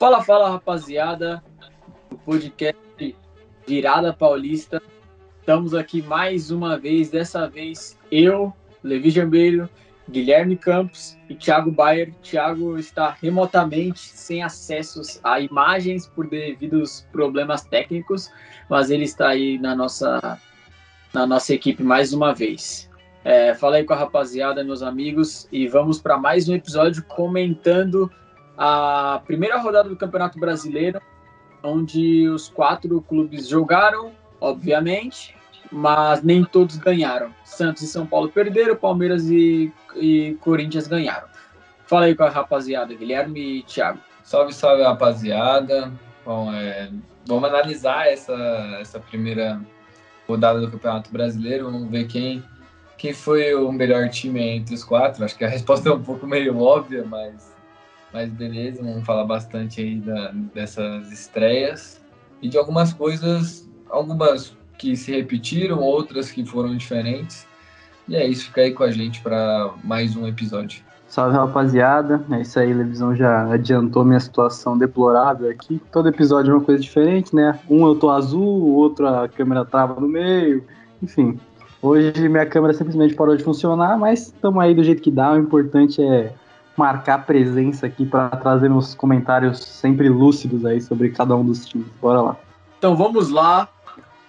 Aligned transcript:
Fala, 0.00 0.22
fala, 0.22 0.50
rapaziada. 0.50 1.42
O 2.08 2.16
podcast 2.18 3.16
Virada 3.66 4.12
Paulista. 4.12 4.80
Estamos 5.40 5.74
aqui 5.74 6.00
mais 6.02 6.52
uma 6.52 6.78
vez, 6.78 7.10
dessa 7.10 7.48
vez 7.48 7.98
eu, 8.08 8.52
Levi 8.80 9.10
Jambeiro, 9.10 9.68
Guilherme 10.08 10.56
Campos 10.56 11.18
e 11.28 11.34
Thiago 11.34 11.72
Bayer. 11.72 12.14
Thiago 12.22 12.78
está 12.78 13.10
remotamente 13.20 13.98
sem 13.98 14.40
acessos 14.40 15.18
a 15.24 15.40
imagens 15.40 16.06
por 16.06 16.28
devidos 16.28 17.04
problemas 17.10 17.64
técnicos, 17.64 18.30
mas 18.70 18.90
ele 18.90 19.02
está 19.02 19.30
aí 19.30 19.58
na 19.58 19.74
nossa, 19.74 20.40
na 21.12 21.26
nossa 21.26 21.52
equipe 21.52 21.82
mais 21.82 22.12
uma 22.12 22.32
vez. 22.32 22.88
É, 23.24 23.52
fala 23.52 23.78
aí 23.78 23.84
com 23.84 23.94
a 23.94 23.96
rapaziada, 23.96 24.62
meus 24.62 24.80
amigos, 24.80 25.48
e 25.50 25.66
vamos 25.66 26.00
para 26.00 26.16
mais 26.16 26.48
um 26.48 26.54
episódio 26.54 27.02
comentando 27.02 28.08
a 28.58 29.22
primeira 29.24 29.56
rodada 29.58 29.88
do 29.88 29.96
Campeonato 29.96 30.38
Brasileiro, 30.38 31.00
onde 31.62 32.28
os 32.28 32.48
quatro 32.48 33.00
clubes 33.02 33.48
jogaram, 33.48 34.12
obviamente, 34.40 35.36
mas 35.70 36.22
nem 36.24 36.44
todos 36.44 36.76
ganharam. 36.76 37.32
Santos 37.44 37.82
e 37.82 37.86
São 37.86 38.04
Paulo 38.04 38.28
perderam, 38.28 38.74
Palmeiras 38.74 39.30
e, 39.30 39.72
e 39.94 40.36
Corinthians 40.40 40.88
ganharam. 40.88 41.28
Fala 41.86 42.06
aí 42.06 42.16
com 42.16 42.24
a 42.24 42.28
rapaziada, 42.28 42.92
Guilherme 42.94 43.60
e 43.60 43.62
Thiago. 43.62 44.00
Salve, 44.24 44.52
salve, 44.52 44.82
rapaziada. 44.82 45.92
Bom, 46.24 46.52
é, 46.52 46.90
vamos 47.26 47.48
analisar 47.48 48.08
essa, 48.08 48.34
essa 48.80 48.98
primeira 48.98 49.60
rodada 50.26 50.60
do 50.60 50.70
Campeonato 50.70 51.10
Brasileiro. 51.12 51.70
Vamos 51.70 51.88
ver 51.88 52.08
quem, 52.08 52.42
quem 52.96 53.14
foi 53.14 53.54
o 53.54 53.70
melhor 53.70 54.08
time 54.10 54.40
entre 54.40 54.74
os 54.74 54.82
quatro. 54.84 55.24
Acho 55.24 55.36
que 55.36 55.44
a 55.44 55.48
resposta 55.48 55.88
é 55.88 55.92
um 55.92 56.02
pouco 56.02 56.26
meio 56.26 56.58
óbvia, 56.58 57.04
mas 57.06 57.56
mas 58.12 58.30
beleza, 58.30 58.82
vamos 58.82 59.04
falar 59.04 59.24
bastante 59.24 59.80
aí 59.80 59.96
da, 59.96 60.32
dessas 60.54 61.10
estreias 61.12 62.00
e 62.40 62.48
de 62.48 62.56
algumas 62.56 62.92
coisas, 62.92 63.68
algumas 63.90 64.56
que 64.76 64.96
se 64.96 65.12
repetiram, 65.12 65.80
outras 65.80 66.30
que 66.30 66.44
foram 66.44 66.76
diferentes. 66.76 67.46
E 68.08 68.16
é 68.16 68.26
isso, 68.26 68.46
fica 68.46 68.62
aí 68.62 68.72
com 68.72 68.84
a 68.84 68.90
gente 68.90 69.20
para 69.20 69.70
mais 69.84 70.16
um 70.16 70.26
episódio. 70.26 70.82
Salve 71.08 71.36
rapaziada, 71.36 72.22
é 72.30 72.42
isso 72.42 72.58
aí, 72.58 72.72
Levisão 72.72 73.16
já 73.16 73.50
adiantou 73.52 74.04
minha 74.04 74.20
situação 74.20 74.76
deplorável 74.76 75.50
aqui. 75.50 75.80
Todo 75.90 76.08
episódio 76.08 76.52
é 76.52 76.54
uma 76.54 76.64
coisa 76.64 76.82
diferente, 76.82 77.34
né? 77.34 77.58
Um 77.68 77.86
eu 77.86 77.94
tô 77.94 78.10
azul, 78.10 78.42
o 78.42 78.74
outro 78.74 79.08
a 79.08 79.26
câmera 79.26 79.64
trava 79.64 79.98
no 79.98 80.06
meio, 80.06 80.64
enfim. 81.02 81.38
Hoje 81.80 82.28
minha 82.28 82.44
câmera 82.44 82.74
simplesmente 82.74 83.14
parou 83.14 83.36
de 83.36 83.42
funcionar, 83.42 83.96
mas 83.98 84.26
estamos 84.26 84.62
aí 84.62 84.74
do 84.74 84.84
jeito 84.84 85.00
que 85.00 85.10
dá, 85.10 85.32
o 85.32 85.38
importante 85.38 86.02
é 86.02 86.32
marcar 86.78 87.26
presença 87.26 87.86
aqui 87.86 88.06
para 88.06 88.28
trazer 88.30 88.70
uns 88.70 88.94
comentários 88.94 89.58
sempre 89.64 90.08
lúcidos 90.08 90.64
aí 90.64 90.80
sobre 90.80 91.10
cada 91.10 91.36
um 91.36 91.44
dos 91.44 91.66
times. 91.66 91.88
Bora 92.00 92.22
lá. 92.22 92.36
Então 92.78 92.94
vamos 92.96 93.28
lá, 93.30 93.68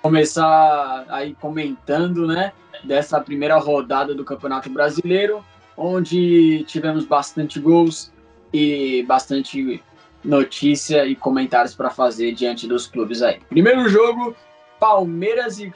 começar 0.02 1.05
aí 1.09 1.36
comentando, 1.36 2.25
né, 2.25 2.52
dessa 2.83 3.22
primeira 3.22 3.58
rodada 3.58 4.16
do 4.16 4.25
Campeonato 4.25 4.70
Brasileiro, 4.70 5.45
onde 5.77 6.64
tivemos 6.67 7.05
bastante 7.05 7.59
gols 7.59 8.11
e 8.52 9.03
bastante 9.08 9.81
notícia 10.23 11.05
e 11.05 11.16
comentários 11.16 11.75
para 11.75 11.92
fazer 11.92 12.33
diante 12.33 12.67
dos 12.67 12.88
clubes 12.88 13.22
aí. 13.22 13.39
Primeiro 13.47 13.88
jogo, 13.88 14.36
Palmeiras 14.80 15.59
e 15.59 15.72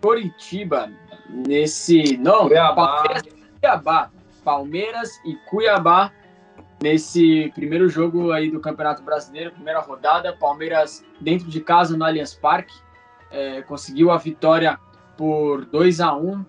Coritiba 0.00 0.90
nesse 1.28 2.16
não, 2.16 2.46
Cuiabá. 2.46 2.86
Palmeiras 2.86 3.22
e 3.26 3.60
Cuiabá 3.60 4.10
Palmeiras 4.44 5.10
e 5.24 5.34
Cuiabá 5.48 6.12
nesse 6.82 7.50
primeiro 7.54 7.88
jogo 7.88 8.30
aí 8.30 8.50
do 8.50 8.60
Campeonato 8.60 9.02
Brasileiro, 9.02 9.52
primeira 9.52 9.80
rodada. 9.80 10.36
Palmeiras 10.36 11.04
dentro 11.20 11.48
de 11.48 11.60
casa 11.60 11.96
no 11.96 12.04
Allianz 12.04 12.34
Parque 12.34 12.74
é, 13.30 13.62
conseguiu 13.62 14.10
a 14.10 14.18
vitória 14.18 14.78
por 15.16 15.64
2 15.64 16.00
a 16.00 16.14
1 16.14 16.44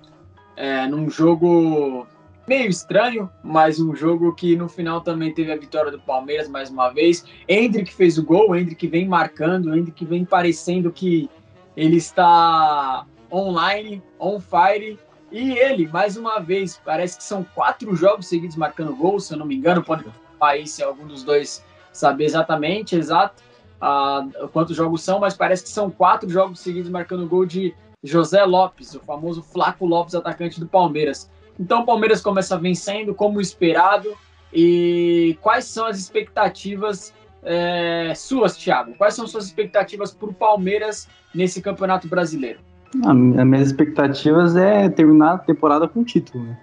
é, 0.58 0.88
num 0.88 1.10
jogo 1.10 2.06
meio 2.48 2.70
estranho, 2.70 3.30
mas 3.44 3.80
um 3.80 3.96
jogo 3.96 4.34
que 4.36 4.56
no 4.56 4.70
final 4.70 5.02
também 5.02 5.34
teve 5.34 5.52
a 5.52 5.58
vitória 5.58 5.92
do 5.92 6.00
Palmeiras 6.00 6.48
mais 6.48 6.70
uma 6.70 6.90
vez. 6.90 7.26
Hendrick 7.48 7.94
fez 7.94 8.18
o 8.18 8.24
gol, 8.24 8.56
Hendrick 8.56 8.88
vem 8.88 9.08
marcando, 9.08 9.76
Hendrick 9.76 10.06
vem 10.06 10.24
parecendo 10.24 10.92
que 10.92 11.30
ele 11.76 11.98
está 11.98 13.06
online, 13.32 14.02
on 14.20 14.40
fire, 14.40 14.98
e 15.36 15.58
ele, 15.58 15.86
mais 15.90 16.16
uma 16.16 16.40
vez, 16.40 16.80
parece 16.84 17.18
que 17.18 17.24
são 17.24 17.44
quatro 17.44 17.94
jogos 17.94 18.28
seguidos 18.28 18.56
marcando 18.56 18.96
gol, 18.96 19.20
se 19.20 19.34
eu 19.34 19.38
não 19.38 19.46
me 19.46 19.56
engano, 19.56 19.84
pode 19.84 20.06
aí 20.40 20.66
se 20.66 20.82
algum 20.82 21.06
dos 21.06 21.24
dois 21.24 21.62
saber 21.92 22.24
exatamente, 22.24 22.96
exato, 22.96 23.44
uh, 23.82 24.48
quantos 24.50 24.78
jogos 24.78 25.04
são, 25.04 25.20
mas 25.20 25.34
parece 25.34 25.64
que 25.64 25.70
são 25.70 25.92
quatro 25.92 26.30
jogos 26.30 26.62
seguidos 26.62 26.90
marcando 26.90 27.28
gol 27.28 27.46
de 27.46 27.76
José 28.02 28.46
Lopes, 28.46 28.96
o 28.96 29.00
famoso 29.02 29.44
Flaco 29.44 29.86
Lopes, 29.86 30.16
atacante 30.16 30.58
do 30.58 30.68
Palmeiras. 30.68 31.30
Então 31.60 31.82
o 31.82 31.86
Palmeiras 31.86 32.22
começa 32.22 32.58
vencendo 32.58 33.14
como 33.14 33.42
esperado. 33.42 34.16
E 34.54 35.38
quais 35.42 35.66
são 35.66 35.86
as 35.86 36.00
expectativas 36.00 37.14
é, 37.44 38.14
suas, 38.16 38.56
Thiago? 38.56 38.96
Quais 38.96 39.14
são 39.14 39.28
suas 39.28 39.48
expectativas 39.48 40.14
para 40.14 40.30
o 40.30 40.34
Palmeiras 40.34 41.10
nesse 41.34 41.62
campeonato 41.62 42.08
brasileiro? 42.08 42.60
As 43.04 43.46
minhas 43.46 43.68
expectativas 43.68 44.56
é 44.56 44.90
terminar 44.90 45.34
a 45.34 45.38
temporada 45.38 45.88
com 45.88 46.04
título. 46.04 46.44
Né? 46.44 46.58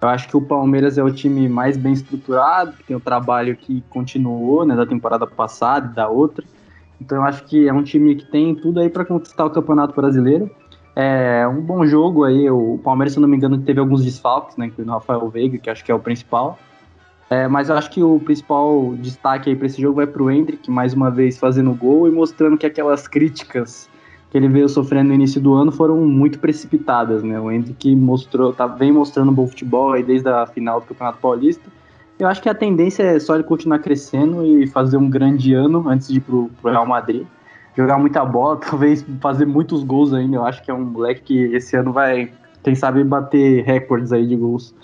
Eu 0.00 0.08
acho 0.08 0.28
que 0.28 0.36
o 0.36 0.40
Palmeiras 0.40 0.98
é 0.98 1.02
o 1.02 1.10
time 1.10 1.48
mais 1.48 1.76
bem 1.76 1.92
estruturado, 1.92 2.72
que 2.74 2.84
tem 2.84 2.96
o 2.96 3.00
trabalho 3.00 3.56
que 3.56 3.82
continuou 3.88 4.64
né, 4.66 4.76
da 4.76 4.86
temporada 4.86 5.26
passada 5.26 5.90
e 5.90 5.94
da 5.94 6.08
outra. 6.08 6.44
Então 7.00 7.18
eu 7.18 7.24
acho 7.24 7.44
que 7.44 7.68
é 7.68 7.72
um 7.72 7.82
time 7.82 8.14
que 8.14 8.26
tem 8.26 8.54
tudo 8.54 8.80
aí 8.80 8.88
para 8.88 9.04
conquistar 9.04 9.44
o 9.44 9.50
Campeonato 9.50 9.94
Brasileiro. 9.94 10.50
É 10.96 11.46
um 11.48 11.60
bom 11.60 11.84
jogo 11.86 12.24
aí. 12.24 12.48
O 12.50 12.78
Palmeiras, 12.84 13.14
se 13.14 13.18
eu 13.18 13.22
não 13.22 13.28
me 13.28 13.36
engano, 13.36 13.58
teve 13.58 13.80
alguns 13.80 14.04
desfalques, 14.04 14.56
né, 14.56 14.66
incluindo 14.66 14.90
o 14.90 14.94
Rafael 14.94 15.28
Veiga, 15.28 15.58
que 15.58 15.70
acho 15.70 15.84
que 15.84 15.90
é 15.90 15.94
o 15.94 15.98
principal. 15.98 16.58
É, 17.30 17.48
mas 17.48 17.68
eu 17.68 17.76
acho 17.76 17.90
que 17.90 18.02
o 18.02 18.20
principal 18.20 18.94
destaque 18.98 19.50
aí 19.50 19.56
para 19.56 19.66
esse 19.66 19.80
jogo 19.80 19.96
vai 19.96 20.06
para 20.06 20.22
o 20.22 20.30
Hendrick, 20.30 20.70
mais 20.70 20.92
uma 20.92 21.10
vez 21.10 21.38
fazendo 21.38 21.72
gol 21.72 22.06
e 22.06 22.10
mostrando 22.10 22.56
que 22.58 22.66
aquelas 22.66 23.08
críticas 23.08 23.88
que 24.34 24.38
ele 24.38 24.48
veio 24.48 24.68
sofrendo 24.68 25.10
no 25.10 25.14
início 25.14 25.40
do 25.40 25.54
ano 25.54 25.70
foram 25.70 25.96
muito 25.98 26.40
precipitadas, 26.40 27.22
né? 27.22 27.38
O 27.38 27.52
Henrique 27.52 27.94
mostrou, 27.94 28.52
tá, 28.52 28.66
vem 28.66 28.90
mostrando 28.90 29.30
bom 29.30 29.46
futebol 29.46 29.92
aí 29.92 30.02
desde 30.02 30.28
a 30.28 30.44
final 30.44 30.80
do 30.80 30.86
Campeonato 30.88 31.18
Paulista. 31.18 31.70
Eu 32.18 32.26
acho 32.26 32.42
que 32.42 32.48
a 32.48 32.54
tendência 32.54 33.04
é 33.04 33.20
só 33.20 33.36
ele 33.36 33.44
continuar 33.44 33.78
crescendo 33.78 34.44
e 34.44 34.66
fazer 34.66 34.96
um 34.96 35.08
grande 35.08 35.54
ano 35.54 35.88
antes 35.88 36.08
de 36.08 36.16
ir 36.16 36.20
pro, 36.20 36.50
pro 36.60 36.72
Real 36.72 36.84
Madrid. 36.84 37.24
Jogar 37.76 37.96
muita 37.96 38.24
bola, 38.24 38.56
talvez 38.68 39.06
fazer 39.20 39.46
muitos 39.46 39.84
gols 39.84 40.12
ainda. 40.12 40.38
Eu 40.38 40.44
acho 40.44 40.64
que 40.64 40.70
é 40.72 40.74
um 40.74 40.84
moleque 40.84 41.20
que 41.20 41.54
esse 41.54 41.76
ano 41.76 41.92
vai, 41.92 42.32
quem 42.64 42.74
sabe, 42.74 43.04
bater 43.04 43.62
recordes 43.62 44.12
aí 44.12 44.26
de 44.26 44.34
gols. 44.34 44.74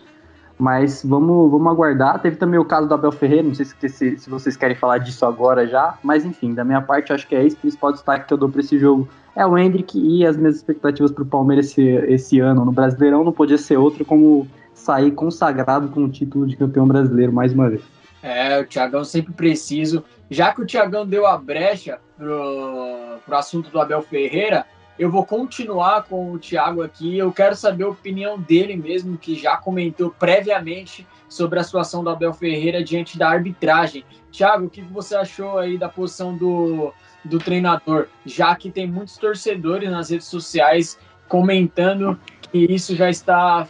Mas 0.57 1.05
vamos, 1.05 1.51
vamos 1.51 1.67
aguardar. 1.67 2.21
Teve 2.21 2.37
também 2.37 2.61
o 2.61 2.65
caso 2.65 2.87
do 2.87 2.95
Abel 2.95 3.11
Ferreira, 3.11 3.49
não 3.49 3.55
sei 3.57 3.65
se, 3.65 3.89
se, 3.89 4.17
se 4.17 4.31
vocês 4.31 4.57
querem 4.57 4.77
falar 4.77 4.99
disso 4.99 5.27
agora 5.27 5.67
já. 5.67 5.99
Mas 6.05 6.25
enfim, 6.25 6.55
da 6.55 6.63
minha 6.63 6.81
parte, 6.81 7.13
acho 7.13 7.27
que 7.27 7.35
é 7.35 7.45
esse 7.45 7.57
principal 7.57 7.91
destaque 7.91 8.29
que 8.29 8.33
eu 8.33 8.39
dou 8.39 8.49
para 8.49 8.61
esse 8.61 8.79
jogo 8.79 9.09
é 9.35 9.47
o 9.47 9.57
Hendrick 9.57 9.99
e 9.99 10.27
as 10.27 10.37
minhas 10.37 10.57
expectativas 10.57 11.13
para 11.13 11.23
o 11.23 11.27
Palmeiras 11.27 11.67
esse, 11.67 11.83
esse 11.83 12.41
ano 12.41 12.65
no 12.65 12.73
Brasileirão 12.73 13.25
não 13.25 13.33
podia 13.33 13.59
ser 13.59 13.77
outra 13.77 14.05
como 14.05 14.47
sair 14.75 15.11
consagrado 15.13 15.89
com 15.89 16.05
o 16.05 16.09
título 16.11 16.47
de 16.47 16.57
campeão 16.57 16.87
brasileiro 16.87 17.33
mais 17.33 17.53
uma 17.53 17.69
vez. 17.69 17.83
É, 18.23 18.61
o 18.61 18.67
Thiagão 18.67 19.05
sempre 19.05 19.33
preciso. 19.33 20.05
Já 20.31 20.53
que 20.53 20.63
o 20.63 20.67
Thiagão 20.67 21.07
deu 21.07 21.27
a 21.27 21.37
brecha 21.37 21.99
pro, 22.17 23.19
pro 23.25 23.37
assunto 23.37 23.71
do 23.71 23.81
Abel 23.81 24.03
Ferreira, 24.03 24.67
eu 24.99 25.11
vou 25.11 25.25
continuar 25.25 26.05
com 26.05 26.33
o 26.33 26.39
Thiago 26.39 26.83
aqui. 26.83 27.17
Eu 27.17 27.33
quero 27.33 27.57
saber 27.57 27.85
a 27.85 27.89
opinião 27.89 28.39
dele 28.39 28.77
mesmo, 28.77 29.17
que 29.17 29.35
já 29.35 29.57
comentou 29.57 30.11
previamente 30.11 31.07
sobre 31.29 31.59
a 31.59 31.65
situação 31.65 32.05
do 32.05 32.11
Abel 32.11 32.35
Ferreira 32.35 32.85
diante 32.85 33.17
da 33.17 33.31
arbitragem. 33.31 34.05
Thiago, 34.31 34.67
o 34.67 34.71
que 34.71 34.83
você 34.83 35.15
achou 35.15 35.59
aí 35.59 35.79
da 35.79 35.89
posição 35.89 36.37
do, 36.37 36.93
do 37.25 37.39
treinador, 37.39 38.07
já 38.25 38.55
que 38.55 38.71
tem 38.71 38.87
muitos 38.87 39.17
torcedores 39.17 39.91
nas 39.91 40.11
redes 40.11 40.27
sociais 40.27 40.99
comentando 41.29 42.19
que 42.51 42.59
isso 42.59 42.95
já 42.97 43.09
está 43.09 43.67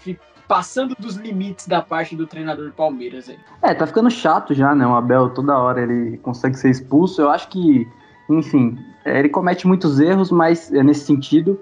passando 0.48 0.96
dos 0.98 1.16
limites 1.16 1.68
da 1.68 1.80
parte 1.80 2.16
do 2.16 2.26
treinador 2.26 2.66
do 2.66 2.72
Palmeiras 2.72 3.28
aí. 3.28 3.38
É, 3.62 3.72
tá 3.72 3.86
ficando 3.86 4.10
chato 4.10 4.52
já, 4.52 4.74
né? 4.74 4.86
O 4.86 4.94
Abel 4.94 5.30
toda 5.30 5.56
hora 5.56 5.80
ele 5.82 6.18
consegue 6.18 6.56
ser 6.56 6.70
expulso. 6.70 7.22
Eu 7.22 7.30
acho 7.30 7.48
que, 7.48 7.86
enfim, 8.28 8.76
é, 9.04 9.18
ele 9.20 9.28
comete 9.28 9.66
muitos 9.66 10.00
erros, 10.00 10.30
mas 10.30 10.72
é 10.72 10.82
nesse 10.82 11.04
sentido. 11.04 11.60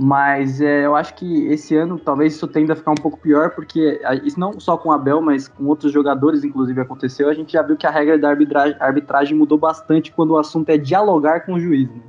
Mas 0.00 0.60
é, 0.60 0.86
eu 0.86 0.94
acho 0.94 1.14
que 1.14 1.46
esse 1.48 1.76
ano 1.76 1.98
talvez 1.98 2.36
isso 2.36 2.46
tenda 2.46 2.72
a 2.72 2.76
ficar 2.76 2.92
um 2.92 2.94
pouco 2.94 3.18
pior, 3.18 3.50
porque 3.50 4.00
isso 4.22 4.38
não 4.38 4.60
só 4.60 4.76
com 4.76 4.90
o 4.90 4.92
Abel, 4.92 5.20
mas 5.20 5.48
com 5.48 5.64
outros 5.64 5.90
jogadores, 5.90 6.44
inclusive, 6.44 6.80
aconteceu. 6.80 7.28
A 7.28 7.34
gente 7.34 7.52
já 7.52 7.62
viu 7.62 7.76
que 7.76 7.86
a 7.86 7.90
regra 7.90 8.16
da 8.16 8.28
arbitragem, 8.28 8.76
arbitragem 8.78 9.36
mudou 9.36 9.58
bastante 9.58 10.12
quando 10.12 10.30
o 10.30 10.38
assunto 10.38 10.68
é 10.70 10.78
dialogar 10.78 11.40
com 11.40 11.54
o 11.54 11.60
juiz. 11.60 11.88
Né? 11.90 12.00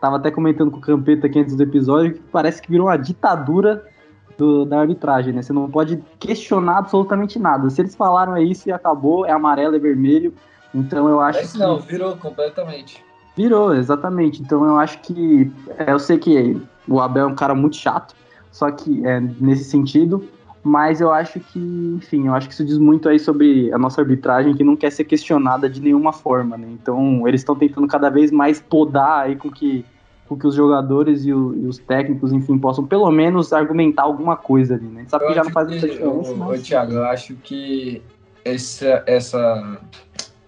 Tava 0.00 0.16
até 0.16 0.30
comentando 0.30 0.70
com 0.70 0.78
o 0.78 0.80
Campeta 0.80 1.26
aqui 1.26 1.40
antes 1.40 1.56
do 1.56 1.62
episódio 1.64 2.14
que 2.14 2.20
parece 2.20 2.62
que 2.62 2.70
virou 2.70 2.86
uma 2.86 2.96
ditadura 2.96 3.84
do, 4.38 4.64
da 4.64 4.80
arbitragem, 4.80 5.32
né? 5.32 5.42
Você 5.42 5.52
não 5.52 5.70
pode 5.70 6.02
questionar 6.18 6.78
absolutamente 6.78 7.38
nada. 7.38 7.68
Se 7.70 7.80
eles 7.80 7.94
falaram 7.94 8.36
é 8.36 8.42
isso 8.42 8.68
e 8.68 8.72
acabou, 8.72 9.26
é 9.26 9.32
amarelo, 9.32 9.76
é 9.76 9.78
vermelho, 9.78 10.32
Então 10.72 11.08
eu 11.08 11.20
acho 11.20 11.38
Parece 11.38 11.52
que. 11.54 11.58
Não, 11.58 11.78
virou 11.80 12.16
completamente. 12.16 13.04
Virou, 13.36 13.74
exatamente. 13.74 14.42
Então 14.42 14.64
eu 14.64 14.76
acho 14.78 15.00
que. 15.00 15.50
É, 15.78 15.92
eu 15.92 15.98
sei 15.98 16.18
que 16.18 16.60
o 16.86 17.00
Abel 17.00 17.28
é 17.28 17.32
um 17.32 17.34
cara 17.34 17.54
muito 17.54 17.76
chato, 17.76 18.14
só 18.50 18.70
que 18.70 19.06
é 19.06 19.20
nesse 19.20 19.64
sentido. 19.64 20.24
Mas 20.64 21.00
eu 21.00 21.12
acho 21.12 21.40
que, 21.40 21.58
enfim, 21.96 22.28
eu 22.28 22.34
acho 22.34 22.46
que 22.46 22.54
isso 22.54 22.64
diz 22.64 22.78
muito 22.78 23.08
aí 23.08 23.18
sobre 23.18 23.72
a 23.72 23.78
nossa 23.78 24.00
arbitragem 24.00 24.54
que 24.54 24.62
não 24.62 24.76
quer 24.76 24.92
ser 24.92 25.02
questionada 25.02 25.68
de 25.68 25.80
nenhuma 25.80 26.12
forma, 26.12 26.56
né? 26.56 26.68
Então 26.70 27.26
eles 27.26 27.40
estão 27.40 27.56
tentando 27.56 27.88
cada 27.88 28.08
vez 28.08 28.30
mais 28.30 28.60
podar 28.60 29.24
aí 29.24 29.34
com 29.34 29.50
que, 29.50 29.84
com 30.28 30.38
que 30.38 30.46
os 30.46 30.54
jogadores 30.54 31.24
e, 31.24 31.32
o, 31.32 31.52
e, 31.56 31.66
os 31.66 31.78
técnicos, 31.78 32.32
enfim, 32.32 32.56
possam 32.58 32.86
pelo 32.86 33.10
menos 33.10 33.52
argumentar 33.52 34.02
alguma 34.02 34.36
coisa 34.36 34.74
ali, 34.74 34.86
né? 34.86 34.98
A 34.98 35.00
gente 35.00 35.10
sabe 35.10 35.24
eu 35.24 35.28
que 35.30 35.34
já 35.34 35.42
não 35.42 35.50
faz 35.50 35.68
muita 35.68 35.88
diferença. 35.88 36.34
Mas... 36.36 36.62
Thiago, 36.62 36.92
eu 36.92 37.04
acho 37.06 37.34
que 37.34 38.00
essa, 38.44 39.02
essa, 39.04 39.78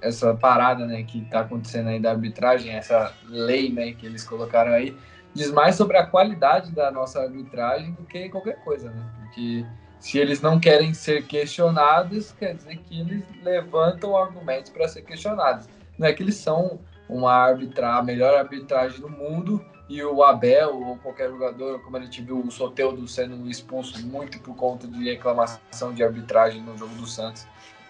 essa 0.04 0.34
parada 0.34 0.86
né, 0.86 1.02
que 1.02 1.18
está 1.18 1.40
acontecendo 1.40 1.88
aí 1.88 1.98
da 1.98 2.10
arbitragem, 2.10 2.72
essa 2.72 3.12
lei 3.26 3.72
né, 3.72 3.92
que 3.92 4.04
eles 4.04 4.22
colocaram 4.22 4.72
aí, 4.72 4.96
diz 5.32 5.50
mais 5.50 5.74
sobre 5.74 5.96
a 5.96 6.06
qualidade 6.06 6.70
da 6.72 6.90
nossa 6.90 7.20
arbitragem 7.20 7.92
do 7.92 8.04
que 8.04 8.28
qualquer 8.28 8.62
coisa, 8.62 8.90
né? 8.90 9.04
Porque 9.18 9.66
se 9.98 10.18
eles 10.18 10.40
não 10.40 10.60
querem 10.60 10.92
ser 10.92 11.26
questionados, 11.26 12.32
quer 12.32 12.54
dizer 12.54 12.76
que 12.76 13.00
eles 13.00 13.24
levantam 13.42 14.16
argumentos 14.16 14.70
para 14.70 14.86
ser 14.86 15.02
questionados. 15.02 15.66
Não 15.98 16.06
é 16.06 16.12
que 16.12 16.22
eles 16.22 16.36
são 16.36 16.78
uma 17.08 17.32
arbitra, 17.32 17.96
a 17.96 18.02
melhor 18.02 18.38
arbitragem 18.38 19.00
do 19.00 19.08
mundo 19.08 19.64
e 19.88 20.02
o 20.02 20.22
Abel 20.22 20.76
ou 20.76 20.96
qualquer 20.98 21.28
jogador, 21.30 21.80
como 21.80 21.96
a 21.96 22.00
gente 22.00 22.22
viu 22.22 22.38
o 22.38 22.50
Soteldo 22.50 23.06
sendo 23.08 23.48
expulso 23.50 24.06
muito 24.06 24.38
por 24.40 24.54
conta 24.54 24.86
de 24.86 25.04
reclamação 25.04 25.92
de 25.92 26.02
arbitragem 26.02 26.62
no 26.62 26.76
jogo 26.76 26.94
do 26.94 27.06
Santos. 27.06 27.46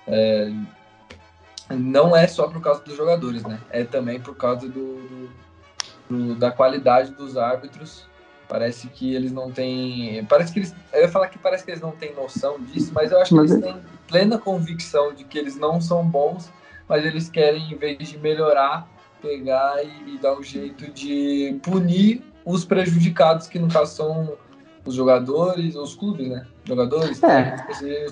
É, 0.07 0.53
não 1.71 2.17
é 2.17 2.27
só 2.27 2.49
por 2.49 2.61
causa 2.61 2.83
dos 2.83 2.97
jogadores, 2.97 3.43
né? 3.43 3.59
É 3.71 3.85
também 3.85 4.21
por 4.21 4.37
causa 4.37 4.69
do, 4.69 5.31
do, 6.09 6.35
da 6.35 6.51
qualidade 6.51 7.13
dos 7.13 7.37
árbitros 7.37 8.07
Parece 8.49 8.89
que 8.89 9.15
eles 9.15 9.33
não 9.33 9.51
têm. 9.51 10.25
Parece 10.27 10.53
que 10.53 10.59
eles. 10.59 10.75
Eu 10.93 11.03
ia 11.03 11.09
falar 11.09 11.29
que 11.29 11.39
parece 11.39 11.65
que 11.65 11.71
eles 11.71 11.81
não 11.81 11.93
têm 11.93 12.15
noção 12.15 12.61
disso, 12.61 12.93
mas 12.95 13.11
eu 13.11 13.21
acho 13.21 13.31
que 13.31 13.35
mas 13.35 13.51
eles 13.51 13.65
é... 13.65 13.73
têm 13.73 13.83
plena 14.07 14.39
convicção 14.39 15.15
de 15.15 15.25
que 15.25 15.39
eles 15.39 15.57
não 15.57 15.81
são 15.81 16.05
bons, 16.05 16.53
mas 16.89 17.05
eles 17.05 17.31
querem, 17.31 17.73
em 17.73 17.77
vez 17.77 17.97
de 17.99 18.19
melhorar, 18.19 18.87
pegar 19.23 19.83
e, 19.83 20.15
e 20.15 20.19
dar 20.19 20.39
um 20.39 20.43
jeito 20.43 20.91
de 20.93 21.59
punir 21.63 22.23
os 22.45 22.65
prejudicados, 22.65 23.47
que 23.47 23.59
no 23.59 23.69
caso 23.69 23.97
são 23.97 24.37
os 24.85 24.95
jogadores, 24.95 25.75
os 25.75 25.95
clubes, 25.95 26.29
né? 26.29 26.47
Jogadores. 26.67 27.23
É, 27.23 27.57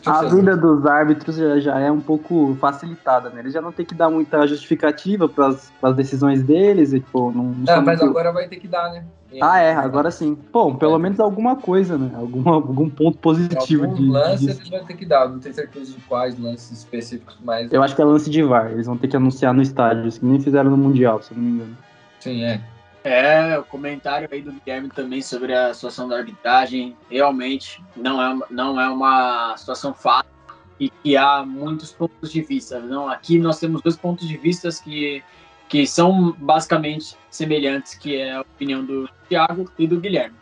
a 0.05 0.23
vida 0.25 0.55
dos 0.57 0.85
árbitros 0.85 1.37
já, 1.37 1.59
já, 1.59 1.81
é 1.81 1.91
um 1.91 2.01
pouco 2.01 2.55
facilitada, 2.61 3.31
né? 3.31 3.41
Eles 3.41 3.55
já 3.55 3.63
não 3.63 3.73
tem 3.73 3.85
que 3.85 3.95
dar 3.95 4.11
muita 4.11 4.47
justificativa 4.47 5.27
para 5.27 5.57
as 5.83 5.97
decisões 5.97 6.43
deles 6.43 6.93
e, 6.93 7.01
pô, 7.01 7.33
não. 7.33 7.45
não 7.45 7.73
é, 7.73 7.81
mas 7.81 7.99
muito... 7.99 8.11
agora 8.11 8.31
vai 8.31 8.47
ter 8.49 8.57
que 8.57 8.69
dar, 8.69 8.93
né? 8.93 9.05
Ah, 9.41 9.59
é, 9.59 9.73
agora 9.75 10.11
sim. 10.11 10.37
Bom, 10.53 10.77
pelo 10.77 10.97
é. 10.97 10.99
menos 10.99 11.19
alguma 11.19 11.57
coisa, 11.57 11.97
né? 11.97 12.11
Algum, 12.15 12.47
algum 12.51 12.91
ponto 12.91 13.17
positivo 13.17 13.85
Alguns 13.85 13.99
de. 13.99 14.11
lances 14.11 14.41
de... 14.41 14.51
eles 14.51 14.69
vão 14.69 14.85
ter 14.85 14.95
que 14.95 15.07
dar, 15.07 15.29
não 15.29 15.39
tenho 15.39 15.55
certeza 15.55 15.93
de 15.93 16.01
quais 16.03 16.39
lances 16.39 16.71
específicos, 16.79 17.39
mas. 17.43 17.73
Eu 17.73 17.83
acho 17.83 17.97
que 17.97 18.03
é 18.03 18.05
lance 18.05 18.29
de 18.29 18.43
VAR, 18.43 18.71
eles 18.71 18.87
vão 18.87 18.99
ter 18.99 19.09
que 19.09 19.17
anunciar 19.17 19.55
no 19.55 19.63
estádio, 19.63 20.13
que 20.13 20.25
nem 20.25 20.39
fizeram 20.39 20.71
no 20.71 20.77
Mundial, 20.77 21.23
se 21.23 21.33
eu 21.33 21.39
não 21.39 21.45
me 21.45 21.51
engano. 21.53 21.77
Sim, 22.21 22.45
é. 22.45 22.61
É, 23.05 23.59
o 23.59 23.65
comentário 23.65 24.29
aí 24.31 24.41
do 24.41 24.53
Guilherme 24.53 24.89
também 24.89 25.21
sobre 25.21 25.53
a 25.53 25.75
situação 25.75 26.09
da 26.09 26.17
arbitragem 26.17 26.97
realmente 27.11 27.83
não 27.97 28.23
é, 28.23 28.47
não 28.49 28.81
é 28.81 28.89
uma 28.89 29.57
situação 29.57 29.93
fácil 29.93 30.31
e 30.79 30.89
que 30.89 31.17
há 31.17 31.45
muitos 31.45 31.93
pontos 31.93 32.31
de 32.31 32.41
vista. 32.43 32.79
Não, 32.79 33.09
aqui 33.09 33.39
nós 33.39 33.59
temos 33.59 33.83
dois 33.83 33.97
pontos 33.97 34.27
de 34.29 34.37
vista 34.37 34.69
que, 34.85 35.23
que 35.69 35.87
são 35.87 36.33
basicamente 36.39 37.17
semelhantes, 37.29 37.95
que 37.95 38.17
é 38.17 38.35
a 38.35 38.41
opinião 38.43 38.85
do 38.85 39.09
Thiago 39.29 39.71
e 39.79 39.87
do 39.87 40.01
Guilherme. 40.01 40.37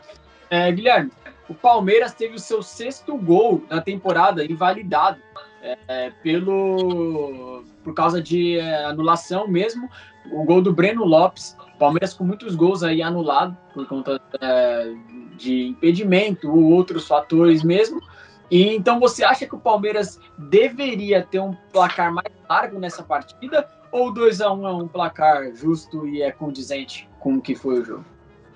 É, 0.50 0.70
Guilherme, 0.70 1.10
o 1.48 1.54
Palmeiras 1.54 2.12
teve 2.12 2.34
o 2.34 2.38
seu 2.38 2.62
sexto 2.62 3.16
gol 3.16 3.64
na 3.70 3.80
temporada 3.80 4.44
invalidado 4.44 5.18
é, 5.62 6.10
pelo 6.22 7.64
por 7.82 7.94
causa 7.94 8.22
de 8.22 8.58
é, 8.58 8.84
anulação 8.84 9.48
mesmo. 9.48 9.88
O 10.30 10.44
gol 10.44 10.60
do 10.60 10.72
Breno 10.72 11.04
Lopes 11.04 11.56
Palmeiras 11.80 12.12
com 12.12 12.24
muitos 12.24 12.54
gols 12.54 12.82
aí 12.82 13.00
anulados 13.00 13.56
por 13.72 13.86
conta 13.88 14.20
é, 14.38 14.92
de 15.38 15.68
impedimento 15.68 16.50
ou 16.50 16.70
outros 16.70 17.08
fatores 17.08 17.64
mesmo. 17.64 18.02
E 18.50 18.76
então 18.76 19.00
você 19.00 19.24
acha 19.24 19.46
que 19.46 19.54
o 19.54 19.58
Palmeiras 19.58 20.20
deveria 20.36 21.22
ter 21.22 21.40
um 21.40 21.56
placar 21.72 22.12
mais 22.12 22.28
largo 22.48 22.78
nessa 22.78 23.02
partida 23.02 23.66
ou 23.90 24.12
2 24.12 24.42
a 24.42 24.52
1 24.52 24.60
um 24.60 24.68
é 24.68 24.72
um 24.72 24.86
placar 24.86 25.54
justo 25.54 26.06
e 26.06 26.20
é 26.20 26.30
condizente 26.30 27.08
com 27.18 27.36
o 27.36 27.40
que 27.40 27.54
foi 27.54 27.80
o 27.80 27.84
jogo? 27.84 28.04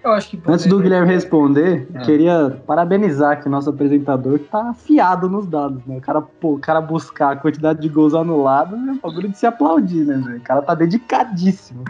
Eu 0.03 0.13
acho 0.13 0.29
que 0.29 0.43
Antes 0.47 0.67
do 0.67 0.79
Guilherme 0.79 1.11
responder, 1.11 1.89
é. 1.95 2.01
queria 2.01 2.63
parabenizar 2.67 3.33
aqui 3.33 3.49
o 3.49 3.51
nosso 3.51 3.71
apresentador 3.71 4.39
que 4.39 4.45
tá 4.45 4.69
afiado 4.69 5.31
nos 5.31 5.47
dados, 5.47 5.83
né? 5.87 5.97
O 5.97 6.01
cara, 6.03 6.21
pô, 6.21 6.57
o 6.57 6.59
cara 6.59 6.79
buscar 6.79 7.33
a 7.33 7.37
quantidade 7.37 7.81
de 7.81 7.89
gols 7.89 8.13
anulados 8.13 8.79
é 8.79 8.93
um 8.93 8.99
bagulho 8.99 9.31
de 9.31 9.39
se 9.39 9.47
aplaudir, 9.47 10.05
né? 10.05 10.37
O 10.37 10.41
cara 10.43 10.61
tá 10.61 10.75
dedicadíssimo. 10.75 11.85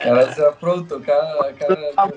Ela 0.00 0.32
se 0.32 0.40
aprontou, 0.44 0.98
o 0.98 1.02
cara, 1.02 1.52
cara, 1.54 2.12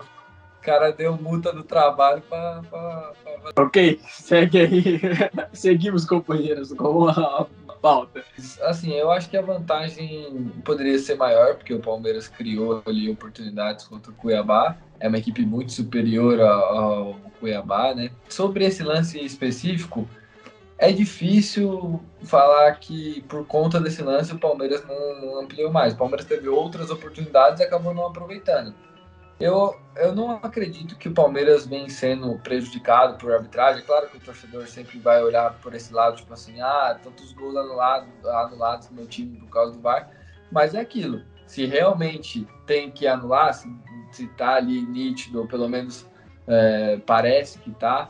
cara 0.61 0.91
deu 0.91 1.17
multa 1.17 1.51
do 1.51 1.63
trabalho 1.63 2.21
pra, 2.29 2.61
pra, 2.69 3.13
pra... 3.23 3.63
Ok, 3.63 3.99
segue 4.07 4.59
aí. 4.59 4.99
Seguimos, 5.51 6.05
companheiros, 6.05 6.71
com 6.73 7.09
a 7.09 7.47
pauta. 7.81 8.23
Assim, 8.61 8.93
eu 8.93 9.11
acho 9.11 9.29
que 9.29 9.37
a 9.37 9.41
vantagem 9.41 10.51
poderia 10.63 10.97
ser 10.99 11.15
maior, 11.15 11.55
porque 11.55 11.73
o 11.73 11.79
Palmeiras 11.79 12.27
criou 12.27 12.81
ali 12.85 13.09
oportunidades 13.09 13.85
contra 13.85 14.11
o 14.11 14.15
Cuiabá. 14.15 14.77
É 14.99 15.07
uma 15.07 15.17
equipe 15.17 15.43
muito 15.43 15.71
superior 15.71 16.39
ao, 16.39 16.77
ao 16.77 17.13
Cuiabá, 17.39 17.95
né? 17.95 18.11
Sobre 18.29 18.65
esse 18.65 18.83
lance 18.83 19.19
específico, 19.19 20.07
é 20.81 20.91
difícil 20.91 22.01
falar 22.23 22.71
que 22.79 23.21
por 23.29 23.45
conta 23.45 23.79
desse 23.79 24.01
lance 24.01 24.33
o 24.33 24.39
Palmeiras 24.39 24.83
não, 24.83 25.39
ampliou 25.39 25.71
mais. 25.71 25.93
O 25.93 25.97
Palmeiras 25.97 26.25
teve 26.25 26.49
outras 26.49 26.89
oportunidades 26.89 27.59
e 27.59 27.63
acabou 27.63 27.93
não 27.93 28.07
aproveitando. 28.07 28.73
Eu, 29.39 29.75
eu 29.95 30.15
não 30.15 30.31
acredito 30.31 30.97
que 30.97 31.07
o 31.07 31.13
Palmeiras 31.13 31.67
vem 31.67 31.87
sendo 31.87 32.35
prejudicado 32.39 33.15
por 33.19 33.31
arbitragem. 33.31 33.83
Claro 33.85 34.09
que 34.09 34.17
o 34.17 34.21
torcedor 34.21 34.65
sempre 34.67 34.97
vai 34.97 35.21
olhar 35.21 35.53
por 35.61 35.75
esse 35.75 35.93
lado, 35.93 36.17
tipo 36.17 36.33
assim, 36.33 36.59
ah, 36.61 36.99
tantos 37.01 37.31
gols 37.33 37.55
anulados, 37.55 38.09
anulados 38.25 38.89
no 38.89 38.95
meu 38.95 39.05
time 39.05 39.37
por 39.37 39.49
causa 39.49 39.73
do 39.73 39.81
VAR. 39.81 40.09
Mas 40.51 40.73
é 40.73 40.79
aquilo. 40.79 41.21
Se 41.45 41.63
realmente 41.67 42.47
tem 42.65 42.89
que 42.89 43.05
anular, 43.05 43.53
se, 43.53 43.71
se 44.11 44.27
tá 44.29 44.55
ali 44.55 44.81
nítido, 44.81 45.41
ou 45.41 45.47
pelo 45.47 45.69
menos 45.69 46.07
é, 46.47 46.97
parece 47.05 47.59
que 47.59 47.69
tá, 47.71 48.09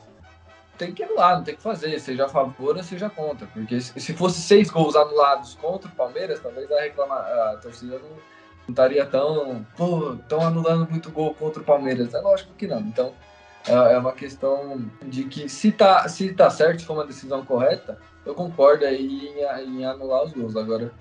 tem 0.82 0.94
que 0.94 1.04
anular, 1.04 1.38
não 1.38 1.44
tem 1.44 1.56
que 1.56 1.62
fazer, 1.62 2.00
seja 2.00 2.26
a 2.26 2.30
favor 2.30 2.76
ou 2.76 2.84
seja 2.84 3.08
contra. 3.08 3.46
Porque 3.46 3.80
se 3.80 4.14
fosse 4.14 4.42
seis 4.42 4.70
gols 4.70 4.96
anulados 4.96 5.54
contra 5.54 5.88
o 5.88 5.96
Palmeiras, 5.96 6.40
talvez 6.40 6.72
a, 6.72 6.82
reclama, 6.82 7.16
a 7.16 7.60
torcida 7.62 8.00
não, 8.00 8.10
não 8.10 8.70
estaria 8.70 9.06
tão. 9.06 9.64
Pô, 9.78 10.14
estão 10.14 10.42
anulando 10.42 10.90
muito 10.90 11.12
gol 11.12 11.36
contra 11.36 11.62
o 11.62 11.66
Palmeiras. 11.66 12.16
É 12.16 12.20
lógico 12.20 12.52
que 12.58 12.66
não. 12.66 12.80
Então, 12.80 13.14
é, 13.68 13.94
é 13.94 13.98
uma 14.00 14.12
questão 14.12 14.84
de 15.04 15.26
que 15.26 15.48
se 15.48 15.72
tá, 15.72 16.10
se 16.10 16.34
tá 16.34 16.50
certo, 16.50 16.80
se 16.80 16.86
for 16.86 16.94
uma 16.94 17.06
decisão 17.06 17.46
correta, 17.46 18.00
eu 18.26 18.34
concordo 18.34 18.84
aí 18.84 19.06
em, 19.06 19.78
em 19.78 19.86
anular 19.86 20.24
os 20.24 20.34
gols. 20.34 20.56
Agora, 20.56 20.92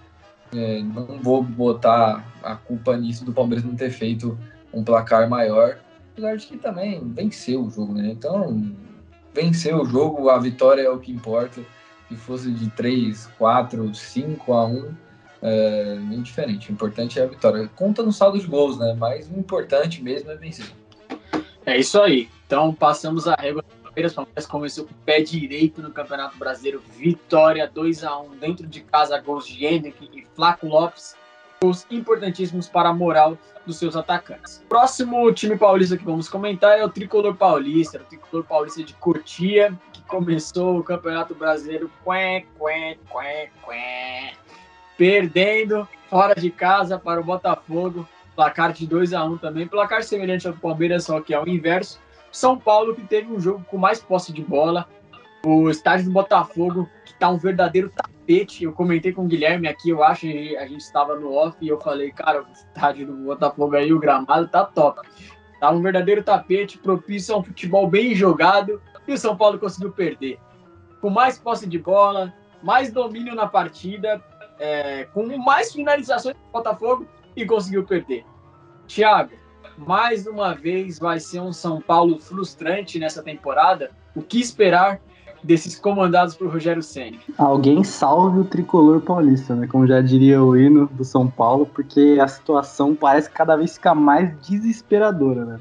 é, 0.54 0.82
não 0.82 1.18
vou 1.22 1.42
botar 1.42 2.22
a 2.42 2.54
culpa 2.54 2.94
nisso 2.98 3.24
do 3.24 3.32
Palmeiras 3.32 3.64
não 3.64 3.74
ter 3.74 3.90
feito 3.90 4.38
um 4.74 4.84
placar 4.84 5.26
maior. 5.26 5.78
Apesar 6.12 6.36
de 6.36 6.46
que 6.46 6.58
também 6.58 7.00
venceu 7.14 7.64
o 7.64 7.70
jogo, 7.70 7.94
né? 7.94 8.10
Então, 8.10 8.74
venceu 9.32 9.82
o 9.82 9.86
jogo, 9.86 10.28
a 10.28 10.38
vitória 10.38 10.82
é 10.82 10.90
o 10.90 10.98
que 10.98 11.12
importa. 11.12 11.60
Se 12.08 12.16
fosse 12.16 12.50
de 12.50 12.68
3, 12.70 13.26
4, 13.38 13.94
5 13.94 14.52
a 14.52 14.66
1, 14.66 14.94
é 15.42 15.94
indiferente. 16.10 16.70
O 16.70 16.72
importante 16.72 17.18
é 17.18 17.22
a 17.22 17.26
vitória. 17.26 17.68
Conta 17.76 18.02
no 18.02 18.12
saldo 18.12 18.38
de 18.38 18.46
gols, 18.46 18.78
né? 18.78 18.96
Mas 18.98 19.28
o 19.28 19.38
importante 19.38 20.02
mesmo 20.02 20.30
é 20.30 20.36
vencer. 20.36 20.66
É 21.64 21.78
isso 21.78 22.00
aí. 22.00 22.28
Então 22.46 22.74
passamos 22.74 23.28
a 23.28 23.34
régua 23.34 23.64
Palmeiras. 23.90 24.14
Palmeiras 24.14 24.46
começou 24.46 24.84
com 24.84 24.92
o 24.92 24.96
pé 25.04 25.20
direito 25.20 25.82
no 25.82 25.90
Campeonato 25.90 26.38
Brasileiro. 26.38 26.82
Vitória 26.96 27.68
2 27.72 28.04
a 28.04 28.18
1 28.18 28.36
dentro 28.38 28.66
de 28.66 28.80
casa, 28.80 29.20
gols 29.20 29.46
de 29.46 29.66
Henrique 29.66 30.08
e 30.12 30.24
Flaco 30.34 30.66
Lopes 30.66 31.16
importantíssimos 31.90 32.68
para 32.68 32.88
a 32.88 32.94
moral 32.94 33.36
dos 33.66 33.78
seus 33.78 33.94
atacantes. 33.94 34.64
Próximo 34.66 35.30
time 35.32 35.58
paulista 35.58 35.94
que 35.94 36.04
vamos 36.04 36.26
comentar 36.26 36.78
é 36.78 36.84
o 36.84 36.88
Tricolor 36.88 37.34
Paulista, 37.34 37.98
o 37.98 38.04
Tricolor 38.04 38.44
Paulista 38.46 38.82
de 38.82 38.94
Cotia, 38.94 39.78
que 39.92 40.00
começou 40.04 40.78
o 40.78 40.82
Campeonato 40.82 41.34
Brasileiro 41.34 41.90
quê, 42.02 42.46
quê, 42.58 42.98
quê, 43.12 43.50
quê, 43.66 44.32
perdendo 44.96 45.86
fora 46.08 46.34
de 46.34 46.50
casa 46.50 46.98
para 46.98 47.20
o 47.20 47.24
Botafogo, 47.24 48.08
placar 48.34 48.72
de 48.72 48.86
2 48.86 49.12
a 49.12 49.22
1 49.22 49.36
também, 49.36 49.68
placar 49.68 50.02
semelhante 50.02 50.48
ao 50.48 50.54
Palmeiras, 50.54 51.04
só 51.04 51.20
que 51.20 51.34
é 51.34 51.38
o 51.38 51.46
inverso. 51.46 52.00
São 52.32 52.58
Paulo 52.58 52.94
que 52.94 53.02
teve 53.02 53.30
um 53.30 53.38
jogo 53.38 53.62
com 53.68 53.76
mais 53.76 54.00
posse 54.00 54.32
de 54.32 54.40
bola, 54.40 54.88
O 55.44 55.70
estádio 55.70 56.06
do 56.06 56.12
Botafogo, 56.12 56.88
que 57.04 57.14
tá 57.14 57.30
um 57.30 57.38
verdadeiro 57.38 57.90
tapete. 57.90 58.64
Eu 58.64 58.72
comentei 58.72 59.12
com 59.12 59.24
o 59.24 59.28
Guilherme 59.28 59.68
aqui, 59.68 59.90
eu 59.90 60.02
acho, 60.04 60.26
a 60.26 60.66
gente 60.66 60.80
estava 60.80 61.16
no 61.16 61.32
off 61.32 61.56
e 61.60 61.68
eu 61.68 61.80
falei, 61.80 62.12
cara, 62.12 62.42
o 62.42 62.52
estádio 62.52 63.06
do 63.06 63.14
Botafogo 63.14 63.76
aí, 63.76 63.92
o 63.92 63.98
gramado 63.98 64.48
tá 64.48 64.64
top. 64.64 65.00
Tá 65.58 65.70
um 65.70 65.82
verdadeiro 65.82 66.22
tapete, 66.22 66.78
propício 66.78 67.34
a 67.34 67.38
um 67.38 67.42
futebol 67.42 67.86
bem 67.86 68.14
jogado 68.14 68.80
e 69.06 69.12
o 69.12 69.18
São 69.18 69.36
Paulo 69.36 69.58
conseguiu 69.58 69.92
perder. 69.92 70.38
Com 71.00 71.10
mais 71.10 71.38
posse 71.38 71.66
de 71.66 71.78
bola, 71.78 72.32
mais 72.62 72.92
domínio 72.92 73.34
na 73.34 73.46
partida, 73.46 74.22
é, 74.58 75.04
com 75.04 75.26
mais 75.38 75.72
finalizações 75.72 76.36
do 76.36 76.52
Botafogo 76.52 77.06
e 77.34 77.46
conseguiu 77.46 77.84
perder. 77.84 78.24
Thiago, 78.86 79.32
mais 79.78 80.26
uma 80.26 80.54
vez 80.54 80.98
vai 80.98 81.18
ser 81.18 81.40
um 81.40 81.52
São 81.52 81.80
Paulo 81.80 82.18
frustrante 82.18 82.98
nessa 82.98 83.22
temporada. 83.22 83.90
O 84.14 84.22
que 84.22 84.40
esperar 84.40 85.00
desses 85.42 85.78
comandados 85.78 86.34
por 86.34 86.48
Rogério 86.48 86.82
Ceni? 86.82 87.18
Alguém 87.38 87.82
salve 87.84 88.40
o 88.40 88.44
tricolor 88.44 89.00
paulista, 89.00 89.54
né? 89.54 89.66
Como 89.66 89.86
já 89.86 90.00
diria 90.00 90.42
o 90.42 90.56
hino 90.56 90.86
do 90.92 91.04
São 91.04 91.28
Paulo, 91.28 91.66
porque 91.66 92.18
a 92.20 92.28
situação 92.28 92.94
parece 92.94 93.30
cada 93.30 93.56
vez 93.56 93.74
ficar 93.74 93.94
mais 93.94 94.30
desesperadora, 94.40 95.44
né? 95.44 95.60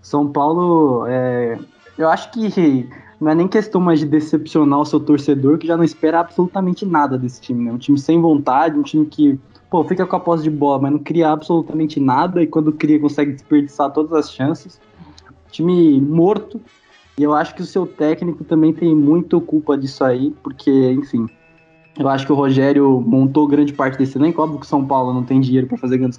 São 0.00 0.28
Paulo, 0.28 1.06
é... 1.06 1.58
eu 1.96 2.08
acho 2.08 2.30
que 2.30 2.88
não 3.20 3.30
é 3.30 3.34
nem 3.34 3.48
questão 3.48 3.80
mais 3.80 4.00
de 4.00 4.06
decepcionar 4.06 4.80
o 4.80 4.84
seu 4.84 5.00
torcedor, 5.00 5.58
que 5.58 5.66
já 5.66 5.76
não 5.76 5.84
espera 5.84 6.20
absolutamente 6.20 6.84
nada 6.84 7.16
desse 7.16 7.40
time, 7.40 7.64
né? 7.64 7.72
Um 7.72 7.78
time 7.78 7.98
sem 7.98 8.20
vontade, 8.20 8.78
um 8.78 8.82
time 8.82 9.06
que 9.06 9.38
pô, 9.70 9.82
fica 9.82 10.06
com 10.06 10.14
a 10.14 10.20
posse 10.20 10.44
de 10.44 10.50
bola, 10.50 10.82
mas 10.82 10.92
não 10.92 10.98
cria 10.98 11.30
absolutamente 11.30 11.98
nada, 11.98 12.42
e 12.42 12.46
quando 12.46 12.70
cria 12.70 13.00
consegue 13.00 13.32
desperdiçar 13.32 13.90
todas 13.90 14.12
as 14.12 14.30
chances. 14.30 14.80
Time 15.50 16.00
morto, 16.00 16.60
e 17.16 17.22
eu 17.22 17.32
acho 17.32 17.54
que 17.54 17.62
o 17.62 17.66
seu 17.66 17.86
técnico 17.86 18.42
também 18.44 18.72
tem 18.72 18.94
muito 18.94 19.40
culpa 19.40 19.78
disso 19.78 20.02
aí, 20.02 20.34
porque, 20.42 20.70
enfim, 20.92 21.26
eu 21.98 22.08
acho 22.08 22.26
que 22.26 22.32
o 22.32 22.34
Rogério 22.34 23.00
montou 23.00 23.46
grande 23.46 23.72
parte 23.72 23.96
desse 23.96 24.18
elenco. 24.18 24.42
Óbvio 24.42 24.58
que 24.58 24.66
o 24.66 24.68
São 24.68 24.84
Paulo 24.84 25.12
não 25.12 25.22
tem 25.22 25.40
dinheiro 25.40 25.66
para 25.68 25.78
fazer 25.78 25.98
grandes 25.98 26.18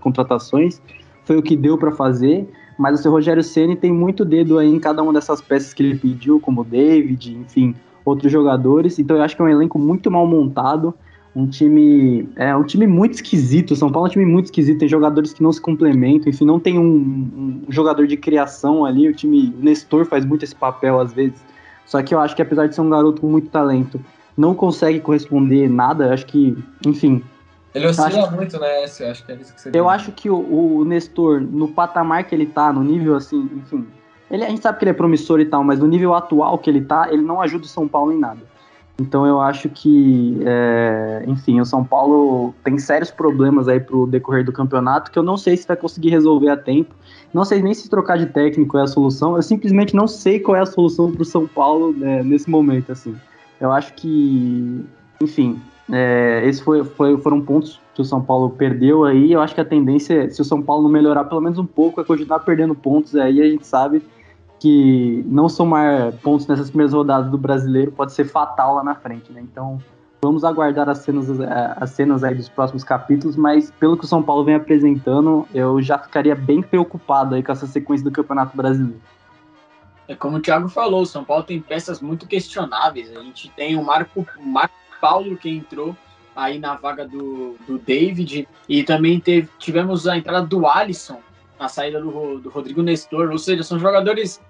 contratações, 0.00 0.80
foi 1.24 1.36
o 1.36 1.42
que 1.42 1.56
deu 1.56 1.76
para 1.76 1.90
fazer, 1.90 2.48
mas 2.78 3.00
o 3.00 3.02
seu 3.02 3.10
Rogério 3.10 3.42
Ceni 3.42 3.74
tem 3.74 3.92
muito 3.92 4.24
dedo 4.24 4.58
aí 4.58 4.72
em 4.72 4.78
cada 4.78 5.02
uma 5.02 5.12
dessas 5.12 5.40
peças 5.40 5.74
que 5.74 5.82
ele 5.82 5.98
pediu, 5.98 6.38
como 6.38 6.60
o 6.60 6.64
David, 6.64 7.36
enfim, 7.36 7.74
outros 8.04 8.30
jogadores. 8.30 8.98
Então 9.00 9.16
eu 9.16 9.22
acho 9.22 9.34
que 9.34 9.42
é 9.42 9.44
um 9.44 9.48
elenco 9.48 9.78
muito 9.78 10.10
mal 10.10 10.26
montado 10.26 10.94
um 11.36 11.46
time 11.46 12.26
é 12.34 12.56
um 12.56 12.64
time 12.64 12.86
muito 12.86 13.12
esquisito. 13.12 13.72
O 13.72 13.76
São 13.76 13.92
Paulo 13.92 14.06
é 14.06 14.08
um 14.08 14.12
time 14.12 14.24
muito 14.24 14.46
esquisito. 14.46 14.78
Tem 14.78 14.88
jogadores 14.88 15.34
que 15.34 15.42
não 15.42 15.52
se 15.52 15.60
complementam. 15.60 16.30
Enfim, 16.30 16.46
não 16.46 16.58
tem 16.58 16.78
um, 16.78 16.86
um, 16.86 17.62
jogador 17.68 18.06
de 18.06 18.16
criação 18.16 18.86
ali. 18.86 19.06
O 19.06 19.14
time 19.14 19.54
o 19.54 19.62
Nestor 19.62 20.06
faz 20.06 20.24
muito 20.24 20.44
esse 20.44 20.54
papel 20.54 20.98
às 20.98 21.12
vezes. 21.12 21.38
Só 21.84 22.02
que 22.02 22.14
eu 22.14 22.20
acho 22.20 22.34
que 22.34 22.40
apesar 22.40 22.66
de 22.68 22.74
ser 22.74 22.80
um 22.80 22.88
garoto 22.88 23.20
com 23.20 23.28
muito 23.28 23.50
talento, 23.50 24.00
não 24.34 24.54
consegue 24.54 24.98
corresponder 24.98 25.68
nada. 25.68 26.06
Eu 26.06 26.12
acho 26.14 26.24
que, 26.24 26.56
enfim. 26.86 27.22
Ele 27.74 27.86
oscila 27.86 28.06
acho, 28.06 28.34
muito, 28.34 28.58
né? 28.58 28.80
Eu 28.80 29.10
acho 29.10 29.26
que 29.26 29.32
é 29.32 29.34
isso 29.34 29.54
que 29.54 29.60
você 29.60 29.70
Eu 29.74 29.90
acho 29.90 30.12
que 30.12 30.30
o, 30.30 30.78
o 30.78 30.84
Nestor, 30.86 31.42
no 31.42 31.68
patamar 31.68 32.24
que 32.24 32.34
ele 32.34 32.46
tá, 32.46 32.72
no 32.72 32.82
nível 32.82 33.14
assim, 33.14 33.46
enfim. 33.54 33.86
Ele, 34.30 34.42
a 34.42 34.48
gente 34.48 34.62
sabe 34.62 34.78
que 34.78 34.84
ele 34.84 34.90
é 34.90 34.94
promissor 34.94 35.38
e 35.38 35.44
tal, 35.44 35.62
mas 35.62 35.80
no 35.80 35.86
nível 35.86 36.14
atual 36.14 36.56
que 36.56 36.70
ele 36.70 36.80
tá, 36.80 37.08
ele 37.12 37.20
não 37.20 37.42
ajuda 37.42 37.66
o 37.66 37.68
São 37.68 37.86
Paulo 37.86 38.10
em 38.10 38.18
nada. 38.18 38.40
Então 38.98 39.26
eu 39.26 39.40
acho 39.40 39.68
que, 39.68 40.38
é, 40.42 41.24
enfim, 41.26 41.60
o 41.60 41.66
São 41.66 41.84
Paulo 41.84 42.54
tem 42.64 42.78
sérios 42.78 43.10
problemas 43.10 43.68
aí 43.68 43.78
pro 43.78 44.06
decorrer 44.06 44.44
do 44.44 44.52
campeonato 44.52 45.10
que 45.10 45.18
eu 45.18 45.22
não 45.22 45.36
sei 45.36 45.56
se 45.56 45.66
vai 45.66 45.76
conseguir 45.76 46.10
resolver 46.10 46.48
a 46.48 46.56
tempo. 46.56 46.94
Não 47.32 47.44
sei 47.44 47.60
nem 47.60 47.74
se 47.74 47.90
trocar 47.90 48.16
de 48.16 48.26
técnico 48.26 48.78
é 48.78 48.82
a 48.82 48.86
solução. 48.86 49.36
Eu 49.36 49.42
simplesmente 49.42 49.94
não 49.94 50.06
sei 50.06 50.40
qual 50.40 50.56
é 50.56 50.60
a 50.60 50.66
solução 50.66 51.12
pro 51.12 51.24
São 51.24 51.46
Paulo 51.46 51.92
né, 51.92 52.22
nesse 52.22 52.48
momento, 52.48 52.90
assim. 52.90 53.14
Eu 53.60 53.70
acho 53.70 53.92
que, 53.94 54.84
enfim, 55.20 55.60
é, 55.92 56.42
esses 56.44 56.62
foi, 56.62 56.82
foi, 56.82 57.18
foram 57.18 57.42
pontos 57.42 57.78
que 57.94 58.00
o 58.00 58.04
São 58.04 58.22
Paulo 58.22 58.50
perdeu 58.50 59.04
aí. 59.04 59.32
Eu 59.32 59.42
acho 59.42 59.54
que 59.54 59.60
a 59.60 59.64
tendência, 59.64 60.30
se 60.30 60.40
o 60.40 60.44
São 60.44 60.62
Paulo 60.62 60.84
não 60.84 60.90
melhorar 60.90 61.24
pelo 61.24 61.40
menos 61.42 61.58
um 61.58 61.66
pouco, 61.66 62.00
é 62.00 62.04
continuar 62.04 62.40
perdendo 62.40 62.74
pontos 62.74 63.14
aí. 63.14 63.42
A 63.42 63.48
gente 63.48 63.66
sabe 63.66 64.02
que 64.66 65.22
não 65.28 65.48
somar 65.48 66.12
pontos 66.24 66.48
nessas 66.48 66.70
primeiras 66.70 66.92
rodadas 66.92 67.30
do 67.30 67.38
brasileiro 67.38 67.92
pode 67.92 68.12
ser 68.12 68.24
fatal 68.24 68.74
lá 68.74 68.82
na 68.82 68.96
frente, 68.96 69.32
né? 69.32 69.40
Então 69.40 69.80
vamos 70.20 70.42
aguardar 70.42 70.88
as 70.88 70.98
cenas, 70.98 71.28
eh, 71.38 71.74
as 71.76 71.90
cenas 71.90 72.24
aí 72.24 72.34
dos 72.34 72.48
próximos 72.48 72.82
capítulos, 72.82 73.36
mas 73.36 73.70
pelo 73.70 73.96
que 73.96 74.04
o 74.04 74.08
São 74.08 74.20
Paulo 74.20 74.44
vem 74.44 74.56
apresentando, 74.56 75.46
eu 75.54 75.80
já 75.80 75.96
ficaria 75.96 76.34
bem 76.34 76.62
preocupado 76.62 77.36
aí 77.36 77.44
com 77.44 77.52
essa 77.52 77.68
sequência 77.68 78.02
do 78.02 78.10
Campeonato 78.10 78.56
Brasileiro. 78.56 79.00
É 80.08 80.16
como 80.16 80.38
o 80.38 80.40
Thiago 80.40 80.68
falou, 80.68 81.02
o 81.02 81.06
São 81.06 81.22
Paulo 81.22 81.44
tem 81.44 81.60
peças 81.60 82.00
muito 82.00 82.26
questionáveis. 82.26 83.16
A 83.16 83.22
gente 83.22 83.48
tem 83.50 83.76
o 83.76 83.84
Marco, 83.84 84.26
Marco 84.40 84.74
Paulo 85.00 85.36
que 85.36 85.48
entrou 85.48 85.96
aí 86.34 86.58
na 86.58 86.74
vaga 86.74 87.06
do, 87.06 87.54
do 87.68 87.78
David 87.78 88.48
e 88.68 88.82
também 88.82 89.20
teve, 89.20 89.48
tivemos 89.60 90.08
a 90.08 90.16
entrada 90.16 90.44
do 90.44 90.66
Alisson 90.66 91.20
na 91.56 91.68
saída 91.68 92.00
do, 92.00 92.38
do 92.40 92.50
Rodrigo 92.50 92.82
Nestor, 92.82 93.30
ou 93.30 93.38
seja, 93.38 93.62
são 93.62 93.78
jogadores 93.78 94.40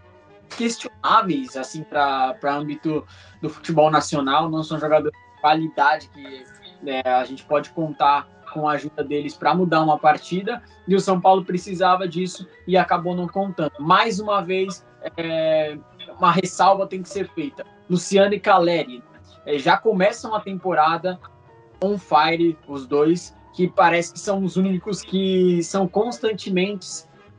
questionáveis 0.57 1.57
assim 1.57 1.83
para 1.83 2.37
âmbito 2.45 3.07
do 3.41 3.49
futebol 3.49 3.91
nacional, 3.91 4.51
não 4.51 4.63
são 4.63 4.79
jogadores 4.79 5.17
de 5.19 5.41
qualidade 5.41 6.09
que 6.09 6.45
né, 6.83 7.03
a 7.05 7.25
gente 7.25 7.45
pode 7.45 7.71
contar 7.71 8.29
com 8.53 8.69
a 8.69 8.73
ajuda 8.73 9.05
deles 9.05 9.35
para 9.35 9.55
mudar 9.55 9.83
uma 9.83 9.99
partida, 9.99 10.63
e 10.89 10.95
o 10.95 11.01
São 11.01 11.21
Paulo 11.21 11.45
precisava 11.45 12.09
disso 12.09 12.49
e 12.67 12.77
acabou 12.77 13.15
não 13.15 13.27
contando. 13.27 13.73
Mais 13.79 14.19
uma 14.19 14.41
vez, 14.41 14.87
é, 15.17 15.77
uma 16.19 16.33
ressalva 16.33 16.87
tem 16.87 17.03
que 17.03 17.09
ser 17.09 17.29
feita. 17.31 17.65
Luciano 17.89 18.33
e 18.35 18.41
Caleri 18.41 19.03
é, 19.45 19.59
já 19.59 19.77
começam 19.77 20.35
a 20.35 20.41
temporada 20.41 21.19
on 21.83 21.99
fire, 21.99 22.57
os 22.67 22.87
dois, 22.87 23.35
que 23.55 23.69
parece 23.69 24.13
que 24.13 24.21
são 24.21 24.43
os 24.43 24.57
únicos 24.57 25.03
que 25.03 25.63
são 25.63 25.87
constantemente 25.87 26.87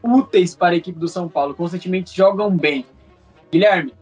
úteis 0.04 0.56
para 0.56 0.74
a 0.74 0.78
equipe 0.78 1.00
do 1.00 1.08
São 1.08 1.28
Paulo, 1.28 1.56
constantemente 1.56 2.16
jogam 2.16 2.56
bem. 2.56 2.86
Guilherme, 3.52 3.94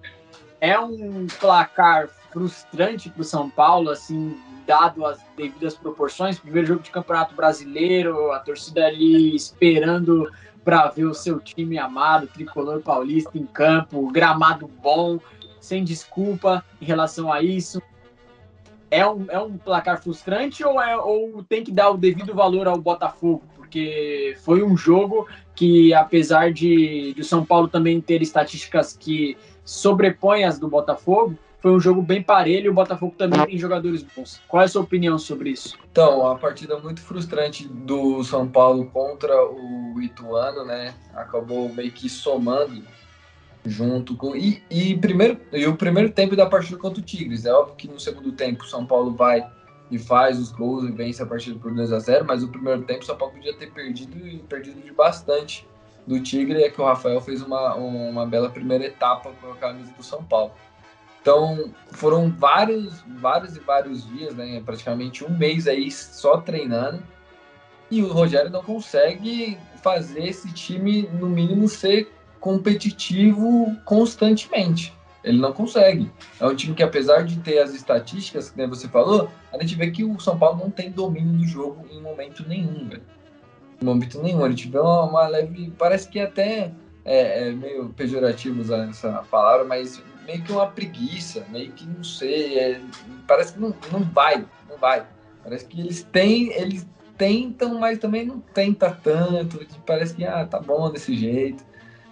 é 0.60 0.80
um 0.80 1.28
placar 1.40 2.10
frustrante 2.32 3.10
para 3.10 3.22
o 3.22 3.26
São 3.26 3.50
Paulo, 3.50 3.90
assim, 3.90 4.38
dado 4.66 5.06
as 5.06 5.20
devidas 5.38 5.76
proporções. 5.76 6.40
Primeiro 6.40 6.68
jogo 6.68 6.82
de 6.82 6.92
Campeonato 6.92 7.36
Brasileiro, 7.36 8.32
a 8.32 8.40
torcida 8.40 8.86
ali 8.86 9.36
esperando 9.36 10.32
para 10.64 10.88
ver 10.88 11.06
o 11.06 11.14
seu 11.14 11.40
time 11.40 11.78
amado, 11.78 12.28
tricolor 12.28 12.82
paulista 12.82 13.38
em 13.38 13.46
campo, 13.46 14.12
gramado 14.12 14.68
bom, 14.68 15.20
sem 15.60 15.84
desculpa 15.84 16.66
em 16.82 16.86
relação 16.86 17.32
a 17.32 17.42
isso 17.42 17.82
é 18.90 19.08
um, 19.08 19.26
é 19.30 19.40
um 19.40 19.58
placar 19.58 20.02
frustrante 20.02 20.64
ou, 20.64 20.82
é, 20.82 20.96
ou 20.98 21.44
tem 21.44 21.64
que 21.64 21.72
dar 21.72 21.90
o 21.90 21.98
devido 21.98 22.34
valor 22.34 22.68
ao 22.68 22.78
Botafogo? 22.78 23.44
Porque 23.56 24.38
foi 24.44 24.64
um 24.64 24.78
jogo 24.78 25.28
que, 25.56 25.94
apesar 25.94 26.52
de, 26.52 27.16
o 27.18 27.24
São 27.24 27.46
Paulo 27.46 27.68
também 27.68 28.00
ter 28.00 28.22
estatísticas 28.22 28.96
que 28.96 29.38
sobrepõem 29.64 30.46
as 30.46 30.60
do 30.60 30.68
Botafogo, 30.68 31.36
foi 31.66 31.72
um 31.72 31.80
jogo 31.80 32.00
bem 32.00 32.22
parelho 32.22 32.68
e 32.68 32.70
o 32.70 32.74
Botafogo 32.74 33.16
também 33.18 33.44
tem 33.44 33.58
jogadores 33.58 34.04
bons. 34.04 34.40
Qual 34.48 34.62
é 34.62 34.66
a 34.66 34.68
sua 34.68 34.84
opinião 34.84 35.18
sobre 35.18 35.50
isso? 35.50 35.76
Então, 35.92 36.28
a 36.28 36.36
partida 36.36 36.78
muito 36.78 37.02
frustrante 37.02 37.68
do 37.68 38.24
São 38.24 38.48
Paulo 38.48 38.86
contra 38.94 39.34
o 39.44 40.00
Ituano, 40.00 40.64
né? 40.64 40.94
Acabou 41.16 41.68
meio 41.70 41.92
que 41.92 42.08
somando 42.08 42.84
junto 43.66 44.16
com. 44.16 44.36
E, 44.36 44.62
e, 44.70 44.96
primeiro, 44.98 45.40
e 45.52 45.66
o 45.66 45.76
primeiro 45.76 46.12
tempo 46.12 46.36
da 46.36 46.46
partida 46.46 46.78
contra 46.78 47.02
o 47.02 47.04
Tigres. 47.04 47.46
É 47.46 47.54
óbvio 47.54 47.76
que 47.76 47.88
no 47.88 48.00
segundo 48.00 48.32
tempo 48.32 48.64
o 48.64 48.68
São 48.68 48.86
Paulo 48.86 49.12
vai 49.12 49.46
e 49.90 49.98
faz 49.98 50.40
os 50.40 50.52
gols 50.52 50.84
e 50.84 50.92
vence 50.92 51.22
a 51.22 51.26
partida 51.26 51.60
por 51.60 51.72
2 51.72 51.94
a 51.94 52.00
0 52.00 52.26
mas 52.26 52.42
o 52.44 52.48
primeiro 52.48 52.82
tempo 52.84 53.04
o 53.04 53.06
São 53.06 53.16
Paulo 53.16 53.36
podia 53.36 53.56
ter 53.56 53.72
perdido 53.72 54.28
e 54.28 54.40
perdido 54.40 54.82
de 54.82 54.92
bastante 54.92 55.68
do 56.08 56.20
Tigre. 56.20 56.64
É 56.64 56.70
que 56.70 56.82
o 56.82 56.86
Rafael 56.86 57.20
fez 57.22 57.42
uma, 57.42 57.76
uma 57.76 58.26
bela 58.26 58.50
primeira 58.50 58.86
etapa 58.86 59.32
com 59.42 59.52
a 59.52 59.56
camisa 59.56 59.92
do 59.92 60.04
São 60.04 60.24
Paulo. 60.24 60.52
Então 61.22 61.74
foram 61.92 62.30
vários, 62.30 63.04
vários 63.20 63.56
e 63.56 63.60
vários 63.60 64.08
dias, 64.08 64.36
né? 64.36 64.62
Praticamente 64.64 65.26
um 65.26 65.36
mês 65.36 65.68
aí 65.68 65.90
só 65.92 66.38
treinando. 66.38 67.02
E 67.90 68.02
o 68.02 68.12
Rogério 68.12 68.50
não 68.50 68.64
consegue 68.64 69.58
fazer 69.82 70.24
esse 70.24 70.52
time, 70.52 71.04
no 71.14 71.28
mínimo, 71.28 71.68
ser 71.68 72.12
competitivo 72.40 73.76
constantemente. 73.86 74.94
Ele 75.24 75.40
não 75.40 75.52
consegue. 75.52 76.12
É 76.40 76.46
um 76.46 76.56
time 76.56 76.76
que, 76.76 76.84
apesar 76.84 77.24
de 77.24 77.40
ter 77.40 77.58
as 77.58 77.74
estatísticas 77.74 78.52
que 78.52 78.68
você 78.68 78.88
falou, 78.88 79.28
a 79.52 79.58
gente 79.60 79.76
vê 79.76 79.90
que 79.90 80.04
o 80.04 80.20
São 80.20 80.38
Paulo 80.38 80.60
não 80.60 80.70
tem 80.70 80.92
domínio 80.92 81.34
do 81.40 81.48
jogo 81.48 81.84
em 81.92 82.00
momento 82.00 82.48
nenhum, 82.48 82.88
velho. 82.88 83.02
Em 83.82 83.86
momento 83.86 84.22
nenhum. 84.22 84.48
Gente 84.50 84.70
vê 84.70 84.78
uma, 84.78 85.04
uma 85.04 85.28
leve. 85.28 85.74
Parece 85.80 86.08
que 86.08 86.20
até 86.20 86.72
é, 87.04 87.48
é, 87.48 87.52
meio 87.52 87.90
pejorativo 87.90 88.62
usar 88.62 88.88
essa 88.88 89.24
palavra, 89.32 89.66
mas 89.66 90.02
meio 90.28 90.44
que 90.44 90.52
uma 90.52 90.68
preguiça, 90.68 91.44
meio 91.50 91.72
que 91.72 91.88
não 91.88 92.04
sei. 92.04 92.60
É, 92.60 92.82
parece 93.28 93.54
que 93.54 93.60
não, 93.60 93.74
não 93.92 94.02
vai, 94.02 94.46
não 94.70 94.78
vai. 94.78 95.08
Parece 95.44 95.66
que 95.66 95.82
eles 95.82 96.04
têm, 96.12 96.52
eles 96.54 96.86
tentam, 97.18 97.80
mas 97.80 97.98
também 97.98 98.26
não 98.26 98.40
tenta 98.40 98.92
tanto. 98.92 99.66
Parece 99.86 100.14
que 100.14 100.24
ah, 100.24 100.46
tá 100.46 100.60
bom 100.60 100.92
desse 100.92 101.16
jeito. 101.16 101.64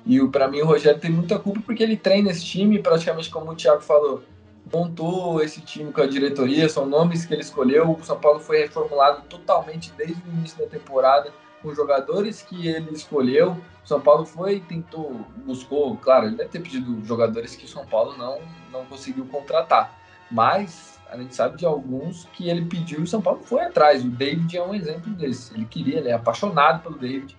E 0.05 0.25
para 0.27 0.47
mim 0.47 0.61
o 0.61 0.65
Rogério 0.65 0.99
tem 0.99 1.11
muita 1.11 1.39
culpa 1.39 1.61
porque 1.65 1.81
ele 1.81 1.95
treina 1.95 2.31
esse 2.31 2.43
time, 2.43 2.79
praticamente 2.79 3.29
como 3.29 3.51
o 3.51 3.55
Thiago 3.55 3.81
falou, 3.81 4.23
montou 4.71 5.41
esse 5.41 5.61
time 5.61 5.91
com 5.91 6.01
a 6.01 6.07
diretoria, 6.07 6.67
são 6.67 6.85
nomes 6.85 7.25
que 7.25 7.33
ele 7.33 7.41
escolheu. 7.41 7.91
O 7.91 8.03
São 8.03 8.19
Paulo 8.19 8.39
foi 8.39 8.59
reformulado 8.59 9.23
totalmente 9.29 9.91
desde 9.97 10.21
o 10.27 10.33
início 10.33 10.57
da 10.57 10.67
temporada, 10.67 11.31
com 11.61 11.73
jogadores 11.73 12.41
que 12.41 12.67
ele 12.67 12.91
escolheu. 12.91 13.57
O 13.83 13.87
São 13.87 14.01
Paulo 14.01 14.25
foi, 14.25 14.59
tentou, 14.61 15.25
buscou, 15.45 15.95
claro, 15.97 16.27
ele 16.27 16.35
deve 16.35 16.49
ter 16.49 16.59
pedido 16.59 17.03
jogadores 17.05 17.55
que 17.55 17.65
o 17.65 17.69
São 17.69 17.85
Paulo 17.85 18.17
não, 18.17 18.39
não 18.71 18.85
conseguiu 18.85 19.25
contratar. 19.25 19.99
Mas 20.29 20.99
a 21.09 21.17
gente 21.17 21.35
sabe 21.35 21.57
de 21.57 21.65
alguns 21.65 22.25
que 22.33 22.49
ele 22.49 22.65
pediu 22.65 22.99
e 22.99 23.03
o 23.03 23.07
São 23.07 23.21
Paulo 23.21 23.41
foi 23.43 23.61
atrás. 23.61 24.03
O 24.03 24.09
David 24.09 24.57
é 24.57 24.63
um 24.63 24.73
exemplo 24.73 25.13
desse. 25.13 25.53
Ele 25.53 25.65
queria, 25.65 25.99
ele 25.99 26.09
é 26.09 26.13
apaixonado 26.13 26.81
pelo 26.81 26.97
David. 26.97 27.37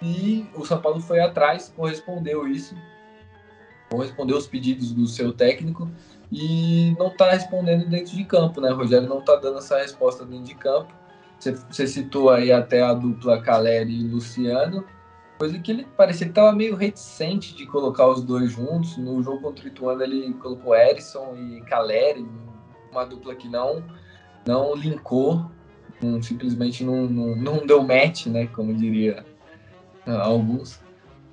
E 0.00 0.46
o 0.54 0.64
São 0.64 0.80
Paulo 0.80 1.00
foi 1.00 1.20
atrás, 1.20 1.72
correspondeu 1.74 2.46
isso, 2.46 2.76
correspondeu 3.90 4.36
os 4.36 4.46
pedidos 4.46 4.92
do 4.92 5.06
seu 5.06 5.32
técnico 5.32 5.90
e 6.30 6.94
não 6.98 7.08
está 7.08 7.32
respondendo 7.32 7.88
dentro 7.88 8.16
de 8.16 8.24
campo, 8.24 8.60
né? 8.60 8.70
O 8.70 8.76
Rogério 8.76 9.08
não 9.08 9.18
está 9.18 9.36
dando 9.36 9.58
essa 9.58 9.78
resposta 9.78 10.24
dentro 10.24 10.44
de 10.44 10.54
campo. 10.54 10.92
Você, 11.38 11.86
citou 11.86 12.30
aí 12.30 12.50
até 12.52 12.82
a 12.82 12.92
dupla 12.92 13.40
Caleri 13.40 14.00
e 14.00 14.02
Luciano, 14.02 14.84
coisa 15.38 15.56
que 15.58 15.70
ele 15.70 15.86
parecia 15.96 16.26
que 16.26 16.32
estava 16.32 16.52
meio 16.52 16.74
reticente 16.74 17.54
de 17.54 17.64
colocar 17.66 18.08
os 18.08 18.22
dois 18.22 18.50
juntos. 18.50 18.96
No 18.96 19.22
jogo 19.22 19.40
contra 19.40 19.64
o 19.64 19.68
Ituano 19.68 20.02
ele 20.02 20.32
colocou 20.34 20.74
Erisson 20.74 21.36
e 21.36 21.60
Caleri, 21.62 22.26
uma 22.90 23.04
dupla 23.04 23.34
que 23.34 23.48
não 23.48 23.84
não 24.46 24.74
linkou, 24.74 25.44
simplesmente 26.22 26.82
não, 26.82 27.06
não, 27.06 27.36
não 27.36 27.66
deu 27.66 27.82
match, 27.82 28.26
né? 28.26 28.46
Como 28.48 28.74
diria 28.74 29.24
alguns. 30.16 30.80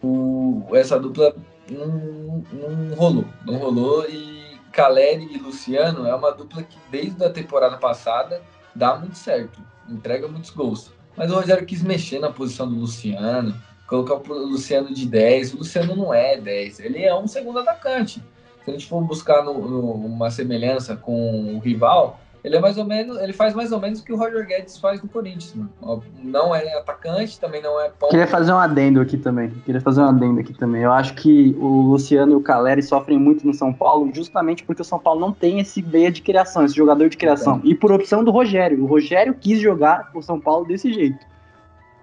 O, 0.02 0.66
essa 0.74 1.00
dupla 1.00 1.36
não, 1.70 2.44
não 2.54 2.96
rolou, 2.96 3.26
não 3.46 3.58
rolou 3.58 4.08
e 4.10 4.60
Caleri 4.72 5.34
e 5.34 5.38
Luciano 5.38 6.06
é 6.06 6.14
uma 6.14 6.32
dupla 6.32 6.62
que 6.64 6.78
desde 6.92 7.24
a 7.24 7.30
temporada 7.30 7.78
passada 7.78 8.42
dá 8.76 8.98
muito 8.98 9.18
certo, 9.18 9.60
entrega 9.90 10.28
muitos 10.28 10.50
gols. 10.50 10.92
Mas 11.16 11.32
o 11.32 11.36
Rogério 11.36 11.66
quis 11.66 11.82
mexer 11.82 12.20
na 12.20 12.30
posição 12.30 12.68
do 12.68 12.76
Luciano, 12.76 13.56
colocar 13.88 14.16
o 14.16 14.34
Luciano 14.34 14.94
de 14.94 15.06
10. 15.06 15.54
O 15.54 15.58
Luciano 15.60 15.96
não 15.96 16.14
é 16.14 16.38
10, 16.38 16.82
ele 16.82 17.04
é 17.04 17.16
um 17.16 17.28
segundo 17.28 17.60
atacante. 17.60 18.22
Se 18.64 18.70
a 18.70 18.74
gente 18.74 18.88
for 18.88 19.02
buscar 19.02 19.44
no, 19.44 19.54
no, 19.54 19.92
uma 19.94 20.30
semelhança 20.30 20.96
com 20.96 21.56
o 21.56 21.60
rival, 21.60 22.20
ele 22.46 22.58
é 22.58 22.60
mais 22.60 22.78
ou 22.78 22.86
menos, 22.86 23.18
ele 23.18 23.34
faz 23.34 23.56
mais 23.56 23.72
ou 23.72 23.80
menos 23.80 24.02
o 24.02 24.06
que 24.06 24.14
o 24.14 24.16
Roger 24.16 24.46
Guedes 24.46 24.78
faz 24.78 25.02
no 25.02 25.10
Corinthians, 25.10 25.56
mano. 25.56 26.04
Não 26.24 26.54
é 26.54 26.78
atacante, 26.78 27.40
também 27.40 27.60
não 27.60 27.82
é 27.82 27.90
ponto. 27.90 28.12
Queria 28.12 28.28
fazer 28.28 28.54
um 28.54 28.60
adendo 28.60 29.02
aqui 29.02 29.18
também. 29.18 29.50
Queria 29.66 29.82
fazer 29.82 30.02
um 30.02 30.06
adendo 30.06 30.40
aqui 30.40 30.54
também. 30.54 30.84
Eu 30.84 30.92
acho 30.92 31.16
que 31.16 31.56
o 31.60 31.82
Luciano 31.82 32.34
e 32.34 32.36
o 32.36 32.42
Caleri 32.42 32.84
sofrem 32.84 33.18
muito 33.18 33.48
no 33.48 33.54
São 33.54 33.74
Paulo, 33.74 34.12
justamente 34.14 34.64
porque 34.64 34.84
o 34.84 34.86
São 34.86 35.00
Paulo 35.00 35.20
não 35.20 35.32
tem 35.32 35.60
esse 35.60 35.82
meia 35.82 36.12
de 36.12 36.22
criação, 36.22 36.64
esse 36.64 36.76
jogador 36.76 37.10
de 37.10 37.18
criação. 37.18 37.60
É. 37.64 37.70
E 37.70 37.74
por 37.74 37.92
opção 37.92 38.24
do 38.24 38.30
Rogério. 38.30 38.84
O 38.84 38.86
Rogério 38.86 39.34
quis 39.34 39.60
jogar 39.60 40.12
o 40.14 40.22
São 40.22 40.40
Paulo 40.40 40.68
desse 40.68 40.94
jeito. 40.94 41.26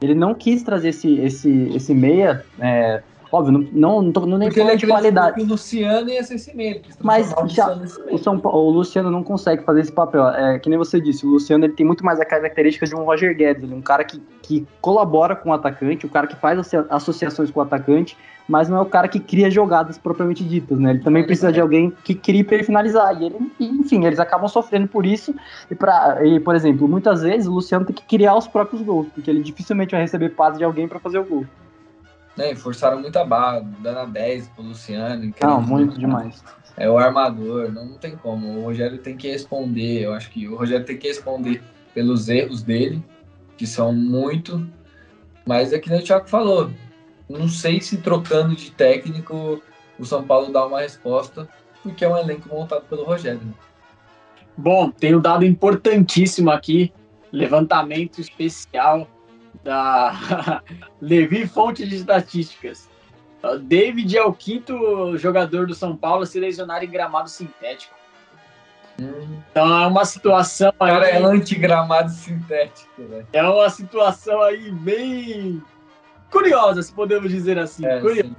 Ele 0.01 0.17
não 0.17 0.35
quis 0.35 0.65
trazer 0.65 0.89
esse, 0.89 1.21
esse, 1.21 1.71
esse 1.73 1.95
meia 1.95 2.45
é, 2.59 3.01
Óbvio, 3.33 3.53
não, 3.53 3.67
não, 3.73 4.03
não 4.03 4.13
tô 4.13 4.27
não 4.27 4.37
nem 4.37 4.49
Porque 4.49 4.61
falando 4.61 4.79
de 4.79 4.87
qualidade. 4.87 5.37
Que 5.37 5.43
o 5.43 5.47
Luciano 5.47 6.11
ia 6.11 6.23
ser 6.23 6.55
meio. 6.55 6.83
Mas 7.01 7.35
já, 7.47 7.75
o, 8.11 8.19
São 8.19 8.39
Paulo, 8.39 8.69
o 8.69 8.71
Luciano 8.71 9.11
não 9.11 9.25
consegue 9.25 9.65
fazer 9.65 9.81
esse 9.81 9.91
papel. 9.91 10.29
É, 10.29 10.59
que 10.59 10.69
nem 10.69 10.79
você 10.79 11.01
disse, 11.01 11.25
o 11.25 11.31
Luciano 11.31 11.65
ele 11.65 11.73
tem 11.73 11.87
muito 11.87 12.05
mais 12.05 12.21
a 12.21 12.27
característica 12.27 12.85
de 12.85 12.95
um 12.95 13.05
Roger 13.05 13.35
Guedes. 13.35 13.63
Ele 13.63 13.73
é 13.73 13.77
um 13.77 13.81
cara 13.81 14.05
que, 14.05 14.23
que 14.43 14.67
colabora 14.83 15.35
com 15.35 15.49
o 15.49 15.53
atacante, 15.55 16.05
o 16.05 16.11
cara 16.11 16.27
que 16.27 16.37
faz 16.37 16.61
associações 16.91 17.51
com 17.51 17.61
o 17.61 17.63
atacante, 17.63 18.19
mas 18.47 18.69
não 18.69 18.77
é 18.77 18.81
o 18.83 18.87
cara 18.87 19.09
que 19.09 19.19
cria 19.19 19.51
jogadas 19.51 19.97
propriamente 19.97 20.45
ditas, 20.45 20.79
né? 20.79 20.91
Ele 20.91 21.01
também 21.01 21.25
precisa 21.25 21.51
de 21.51 21.59
alguém 21.59 21.91
que 22.05 22.15
crie 22.15 22.45
para 22.45 22.57
ele 22.57 22.65
finalizar. 22.65 23.19
E 23.19 23.25
ele, 23.25 23.37
enfim, 23.59 24.05
eles 24.05 24.21
acabam 24.21 24.47
sofrendo 24.47 24.89
por 24.89 25.07
isso. 25.07 25.35
E, 25.71 25.75
pra, 25.75 26.19
e, 26.23 26.39
por 26.39 26.55
exemplo, 26.55 26.87
muitas 26.87 27.23
vezes 27.23 27.47
o 27.47 27.53
Luciano 27.53 27.87
tem 27.87 27.95
que 27.95 28.05
criar 28.05 28.37
os 28.37 28.47
próprios 28.47 28.83
gols, 28.83 29.07
porque 29.15 29.31
ele 29.31 29.43
dificilmente 29.43 29.93
vai 29.93 30.03
receber 30.03 30.29
passe 30.29 30.59
de 30.59 30.65
alguém 30.65 30.87
para 30.87 31.01
fazer 31.01 31.19
o 31.19 31.25
gol 31.25 31.47
né, 32.37 32.55
forçaram 32.55 33.01
muita 33.01 33.25
barra, 33.25 33.61
dando 33.81 33.99
a 33.99 34.05
10 34.05 34.49
pro 34.49 34.63
Luciano. 34.63 35.33
Não, 35.41 35.61
muito 35.61 35.99
demais. 35.99 36.43
É 36.77 36.89
o 36.89 36.97
armador, 36.97 37.71
não, 37.73 37.85
não 37.85 37.99
tem 37.99 38.17
como. 38.17 38.59
O 38.59 38.65
Rogério 38.65 38.99
tem 38.99 39.17
que 39.17 39.31
responder, 39.31 40.05
eu 40.05 40.13
acho 40.15 40.31
que 40.31 40.49
o 40.49 40.57
Rogério 40.57 40.87
tem 40.87 40.97
que 40.97 41.09
responder 41.09 41.63
pelos 41.95 42.29
erros 42.29 42.63
dele, 42.63 43.03
que 43.57 43.67
são 43.67 43.93
muito, 43.93 44.67
mas 45.47 45.73
é 45.73 45.79
que 45.79 45.93
o 45.93 46.03
Thiago 46.03 46.29
falou, 46.29 46.71
não 47.29 47.49
sei 47.49 47.81
se 47.81 47.99
trocando 47.99 48.55
de 48.55 48.71
técnico 48.71 49.63
o 49.99 50.05
São 50.05 50.25
Paulo 50.25 50.53
dá 50.53 50.67
uma 50.67 50.81
resposta, 50.81 51.49
porque 51.83 52.05
é 52.05 52.09
um 52.09 52.17
elenco 52.17 52.49
montado 52.49 52.83
pelo 52.87 53.05
Rogério. 53.05 53.41
Né? 53.41 53.53
Bom, 54.57 54.91
tem 54.91 55.15
um 55.15 55.21
dado 55.21 55.45
importantíssimo 55.45 56.51
aqui, 56.51 56.93
levantamento 57.31 58.21
especial 58.21 59.09
da 59.63 60.63
Levi 61.01 61.47
Fonte 61.47 61.87
de 61.87 61.97
Estatísticas. 61.97 62.89
David 63.63 64.17
é 64.17 64.23
o 64.23 64.33
quinto 64.33 65.17
jogador 65.17 65.67
do 65.67 65.75
São 65.75 65.97
Paulo 65.97 66.23
a 66.23 66.27
se 66.27 66.39
lesionar 66.39 66.85
em 66.85 66.91
gramado 66.91 67.29
sintético. 67.29 67.95
Hum. 69.01 69.41
Então 69.51 69.83
é 69.83 69.87
uma 69.87 70.05
situação 70.05 70.73
aí. 70.79 70.93
Cara, 70.93 71.09
é 71.09 71.23
anti-gramado 71.23 72.11
sintético, 72.11 73.03
né? 73.03 73.25
É 73.33 73.43
uma 73.43 73.69
situação 73.69 74.41
aí 74.43 74.71
bem 74.71 75.63
curiosa, 76.31 76.83
se 76.83 76.93
podemos 76.93 77.31
dizer 77.31 77.59
assim. 77.59 77.85
É, 77.85 78.01
curiosa. 78.01 78.31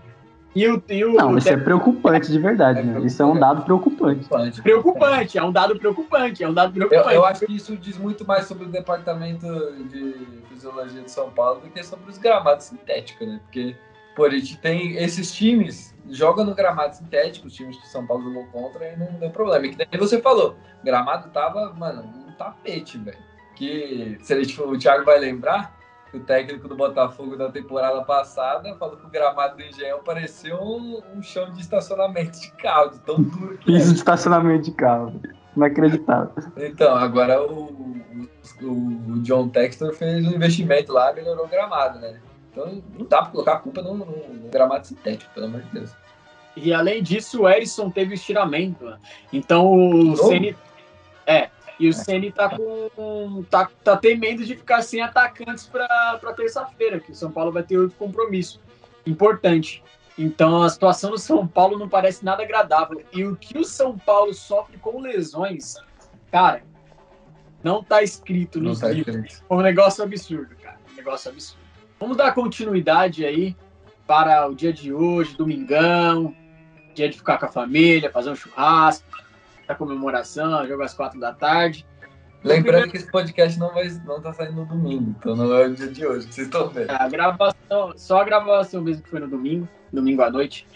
E 0.55 0.67
o, 0.67 0.83
e 0.87 1.03
o, 1.03 1.13
não, 1.13 1.35
isso 1.35 1.49
é 1.49 1.57
preocupante 1.57 2.31
de 2.31 2.37
verdade, 2.37 2.79
é 2.79 2.83
né? 2.83 3.01
Isso 3.01 3.21
é 3.21 3.25
um 3.25 3.39
dado 3.39 3.63
preocupante. 3.63 4.29
Preocupante, 4.61 5.37
é 5.37 5.43
um 5.43 5.51
dado 5.51 5.79
preocupante, 5.79 6.43
é 6.43 6.47
um 6.47 6.53
dado 6.53 6.73
preocupante. 6.73 7.07
Eu, 7.07 7.11
eu, 7.11 7.25
acho 7.25 7.45
que 7.45 7.55
isso 7.55 7.75
diz 7.75 7.97
muito 7.97 8.25
mais 8.25 8.45
sobre 8.45 8.65
o 8.65 8.67
departamento 8.67 9.47
de 9.89 10.15
fisiologia 10.49 11.01
de 11.01 11.09
São 11.09 11.31
Paulo 11.31 11.61
do 11.61 11.69
que 11.69 11.83
sobre 11.83 12.09
os 12.09 12.19
gramados 12.19 12.65
sintéticos, 12.65 13.27
né? 13.27 13.39
Porque, 13.43 13.75
pô, 14.15 14.25
a 14.25 14.29
gente 14.29 14.55
tem 14.59 14.95
esses 14.97 15.33
times, 15.33 15.95
jogam 16.09 16.45
no 16.45 16.53
gramado 16.53 16.95
sintético, 16.95 17.47
os 17.47 17.53
times 17.53 17.75
que 17.77 17.87
São 17.87 18.05
Paulo 18.05 18.23
jogou 18.23 18.45
contra 18.47 18.87
e 18.87 18.95
não 18.95 19.07
deu 19.19 19.31
problema. 19.31 19.65
E 19.65 19.69
que 19.69 19.77
nem 19.77 19.99
você 19.99 20.21
falou, 20.21 20.55
o 20.81 20.85
gramado 20.85 21.29
tava, 21.31 21.73
mano, 21.73 22.03
um 22.27 22.31
tapete, 22.33 22.99
velho. 22.99 23.17
Que, 23.55 24.19
se 24.21 24.33
a 24.33 24.37
gente, 24.37 24.61
o 24.61 24.77
Thiago 24.77 25.03
vai 25.03 25.19
lembrar, 25.19 25.75
o 26.17 26.19
técnico 26.19 26.67
do 26.67 26.76
Botafogo 26.76 27.36
da 27.36 27.52
temporada 27.52 28.04
passada 28.04 28.76
falou 28.76 28.97
que 28.97 29.06
o 29.06 29.10
gramado 29.10 29.58
do 29.58 29.63
Engenhão 29.63 30.04
parecia 30.04 30.56
um, 30.56 31.02
um 31.15 31.21
chão 31.21 31.52
de 31.52 31.62
estacionamento 31.62 32.39
de 32.39 32.52
carro, 32.52 32.91
de 32.91 32.99
tão 32.99 33.21
duro 33.21 33.58
que 33.58 33.65
Piso 33.65 33.91
de 33.91 33.97
estacionamento 33.97 34.65
de 34.65 34.71
carro. 34.71 35.19
Inacreditável. 35.56 36.32
Então, 36.58 36.95
agora 36.95 37.41
o, 37.41 37.97
o, 38.62 38.67
o, 38.67 39.21
John 39.21 39.49
Textor 39.49 39.93
fez 39.93 40.26
um 40.28 40.32
investimento 40.32 40.91
lá 40.91 41.12
e 41.12 41.15
melhorou 41.15 41.45
o 41.45 41.47
gramado, 41.47 41.99
né? 41.99 42.19
Então 42.52 42.84
não 42.97 43.06
dá 43.06 43.21
pra 43.21 43.32
colocar 43.32 43.54
a 43.54 43.60
culpa 43.60 43.82
no, 43.82 43.95
no, 43.95 44.06
no 44.06 44.49
gramado 44.49 44.88
sintético, 44.88 45.34
pelo 45.34 45.47
amor 45.47 45.62
de 45.62 45.69
Deus. 45.69 45.95
E 46.56 46.73
além 46.73 47.02
disso, 47.02 47.41
o 47.41 47.49
Erisson 47.49 47.89
teve 47.89 48.13
estiramento. 48.13 48.86
Né? 48.86 48.97
Então 49.32 49.73
o 49.73 50.15
é, 51.26 51.49
e 51.83 51.89
o 51.89 51.93
Ceni 51.93 52.31
tá 52.31 52.49
com. 52.49 53.43
tá, 53.49 53.69
tá 53.83 53.97
temendo 53.97 54.45
de 54.45 54.55
ficar 54.55 54.81
sem 54.81 55.01
atacantes 55.01 55.67
para 55.67 56.33
terça-feira, 56.35 56.99
que 56.99 57.11
o 57.11 57.15
São 57.15 57.29
Paulo 57.29 57.51
vai 57.51 57.61
ter 57.61 57.77
outro 57.77 57.97
compromisso 57.97 58.61
importante. 59.05 59.83
Então 60.17 60.63
a 60.63 60.69
situação 60.69 61.11
do 61.11 61.17
São 61.17 61.45
Paulo 61.45 61.77
não 61.77 61.89
parece 61.89 62.23
nada 62.23 62.43
agradável. 62.43 63.03
E 63.11 63.25
o 63.25 63.35
que 63.35 63.57
o 63.57 63.65
São 63.65 63.97
Paulo 63.97 64.33
sofre 64.33 64.77
com 64.77 65.01
lesões, 65.01 65.75
cara, 66.31 66.63
não 67.61 67.83
tá 67.83 68.01
escrito 68.01 68.61
nos 68.61 68.79
tá 68.79 68.87
livros. 68.87 69.43
É 69.49 69.53
um 69.53 69.61
negócio 69.61 70.03
absurdo, 70.03 70.55
cara. 70.61 70.77
Um 70.93 70.95
negócio 70.95 71.29
absurdo. 71.29 71.63
Vamos 71.99 72.15
dar 72.15 72.33
continuidade 72.33 73.25
aí 73.25 73.57
para 74.07 74.47
o 74.47 74.55
dia 74.55 74.71
de 74.71 74.93
hoje, 74.93 75.35
domingão, 75.35 76.33
dia 76.93 77.09
de 77.09 77.17
ficar 77.17 77.37
com 77.37 77.45
a 77.45 77.49
família, 77.49 78.09
fazer 78.09 78.29
um 78.29 78.35
churrasco 78.35 79.22
comemoração, 79.75 80.67
jogo 80.67 80.83
às 80.83 80.93
quatro 80.93 81.19
da 81.19 81.33
tarde. 81.33 81.86
Lembrando 82.43 82.89
que 82.89 82.97
esse 82.97 83.09
podcast 83.09 83.57
não 83.57 83.73
vai 83.73 83.88
não 84.05 84.21
tá 84.21 84.33
saindo 84.33 84.57
no 84.57 84.65
domingo, 84.65 85.15
então 85.17 85.36
não 85.36 85.53
é 85.53 85.65
o 85.65 85.73
dia 85.73 85.88
de 85.88 86.05
hoje, 86.05 86.27
vocês 86.27 86.47
estão 86.47 86.67
vendo. 86.67 86.89
A 86.91 87.07
gravação, 87.07 87.93
só 87.95 88.21
a 88.21 88.23
gravação 88.25 88.81
mesmo 88.81 89.01
que 89.03 89.09
foi 89.09 89.21
no 89.21 89.27
domingo, 89.27 89.67
domingo 89.91 90.21
à 90.21 90.29
noite. 90.29 90.67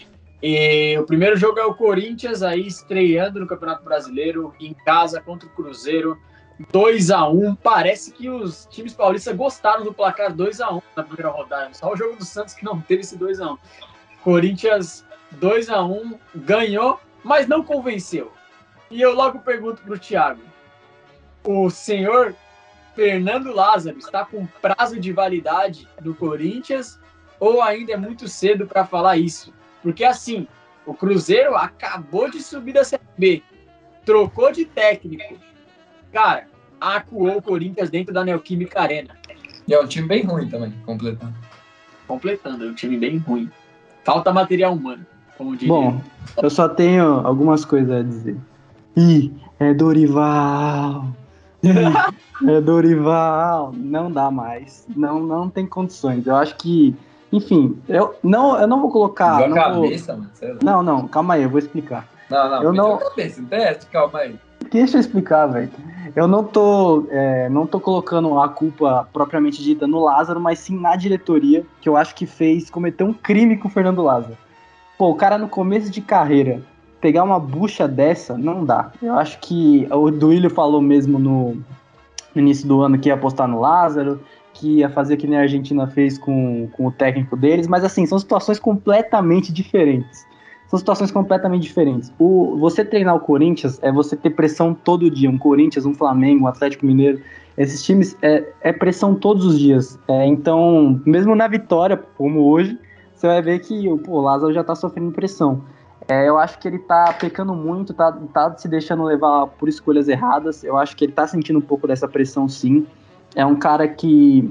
E 0.42 0.96
o 0.98 1.04
primeiro 1.04 1.36
jogo 1.36 1.58
é 1.58 1.64
o 1.64 1.74
Corinthians 1.74 2.42
aí 2.42 2.66
estreando 2.66 3.40
no 3.40 3.46
Campeonato 3.46 3.84
Brasileiro 3.84 4.54
em 4.58 4.72
casa 4.72 5.20
contra 5.20 5.48
o 5.48 5.52
Cruzeiro. 5.52 6.16
2 6.72 7.10
a 7.12 7.28
1 7.28 7.54
Parece 7.56 8.12
que 8.12 8.28
os 8.28 8.66
times 8.66 8.92
paulistas 8.92 9.36
gostaram 9.36 9.84
do 9.84 9.92
placar 9.92 10.32
2 10.32 10.60
a 10.60 10.72
1 10.72 10.82
na 10.96 11.02
primeira 11.02 11.30
rodada. 11.30 11.72
Só 11.72 11.92
o 11.92 11.96
jogo 11.96 12.16
do 12.16 12.24
Santos 12.24 12.54
que 12.54 12.64
não 12.64 12.80
teve 12.80 13.02
esse 13.02 13.16
2 13.16 13.40
a 13.40 13.52
1 13.52 13.58
Corinthians 14.22 15.04
2 15.32 15.68
a 15.70 15.84
1 15.84 16.18
ganhou, 16.34 17.00
mas 17.22 17.46
não 17.46 17.62
convenceu. 17.62 18.32
E 18.90 19.00
eu 19.00 19.14
logo 19.14 19.38
pergunto 19.40 19.82
para 19.82 19.94
o 19.94 19.98
Thiago: 19.98 20.40
o 21.44 21.70
senhor 21.70 22.34
Fernando 22.94 23.54
Lázaro 23.54 23.98
está 23.98 24.24
com 24.24 24.46
prazo 24.60 24.98
de 24.98 25.12
validade 25.12 25.88
do 26.00 26.14
Corinthians 26.14 26.98
ou 27.38 27.62
ainda 27.62 27.92
é 27.92 27.96
muito 27.96 28.26
cedo 28.26 28.66
para 28.66 28.84
falar 28.84 29.16
isso? 29.16 29.52
Porque 29.82 30.04
assim, 30.04 30.48
o 30.84 30.94
Cruzeiro 30.94 31.54
acabou 31.54 32.30
de 32.30 32.42
subir 32.42 32.72
da 32.72 32.84
Série 32.84 33.02
B, 33.16 33.42
trocou 34.04 34.50
de 34.50 34.64
técnico. 34.64 35.36
Cara, 36.12 36.48
acuou 36.80 37.36
o 37.36 37.42
Corinthians 37.42 37.90
dentro 37.90 38.12
da 38.12 38.24
Neoquímica 38.24 38.80
Arena. 38.80 39.16
E 39.66 39.74
é 39.74 39.80
um 39.80 39.86
time 39.86 40.08
bem 40.08 40.24
ruim 40.24 40.48
também, 40.48 40.72
completando. 40.84 41.34
Completando, 42.06 42.64
é 42.64 42.68
um 42.68 42.74
time 42.74 42.96
bem 42.96 43.18
ruim. 43.18 43.50
Falta 44.02 44.32
material 44.32 44.72
humano, 44.72 45.06
como 45.36 45.54
diria. 45.54 45.68
Bom, 45.68 46.02
eu 46.42 46.48
só 46.48 46.68
tenho 46.68 47.26
algumas 47.26 47.64
coisas 47.64 47.90
a 47.90 48.02
dizer. 48.02 48.36
Ih, 48.98 49.32
é 49.60 49.72
Dorival! 49.72 51.04
Ih, 51.62 52.48
é 52.48 52.60
Dorival! 52.60 53.72
Não 53.76 54.10
dá 54.10 54.28
mais. 54.28 54.84
Não, 54.96 55.20
não 55.20 55.48
tem 55.48 55.66
condições. 55.66 56.26
Eu 56.26 56.34
acho 56.34 56.56
que, 56.56 56.96
enfim, 57.32 57.78
eu 57.88 58.16
não, 58.24 58.58
eu 58.58 58.66
não 58.66 58.80
vou 58.80 58.90
colocar. 58.90 59.40
Não, 59.48 59.54
vou- 59.74 59.84
cabeça, 59.84 60.14
mano. 60.14 60.30
sei 60.34 60.48
lá. 60.52 60.58
não, 60.62 60.82
não, 60.82 61.06
calma 61.06 61.34
aí, 61.34 61.44
eu 61.44 61.48
vou 61.48 61.60
explicar. 61.60 62.08
Não, 62.28 62.50
não, 62.50 62.62
Eu 62.64 62.72
não- 62.72 62.98
cabeça. 62.98 63.40
Teste, 63.48 63.86
calma 63.86 64.18
aí. 64.18 64.36
Deixa 64.72 64.96
eu 64.96 65.00
explicar, 65.00 65.46
velho. 65.46 65.70
Eu 66.16 66.26
não 66.26 66.42
tô, 66.42 67.04
é, 67.10 67.48
não 67.48 67.66
tô 67.66 67.78
colocando 67.78 68.38
a 68.40 68.48
culpa 68.48 69.08
propriamente 69.12 69.62
dita 69.62 69.86
no 69.86 70.00
Lázaro, 70.02 70.40
mas 70.40 70.58
sim 70.58 70.76
na 70.78 70.96
diretoria, 70.96 71.64
que 71.80 71.88
eu 71.88 71.96
acho 71.96 72.14
que 72.16 72.26
fez, 72.26 72.68
cometeu 72.68 73.06
um 73.06 73.12
crime 73.14 73.56
com 73.56 73.68
o 73.68 73.70
Fernando 73.70 74.02
Lázaro. 74.02 74.36
Pô, 74.98 75.10
o 75.10 75.14
cara 75.14 75.38
no 75.38 75.48
começo 75.48 75.88
de 75.90 76.00
carreira, 76.00 76.60
pegar 77.00 77.22
uma 77.22 77.38
bucha 77.38 77.86
dessa, 77.86 78.36
não 78.36 78.64
dá. 78.64 78.92
Eu 79.02 79.14
acho 79.14 79.38
que 79.40 79.86
o 79.90 80.10
Duílio 80.10 80.50
falou 80.50 80.80
mesmo 80.80 81.18
no, 81.18 81.56
início 82.34 82.66
do 82.66 82.80
ano 82.82 82.98
que 82.98 83.08
ia 83.08 83.14
apostar 83.14 83.48
no 83.48 83.60
Lázaro, 83.60 84.20
que 84.54 84.78
ia 84.78 84.90
fazer 84.90 85.16
que 85.16 85.26
nem 85.26 85.38
a 85.38 85.42
Argentina 85.42 85.86
fez 85.86 86.18
com, 86.18 86.68
com 86.72 86.86
o 86.86 86.92
técnico 86.92 87.36
deles, 87.36 87.66
mas 87.66 87.84
assim, 87.84 88.06
são 88.06 88.18
situações 88.18 88.58
completamente 88.58 89.52
diferentes. 89.52 90.26
São 90.68 90.78
situações 90.78 91.10
completamente 91.10 91.62
diferentes. 91.62 92.12
O, 92.18 92.56
você 92.58 92.84
treinar 92.84 93.16
o 93.16 93.20
Corinthians 93.20 93.78
é 93.82 93.90
você 93.90 94.14
ter 94.14 94.30
pressão 94.30 94.74
todo 94.74 95.10
dia. 95.10 95.30
Um 95.30 95.38
Corinthians, 95.38 95.86
um 95.86 95.94
Flamengo, 95.94 96.44
um 96.44 96.46
Atlético 96.46 96.84
Mineiro. 96.84 97.22
Esses 97.56 97.82
times 97.82 98.14
é, 98.20 98.44
é 98.60 98.70
pressão 98.70 99.14
todos 99.14 99.46
os 99.46 99.58
dias. 99.58 99.98
É, 100.06 100.26
então, 100.26 101.00
mesmo 101.06 101.34
na 101.34 101.48
vitória, 101.48 101.96
como 102.18 102.50
hoje, 102.50 102.78
você 103.14 103.26
vai 103.26 103.40
ver 103.40 103.60
que 103.60 103.88
pô, 104.00 104.18
o 104.18 104.20
Lázaro 104.20 104.52
já 104.52 104.62
tá 104.62 104.74
sofrendo 104.74 105.10
pressão. 105.10 105.62
É, 106.08 106.26
eu 106.26 106.38
acho 106.38 106.58
que 106.58 106.66
ele 106.66 106.78
tá 106.78 107.12
pecando 107.12 107.54
muito, 107.54 107.92
tá, 107.92 108.10
tá 108.32 108.56
se 108.56 108.66
deixando 108.66 109.04
levar 109.04 109.46
por 109.46 109.68
escolhas 109.68 110.08
erradas. 110.08 110.64
Eu 110.64 110.78
acho 110.78 110.96
que 110.96 111.04
ele 111.04 111.12
tá 111.12 111.26
sentindo 111.26 111.58
um 111.58 111.62
pouco 111.62 111.86
dessa 111.86 112.08
pressão, 112.08 112.48
sim. 112.48 112.86
É 113.36 113.44
um 113.44 113.54
cara 113.54 113.86
que, 113.86 114.50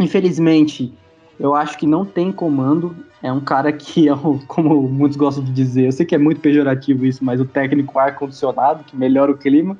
infelizmente, 0.00 0.94
eu 1.38 1.54
acho 1.54 1.76
que 1.76 1.86
não 1.86 2.06
tem 2.06 2.32
comando. 2.32 2.96
É 3.22 3.30
um 3.30 3.40
cara 3.40 3.70
que, 3.72 4.06
como 4.48 4.88
muitos 4.88 5.18
gostam 5.18 5.44
de 5.44 5.52
dizer, 5.52 5.84
eu 5.84 5.92
sei 5.92 6.06
que 6.06 6.14
é 6.14 6.18
muito 6.18 6.40
pejorativo 6.40 7.04
isso, 7.04 7.22
mas 7.22 7.42
o 7.42 7.44
técnico 7.44 7.98
ar-condicionado, 7.98 8.82
que 8.84 8.96
melhora 8.96 9.30
o 9.30 9.36
clima. 9.36 9.76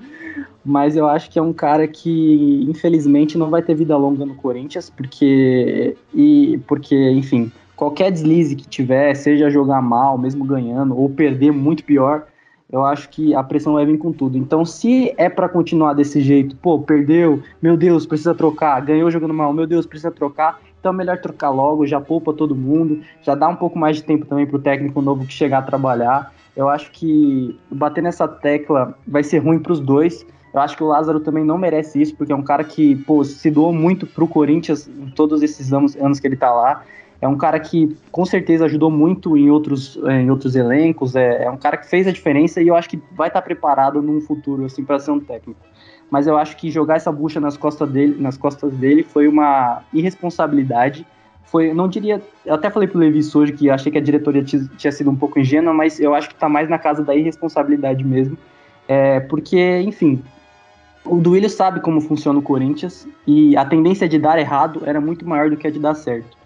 Mas 0.63 0.97
eu 0.97 1.07
acho 1.07 1.31
que 1.31 1.39
é 1.39 1.43
um 1.43 1.53
cara 1.53 1.89
que, 1.89 2.67
infelizmente, 2.69 3.39
não 3.39 3.49
vai 3.49 3.63
ter 3.63 3.75
vida 3.75 3.97
longa 3.97 4.27
no 4.27 4.35
Corinthians, 4.35 4.91
porque, 4.91 5.97
e, 6.13 6.61
porque 6.67 7.11
enfim, 7.13 7.51
qualquer 7.77 8.11
deslize 8.11 8.57
que 8.57 8.67
tiver, 8.67 9.15
seja 9.15 9.51
jogar 9.51 9.83
mal, 9.83 10.17
mesmo 10.17 10.45
ganhando, 10.45 10.99
ou 10.99 11.09
perder 11.09 11.53
muito 11.53 11.85
pior, 11.85 12.27
eu 12.73 12.85
acho 12.85 13.09
que 13.11 13.35
a 13.35 13.43
pressão 13.43 13.75
vai 13.75 13.87
vir 13.87 13.99
com 13.99 14.11
tudo. 14.13 14.37
Então, 14.37 14.65
se 14.65 15.15
é 15.17 15.29
pra 15.29 15.49
continuar 15.49 15.93
desse 15.93 16.21
jeito, 16.21 16.57
pô, 16.57 16.81
perdeu, 16.81 17.43
meu 17.63 17.77
Deus, 17.77 18.07
precisa 18.07 18.35
trocar, 18.35 18.81
ganhou 18.81 19.11
jogando 19.11 19.35
mal, 19.35 19.53
meu 19.53 19.67
Deus, 19.67 19.87
precisa 19.87 20.11
trocar, 20.11 20.61
então 20.81 20.93
é 20.93 20.97
melhor 20.97 21.19
trocar 21.19 21.51
logo, 21.51 21.87
já 21.87 22.01
poupa 22.01 22.33
todo 22.33 22.57
mundo, 22.57 23.01
já 23.23 23.35
dá 23.35 23.49
um 23.49 23.57
pouco 23.57 23.79
mais 23.79 23.97
de 23.97 24.03
tempo 24.03 24.27
também 24.27 24.47
pro 24.47 24.59
técnico 24.59 25.01
novo 25.01 25.27
que 25.27 25.33
chegar 25.33 25.59
a 25.59 25.63
trabalhar. 25.63 26.33
Eu 26.57 26.69
acho 26.69 26.91
que 26.91 27.59
bater 27.71 28.03
nessa 28.03 28.27
tecla 28.27 28.97
vai 29.07 29.23
ser 29.23 29.39
ruim 29.39 29.59
pros 29.59 29.79
dois. 29.79 30.25
Eu 30.55 30.61
acho 30.61 30.75
que 30.75 30.83
o 30.83 30.87
Lázaro 30.87 31.21
também 31.21 31.45
não 31.45 31.59
merece 31.59 32.01
isso, 32.01 32.17
porque 32.17 32.33
é 32.33 32.37
um 32.37 32.43
cara 32.43 32.65
que, 32.65 32.97
pô, 32.97 33.23
se 33.23 33.51
doou 33.51 33.75
muito 33.75 34.07
pro 34.07 34.27
Corinthians 34.27 34.89
em 34.89 35.11
todos 35.11 35.43
esses 35.43 35.71
anos, 35.73 35.95
anos 35.97 36.19
que 36.19 36.27
ele 36.27 36.37
tá 36.37 36.51
lá. 36.51 36.83
É 37.21 37.27
um 37.27 37.37
cara 37.37 37.59
que 37.59 37.97
com 38.13 38.25
certeza 38.25 38.67
ajudou 38.67 38.91
muito 38.91 39.37
em 39.37 39.51
outros, 39.51 39.99
eh, 40.05 40.21
em 40.23 40.31
outros 40.31 40.55
elencos. 40.55 41.17
É, 41.17 41.45
é 41.45 41.51
um 41.51 41.57
cara 41.57 41.77
que 41.77 41.89
fez 41.89 42.07
a 42.07 42.13
diferença 42.13 42.61
e 42.61 42.69
eu 42.69 42.77
acho 42.77 42.89
que 42.89 43.01
vai 43.13 43.29
estar 43.29 43.41
preparado 43.43 44.03
num 44.03 44.21
futuro 44.21 44.65
assim 44.67 44.85
para 44.85 44.99
ser 44.99 45.11
um 45.11 45.21
técnico. 45.21 45.61
Mas 46.11 46.27
eu 46.27 46.37
acho 46.37 46.57
que 46.57 46.71
jogar 46.71 46.97
essa 46.97 47.11
bucha 47.11 47.41
nas 47.41 47.57
costas 47.57 47.91
dele, 47.91 48.17
nas 48.21 48.37
costas 48.37 48.73
dele 48.75 49.03
foi 49.03 49.27
uma 49.27 49.83
irresponsabilidade. 49.93 51.07
Foi, 51.47 51.73
não 51.73 51.89
diria, 51.89 52.23
eu 52.45 52.55
até 52.55 52.69
falei 52.71 52.89
pro 52.89 52.99
Levi 52.99 53.21
hoje 53.35 53.53
que 53.53 53.71
achei 53.71 53.91
que 53.91 53.99
a 53.99 54.01
diretoria 54.01 54.43
ti- 54.43 54.69
tinha 54.77 54.93
sido 54.93 55.11
um 55.11 55.17
pouco 55.17 55.39
ingênua, 55.39 55.73
mas 55.73 55.99
eu 55.99 56.15
acho 56.15 56.29
que 56.29 56.35
tá 56.35 56.49
mais 56.49 56.69
na 56.69 56.79
casa 56.79 57.03
da 57.03 57.15
irresponsabilidade 57.15 58.05
mesmo. 58.05 58.37
É, 58.89 59.21
porque, 59.21 59.81
enfim, 59.81 60.23
o 61.05 61.17
Duílio 61.17 61.49
sabe 61.49 61.81
como 61.81 62.01
funciona 62.01 62.39
o 62.39 62.43
Corinthians 62.43 63.07
e 63.27 63.57
a 63.57 63.65
tendência 63.65 64.09
de 64.09 64.19
dar 64.19 64.39
errado 64.39 64.83
era 64.85 65.01
muito 65.01 65.27
maior 65.27 65.49
do 65.49 65.57
que 65.57 65.67
a 65.67 65.71
de 65.71 65.79
dar 65.79 65.95
certo. 65.95 66.37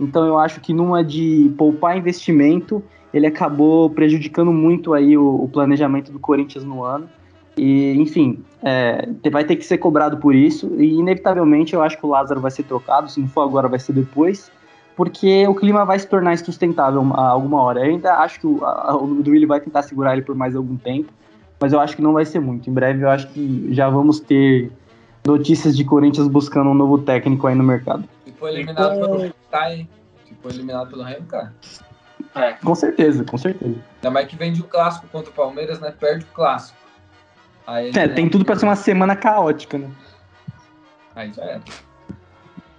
Então 0.00 0.24
eu 0.26 0.38
acho 0.38 0.60
que 0.60 0.72
numa 0.72 1.02
de 1.04 1.52
poupar 1.56 1.96
investimento, 1.96 2.82
ele 3.12 3.26
acabou 3.26 3.90
prejudicando 3.90 4.52
muito 4.52 4.94
aí 4.94 5.16
o, 5.16 5.44
o 5.44 5.48
planejamento 5.48 6.10
do 6.12 6.18
Corinthians 6.18 6.64
no 6.64 6.82
ano. 6.84 7.08
E, 7.56 7.92
enfim, 8.00 8.38
é, 8.62 9.08
vai 9.30 9.44
ter 9.44 9.56
que 9.56 9.64
ser 9.64 9.78
cobrado 9.78 10.16
por 10.18 10.34
isso. 10.34 10.72
E, 10.78 10.94
inevitavelmente, 10.98 11.74
eu 11.74 11.82
acho 11.82 11.98
que 11.98 12.06
o 12.06 12.08
Lázaro 12.08 12.40
vai 12.40 12.50
ser 12.50 12.62
trocado. 12.62 13.10
Se 13.10 13.20
não 13.20 13.28
for 13.28 13.42
agora, 13.42 13.68
vai 13.68 13.78
ser 13.78 13.92
depois. 13.92 14.50
Porque 14.96 15.46
o 15.46 15.54
clima 15.54 15.84
vai 15.84 15.98
se 15.98 16.06
tornar 16.06 16.32
insustentável 16.34 17.02
a 17.14 17.28
alguma 17.28 17.60
hora. 17.62 17.80
Eu 17.80 17.92
ainda 17.92 18.14
acho 18.18 18.40
que 18.40 18.46
o, 18.46 18.64
a- 18.64 18.96
o 18.96 19.06
Duílio 19.22 19.48
vai 19.48 19.60
tentar 19.60 19.82
segurar 19.82 20.12
ele 20.12 20.22
por 20.22 20.34
mais 20.34 20.54
algum 20.54 20.76
tempo. 20.76 21.12
Mas 21.60 21.72
eu 21.72 21.80
acho 21.80 21.96
que 21.96 22.02
não 22.02 22.12
vai 22.12 22.24
ser 22.24 22.40
muito. 22.40 22.70
Em 22.70 22.72
breve, 22.72 23.02
eu 23.02 23.10
acho 23.10 23.28
que 23.28 23.68
já 23.72 23.90
vamos 23.90 24.20
ter 24.20 24.70
notícias 25.26 25.76
de 25.76 25.84
Corinthians 25.84 26.28
buscando 26.28 26.70
um 26.70 26.74
novo 26.74 26.98
técnico 26.98 27.46
aí 27.46 27.54
no 27.54 27.64
mercado. 27.64 28.04
For 28.40 28.48
eliminado 28.48 28.96
Então- 28.96 29.18
pelo 29.18 29.24
hein? 29.24 29.88
Se 30.26 30.34
for 30.42 30.50
eliminado 30.50 30.88
pelo 30.90 31.02
Remo, 31.02 31.26
cara. 31.26 31.54
É, 32.34 32.52
Com 32.54 32.74
certeza, 32.74 33.24
com 33.24 33.36
certeza. 33.36 33.78
Ainda 33.96 34.10
mais 34.10 34.26
que 34.28 34.36
vende 34.36 34.60
o 34.60 34.64
clássico 34.64 35.06
contra 35.08 35.30
o 35.30 35.32
Palmeiras, 35.32 35.78
né? 35.80 35.90
Perde 35.92 36.24
o 36.24 36.28
clássico. 36.28 36.78
Aí, 37.66 37.90
É, 37.94 38.08
tem 38.08 38.28
tudo 38.28 38.44
pra 38.44 38.56
ser 38.56 38.64
uma 38.66 38.76
semana 38.76 39.14
caótica, 39.14 39.76
né? 39.78 39.90
Aí 41.14 41.32
já 41.32 41.44
é. 41.44 41.60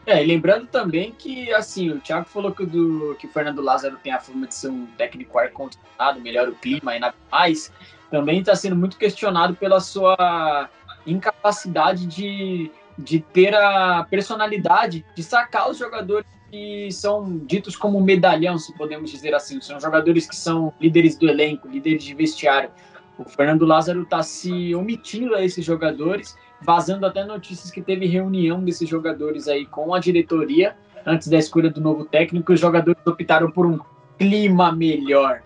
É, 0.06 0.24
e 0.24 0.26
lembrando 0.26 0.66
também 0.68 1.12
que, 1.12 1.54
assim, 1.54 1.92
o 1.92 2.00
Thiago 2.00 2.26
falou 2.28 2.52
que 2.52 2.64
o, 2.64 2.66
do, 2.68 3.16
que 3.20 3.28
o 3.28 3.30
Fernando 3.30 3.62
Lázaro 3.62 3.98
tem 4.02 4.12
a 4.12 4.20
fama 4.20 4.48
de 4.48 4.56
ser 4.56 4.70
um 4.70 4.88
técnico 4.98 5.38
ar-condicionado, 5.38 6.20
melhora 6.20 6.50
o 6.50 6.56
clima 6.56 6.96
e 6.96 7.00
nada 7.00 7.14
mais. 7.32 7.72
Também 8.10 8.40
está 8.40 8.56
sendo 8.56 8.76
muito 8.76 8.98
questionado 8.98 9.54
pela 9.56 9.80
sua 9.80 10.68
incapacidade 11.06 12.06
de, 12.08 12.72
de 12.98 13.20
ter 13.20 13.54
a 13.56 14.06
personalidade 14.10 15.06
de 15.16 15.24
sacar 15.24 15.70
os 15.70 15.78
jogadores 15.78 16.26
que 16.50 16.92
são 16.92 17.38
ditos 17.46 17.76
como 17.76 18.02
medalhão, 18.02 18.58
se 18.58 18.76
podemos 18.78 19.10
dizer 19.10 19.34
assim. 19.34 19.62
São 19.62 19.80
jogadores 19.80 20.28
que 20.28 20.36
são 20.36 20.74
líderes 20.80 21.18
do 21.18 21.30
elenco, 21.30 21.68
líderes 21.68 22.04
de 22.04 22.14
vestiário. 22.14 22.70
O 23.18 23.24
Fernando 23.24 23.66
Lázaro 23.66 24.04
está 24.04 24.22
se 24.22 24.76
omitindo 24.76 25.36
a 25.36 25.44
esses 25.44 25.64
jogadores 25.64 26.36
vazando 26.62 27.06
até 27.06 27.24
notícias 27.26 27.72
que 27.72 27.82
teve 27.82 28.06
reunião 28.06 28.64
desses 28.64 28.88
jogadores 28.88 29.48
aí 29.48 29.66
com 29.66 29.94
a 29.94 30.00
diretoria 30.00 30.76
antes 31.06 31.28
da 31.28 31.38
escolha 31.38 31.70
do 31.70 31.82
novo 31.82 32.06
técnico. 32.06 32.54
Os 32.54 32.60
jogadores 32.60 33.02
optaram 33.06 33.50
por 33.52 33.66
um 33.66 33.80
clima 34.18 34.72
melhor 34.72 35.42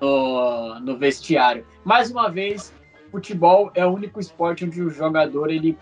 no, 0.00 0.80
no 0.80 0.98
vestiário. 0.98 1.64
Mais 1.84 2.10
uma 2.10 2.28
vez, 2.28 2.74
futebol 3.10 3.70
é 3.74 3.86
o 3.86 3.90
único 3.90 4.18
esporte 4.18 4.64
onde 4.64 4.82
o 4.82 4.90
jogador 4.90 5.50
ele, 5.50 5.78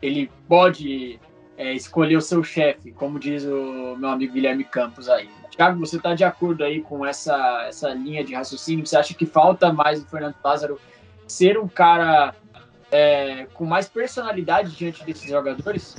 ele 0.00 0.30
pode 0.48 1.18
é, 1.56 1.74
escolher 1.74 2.16
o 2.16 2.20
seu 2.20 2.42
chefe, 2.44 2.92
como 2.92 3.18
diz 3.18 3.44
o 3.44 3.96
meu 3.98 4.10
amigo 4.10 4.32
Guilherme 4.32 4.64
Campos 4.64 5.08
aí. 5.08 5.28
Thiago, 5.50 5.80
você 5.80 5.96
está 5.96 6.14
de 6.14 6.22
acordo 6.22 6.62
aí 6.62 6.80
com 6.80 7.04
essa, 7.04 7.64
essa 7.66 7.90
linha 7.90 8.22
de 8.22 8.34
raciocínio? 8.34 8.86
Você 8.86 8.96
acha 8.96 9.12
que 9.12 9.26
falta 9.26 9.72
mais 9.72 10.00
o 10.00 10.06
Fernando 10.06 10.36
Lázaro 10.44 10.78
ser 11.26 11.58
um 11.58 11.66
cara 11.66 12.32
é, 12.92 13.46
com 13.54 13.64
mais 13.64 13.88
personalidade 13.88 14.76
diante 14.76 15.04
desses 15.04 15.28
jogadores? 15.28 15.96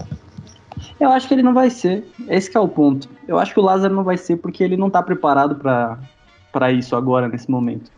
Eu 0.98 1.12
acho 1.12 1.28
que 1.28 1.34
ele 1.34 1.44
não 1.44 1.54
vai 1.54 1.70
ser. 1.70 2.06
Esse 2.30 2.56
é 2.56 2.60
o 2.60 2.70
ponto. 2.70 3.10
Eu 3.28 3.38
acho 3.38 3.54
que 3.54 3.60
o 3.60 3.64
Lázaro 3.64 3.94
não 3.94 4.04
vai 4.04 4.16
ser 4.16 4.38
porque 4.38 4.64
ele 4.64 4.78
não 4.78 4.90
tá 4.90 5.04
preparado 5.04 5.56
para 5.56 6.72
isso 6.72 6.96
agora, 6.96 7.28
nesse 7.28 7.52
momento. 7.52 7.92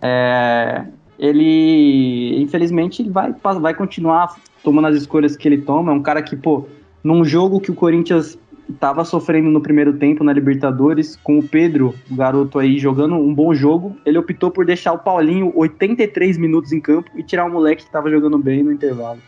É, 0.00 0.84
ele, 1.18 2.40
infelizmente, 2.40 3.08
vai, 3.08 3.32
vai 3.60 3.74
continuar 3.74 4.36
tomando 4.62 4.88
as 4.88 4.96
escolhas 4.96 5.36
que 5.36 5.48
ele 5.48 5.58
toma. 5.58 5.92
É 5.92 5.94
um 5.94 6.02
cara 6.02 6.22
que, 6.22 6.36
pô, 6.36 6.66
num 7.02 7.24
jogo 7.24 7.60
que 7.60 7.70
o 7.70 7.74
Corinthians 7.74 8.38
tava 8.78 9.04
sofrendo 9.04 9.50
no 9.50 9.60
primeiro 9.60 9.94
tempo 9.94 10.24
na 10.24 10.32
Libertadores, 10.32 11.16
com 11.16 11.38
o 11.38 11.42
Pedro, 11.42 11.94
o 12.10 12.14
garoto 12.14 12.58
aí, 12.58 12.78
jogando 12.78 13.14
um 13.14 13.34
bom 13.34 13.52
jogo, 13.52 13.96
ele 14.04 14.18
optou 14.18 14.50
por 14.50 14.64
deixar 14.64 14.92
o 14.92 14.98
Paulinho 14.98 15.52
83 15.54 16.38
minutos 16.38 16.72
em 16.72 16.80
campo 16.80 17.10
e 17.14 17.22
tirar 17.22 17.44
o 17.44 17.50
moleque 17.50 17.84
que 17.84 17.90
tava 17.90 18.10
jogando 18.10 18.38
bem 18.38 18.62
no 18.62 18.72
intervalo. 18.72 19.18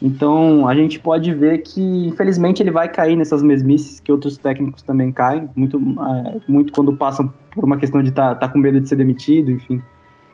Então 0.00 0.68
a 0.68 0.74
gente 0.74 0.98
pode 1.00 1.34
ver 1.34 1.58
que, 1.58 2.06
infelizmente, 2.06 2.62
ele 2.62 2.70
vai 2.70 2.88
cair 2.88 3.16
nessas 3.16 3.42
mesmices 3.42 3.98
que 3.98 4.12
outros 4.12 4.38
técnicos 4.38 4.82
também 4.82 5.10
caem, 5.10 5.50
muito, 5.56 5.76
é, 5.78 6.40
muito 6.46 6.72
quando 6.72 6.96
passam 6.96 7.32
por 7.52 7.64
uma 7.64 7.76
questão 7.76 8.00
de 8.00 8.10
estar 8.10 8.34
tá, 8.34 8.46
tá 8.46 8.48
com 8.48 8.58
medo 8.58 8.80
de 8.80 8.88
ser 8.88 8.96
demitido, 8.96 9.50
enfim. 9.50 9.82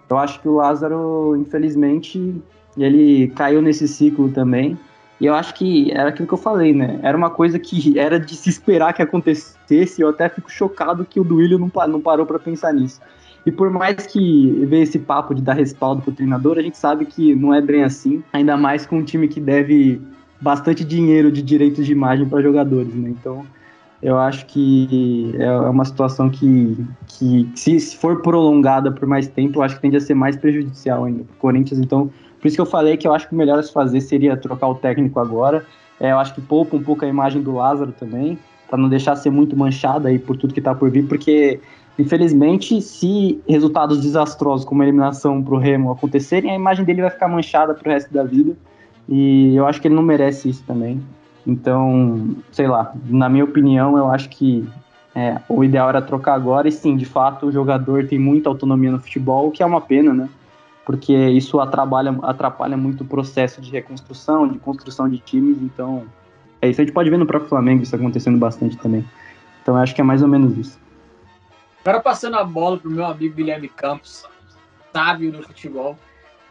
Eu 0.09 0.19
acho 0.19 0.41
que 0.41 0.49
o 0.49 0.57
Lázaro, 0.57 1.35
infelizmente, 1.37 2.43
ele 2.77 3.29
caiu 3.29 3.63
nesse 3.63 3.87
ciclo 3.87 4.31
também. 4.31 4.77
E 5.21 5.27
eu 5.27 5.35
acho 5.35 5.55
que 5.55 5.91
era 5.93 6.09
aquilo 6.09 6.27
que 6.27 6.35
eu 6.35 6.39
falei, 6.39 6.73
né? 6.73 6.99
Era 7.03 7.17
uma 7.17 7.31
coisa 7.31 7.59
que 7.59 7.97
era 7.99 8.19
de 8.19 8.35
se 8.35 8.49
esperar 8.49 8.93
que 8.93 9.03
acontecesse. 9.03 10.01
E 10.01 10.03
eu 10.03 10.09
até 10.09 10.29
fico 10.29 10.51
chocado 10.51 11.05
que 11.05 11.21
o 11.21 11.25
Duílio 11.25 11.59
não, 11.59 11.71
não 11.89 12.01
parou 12.01 12.27
para 12.27 12.39
pensar 12.39 12.73
nisso. 12.73 13.01
E 13.47 13.53
por 13.53 13.71
mais 13.71 14.07
que 14.07 14.65
veja 14.67 14.83
esse 14.85 14.99
papo 14.99 15.35
de 15.35 15.43
dar 15.43 15.53
respaldo 15.53 16.01
pro 16.01 16.13
treinador, 16.13 16.59
a 16.59 16.63
gente 16.63 16.79
sabe 16.79 17.05
que 17.05 17.35
não 17.35 17.53
é 17.53 17.61
bem 17.61 17.85
assim, 17.85 18.23
ainda 18.33 18.57
mais 18.57 18.87
com 18.87 18.99
um 18.99 19.05
time 19.05 19.29
que 19.29 19.39
deve 19.39 20.01
bastante 20.41 20.83
dinheiro 20.83 21.31
de 21.31 21.43
direitos 21.43 21.85
de 21.85 21.93
imagem 21.93 22.27
para 22.27 22.43
jogadores, 22.43 22.95
né? 22.95 23.11
Então, 23.11 23.45
eu 24.03 24.19
acho 24.19 24.47
que 24.47 25.35
é 25.39 25.51
uma 25.51 25.85
situação 25.85 26.29
que, 26.29 26.77
que 27.07 27.51
se 27.55 27.97
for 27.97 28.21
prolongada 28.23 28.91
por 28.91 29.07
mais 29.07 29.27
tempo, 29.27 29.59
eu 29.59 29.63
acho 29.63 29.77
que 29.77 29.83
tende 29.83 29.97
a 29.97 30.01
ser 30.01 30.15
mais 30.15 30.37
prejudicial 30.37 31.05
ainda 31.05 31.25
pro 31.25 31.37
Corinthians. 31.37 31.81
Então, 31.81 32.11
por 32.45 32.49
isso 32.49 32.59
que 32.59 32.61
eu 32.61 32.67
falei 32.67 32.99
que 32.99 33.09
eu 33.09 33.15
acho 33.15 33.27
que 33.27 33.35
o 33.35 33.39
melhor 33.39 33.59
a 33.59 33.63
se 33.63 33.73
fazer 33.73 34.03
seria 34.03 34.37
trocar 34.37 34.69
o 34.69 34.75
técnico 34.75 35.19
agora. 35.19 35.65
É, 35.99 36.13
eu 36.13 36.19
acho 36.19 36.35
que 36.35 36.43
poupa 36.43 36.77
um 36.77 36.83
pouco 36.83 37.03
a 37.03 37.09
imagem 37.09 37.41
do 37.41 37.55
Lázaro 37.55 37.91
também, 37.93 38.39
para 38.69 38.77
não 38.77 38.87
deixar 38.87 39.17
ser 39.17 39.31
muito 39.31 39.57
manchada 39.57 40.11
aí 40.11 40.19
por 40.19 40.37
tudo 40.37 40.53
que 40.53 40.61
tá 40.61 40.75
por 40.75 40.91
vir, 40.91 41.09
porque 41.09 41.59
Infelizmente, 41.99 42.83
se 42.83 43.41
resultados 43.49 44.01
desastrosos 44.03 44.67
como 44.67 44.83
a 44.83 44.85
eliminação 44.85 45.43
para 45.43 45.55
o 45.55 45.59
Remo 45.59 45.93
acontecerem, 45.93 46.51
a 46.51 46.55
imagem 46.55 46.85
dele 46.85 47.01
vai 47.01 47.11
ficar 47.11 47.29
manchada 47.29 47.73
para 47.73 47.89
o 47.89 47.93
resto 47.93 48.13
da 48.13 48.25
vida. 48.25 48.55
E 49.09 49.57
eu 49.57 49.67
acho 49.67 49.81
que 49.81 49.89
ele 49.89 49.95
não 49.95 50.03
merece 50.03 50.51
isso 50.51 50.65
também. 50.67 51.01
Então, 51.47 52.37
sei 52.51 52.67
lá, 52.67 52.93
na 53.07 53.29
minha 53.31 53.45
opinião, 53.45 53.97
eu 53.97 54.11
acho 54.11 54.29
que 54.29 54.69
é, 55.15 55.41
o 55.49 55.63
ideal 55.63 55.89
era 55.89 56.03
trocar 56.03 56.35
agora. 56.35 56.67
E 56.67 56.73
sim, 56.73 56.97
de 56.97 57.07
fato, 57.07 57.47
o 57.47 57.53
jogador 57.53 58.07
tem 58.07 58.19
muita 58.19 58.51
autonomia 58.51 58.91
no 58.91 58.99
futebol, 58.99 59.49
o 59.49 59.51
que 59.51 59.63
é 59.63 59.67
uma 59.67 59.81
pena, 59.81 60.13
né? 60.13 60.29
Porque 60.85 61.13
isso 61.13 61.61
atrapalha, 61.61 62.17
atrapalha 62.23 62.77
muito 62.77 63.03
o 63.03 63.07
processo 63.07 63.61
de 63.61 63.71
reconstrução, 63.71 64.47
de 64.47 64.59
construção 64.59 65.09
de 65.09 65.19
times. 65.19 65.59
Então, 65.63 66.05
é 66.61 66.69
isso. 66.69 66.81
A 66.81 66.85
gente 66.85 66.93
pode 66.93 67.09
ver 67.09 67.19
no 67.19 67.27
próprio 67.27 67.49
Flamengo 67.49 67.83
isso 67.83 67.97
acontecendo 67.97 68.39
bastante 68.39 68.77
também. 68.77 69.05
Então, 69.63 69.77
acho 69.77 69.95
que 69.95 70.01
é 70.01 70.05
mais 70.05 70.23
ou 70.23 70.29
menos 70.29 70.57
isso. 70.59 70.79
Agora 71.85 72.01
passando 72.01 72.37
a 72.37 72.45
bola 72.45 72.79
para 72.79 72.89
o 72.89 72.91
meu 72.91 73.05
amigo 73.05 73.35
Guilherme 73.35 73.69
Campos, 73.69 74.25
sábio 74.93 75.33
no 75.33 75.43
futebol. 75.43 75.99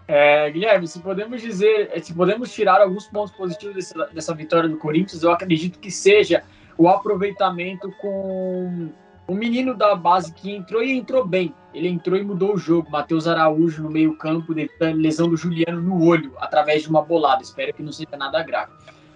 É, 0.08 0.50
Guilherme, 0.52 0.88
se 0.88 1.00
podemos 1.00 1.42
dizer, 1.42 1.92
se 2.04 2.14
podemos 2.14 2.52
tirar 2.52 2.82
alguns 2.82 3.08
pontos 3.08 3.34
positivos 3.36 3.76
dessa, 3.76 4.06
dessa 4.08 4.34
vitória 4.36 4.68
do 4.68 4.78
Corinthians, 4.78 5.24
eu 5.24 5.32
acredito 5.32 5.80
que 5.80 5.90
seja 5.90 6.44
o 6.78 6.88
aproveitamento 6.88 7.92
com 8.02 8.90
o 9.28 9.34
menino 9.34 9.74
da 9.74 9.96
base 9.96 10.34
que 10.34 10.52
entrou 10.52 10.84
e 10.84 10.92
entrou 10.92 11.26
bem. 11.26 11.54
Ele 11.74 11.88
entrou 11.88 12.18
e 12.18 12.24
mudou 12.24 12.54
o 12.54 12.58
jogo. 12.58 12.90
Matheus 12.90 13.28
Araújo 13.28 13.82
no 13.84 13.90
meio-campo, 13.90 14.54
lesão 14.96 15.30
do 15.30 15.38
Juliano 15.38 15.82
no 15.82 16.06
olho, 16.06 16.34
através 16.38 16.84
de 16.84 16.90
uma 16.90 17.02
bolada. 17.02 17.42
Espero 17.42 17.74
que 17.74 17.82
não 17.82 17.92
seja 17.92 18.18
nada 18.18 18.44
grave. 18.44 18.72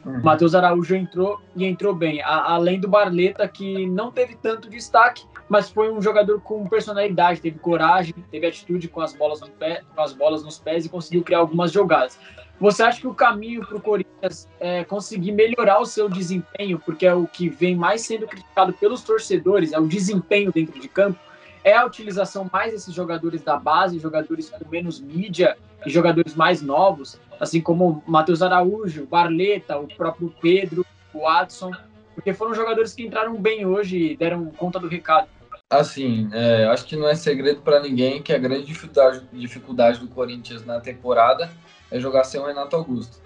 Uhum. 0.05 0.21
Matheus 0.21 0.55
Araújo 0.55 0.95
entrou 0.95 1.41
e 1.55 1.65
entrou 1.65 1.93
bem. 1.93 2.21
A, 2.21 2.53
além 2.53 2.79
do 2.79 2.87
Barleta, 2.87 3.47
que 3.47 3.85
não 3.85 4.11
teve 4.11 4.35
tanto 4.35 4.69
destaque, 4.69 5.25
mas 5.49 5.69
foi 5.69 5.91
um 5.91 6.01
jogador 6.01 6.41
com 6.41 6.67
personalidade, 6.67 7.41
teve 7.41 7.59
coragem, 7.59 8.13
teve 8.31 8.47
atitude 8.47 8.87
com 8.87 9.01
as 9.01 9.13
bolas, 9.13 9.41
no 9.41 9.49
pé, 9.49 9.81
com 9.95 10.01
as 10.01 10.13
bolas 10.13 10.43
nos 10.43 10.57
pés 10.59 10.85
e 10.85 10.89
conseguiu 10.89 11.23
criar 11.23 11.39
algumas 11.39 11.71
jogadas. 11.71 12.19
Você 12.59 12.81
acha 12.81 12.99
que 12.99 13.07
o 13.07 13.13
caminho 13.13 13.65
para 13.65 13.77
o 13.77 13.81
Corinthians 13.81 14.49
é 14.59 14.83
conseguir 14.83 15.31
melhorar 15.31 15.79
o 15.79 15.85
seu 15.85 16.09
desempenho, 16.09 16.79
porque 16.79 17.05
é 17.05 17.13
o 17.13 17.27
que 17.27 17.49
vem 17.49 17.75
mais 17.75 18.01
sendo 18.01 18.25
criticado 18.27 18.73
pelos 18.73 19.03
torcedores, 19.03 19.73
é 19.73 19.79
o 19.79 19.87
desempenho 19.87 20.51
dentro 20.51 20.79
de 20.79 20.87
campo, 20.87 21.19
é 21.63 21.75
a 21.75 21.85
utilização 21.85 22.49
mais 22.51 22.71
desses 22.71 22.93
jogadores 22.93 23.43
da 23.43 23.57
base, 23.57 23.99
jogadores 23.99 24.49
com 24.49 24.67
menos 24.69 24.99
mídia 24.99 25.55
e 25.85 25.89
jogadores 25.89 26.33
mais 26.33 26.61
novos, 26.61 27.19
assim 27.39 27.61
como 27.61 28.03
Matheus 28.05 28.41
Araújo, 28.41 29.05
Barleta, 29.05 29.77
o 29.77 29.87
próprio 29.87 30.33
Pedro, 30.41 30.85
o 31.13 31.19
Watson, 31.21 31.71
porque 32.15 32.33
foram 32.33 32.53
jogadores 32.53 32.93
que 32.93 33.05
entraram 33.05 33.35
bem 33.39 33.65
hoje 33.65 34.11
e 34.11 34.17
deram 34.17 34.45
conta 34.45 34.79
do 34.79 34.87
recado. 34.87 35.27
Assim, 35.69 36.29
é, 36.31 36.65
acho 36.65 36.85
que 36.85 36.95
não 36.95 37.07
é 37.07 37.15
segredo 37.15 37.61
para 37.61 37.81
ninguém 37.81 38.21
que 38.21 38.33
a 38.33 38.37
grande 38.37 38.65
dificuldade, 38.65 39.21
dificuldade 39.33 39.99
do 39.99 40.07
Corinthians 40.07 40.65
na 40.65 40.79
temporada 40.79 41.51
é 41.91 41.99
jogar 41.99 42.23
sem 42.23 42.39
o 42.39 42.45
Renato 42.45 42.75
Augusto. 42.75 43.21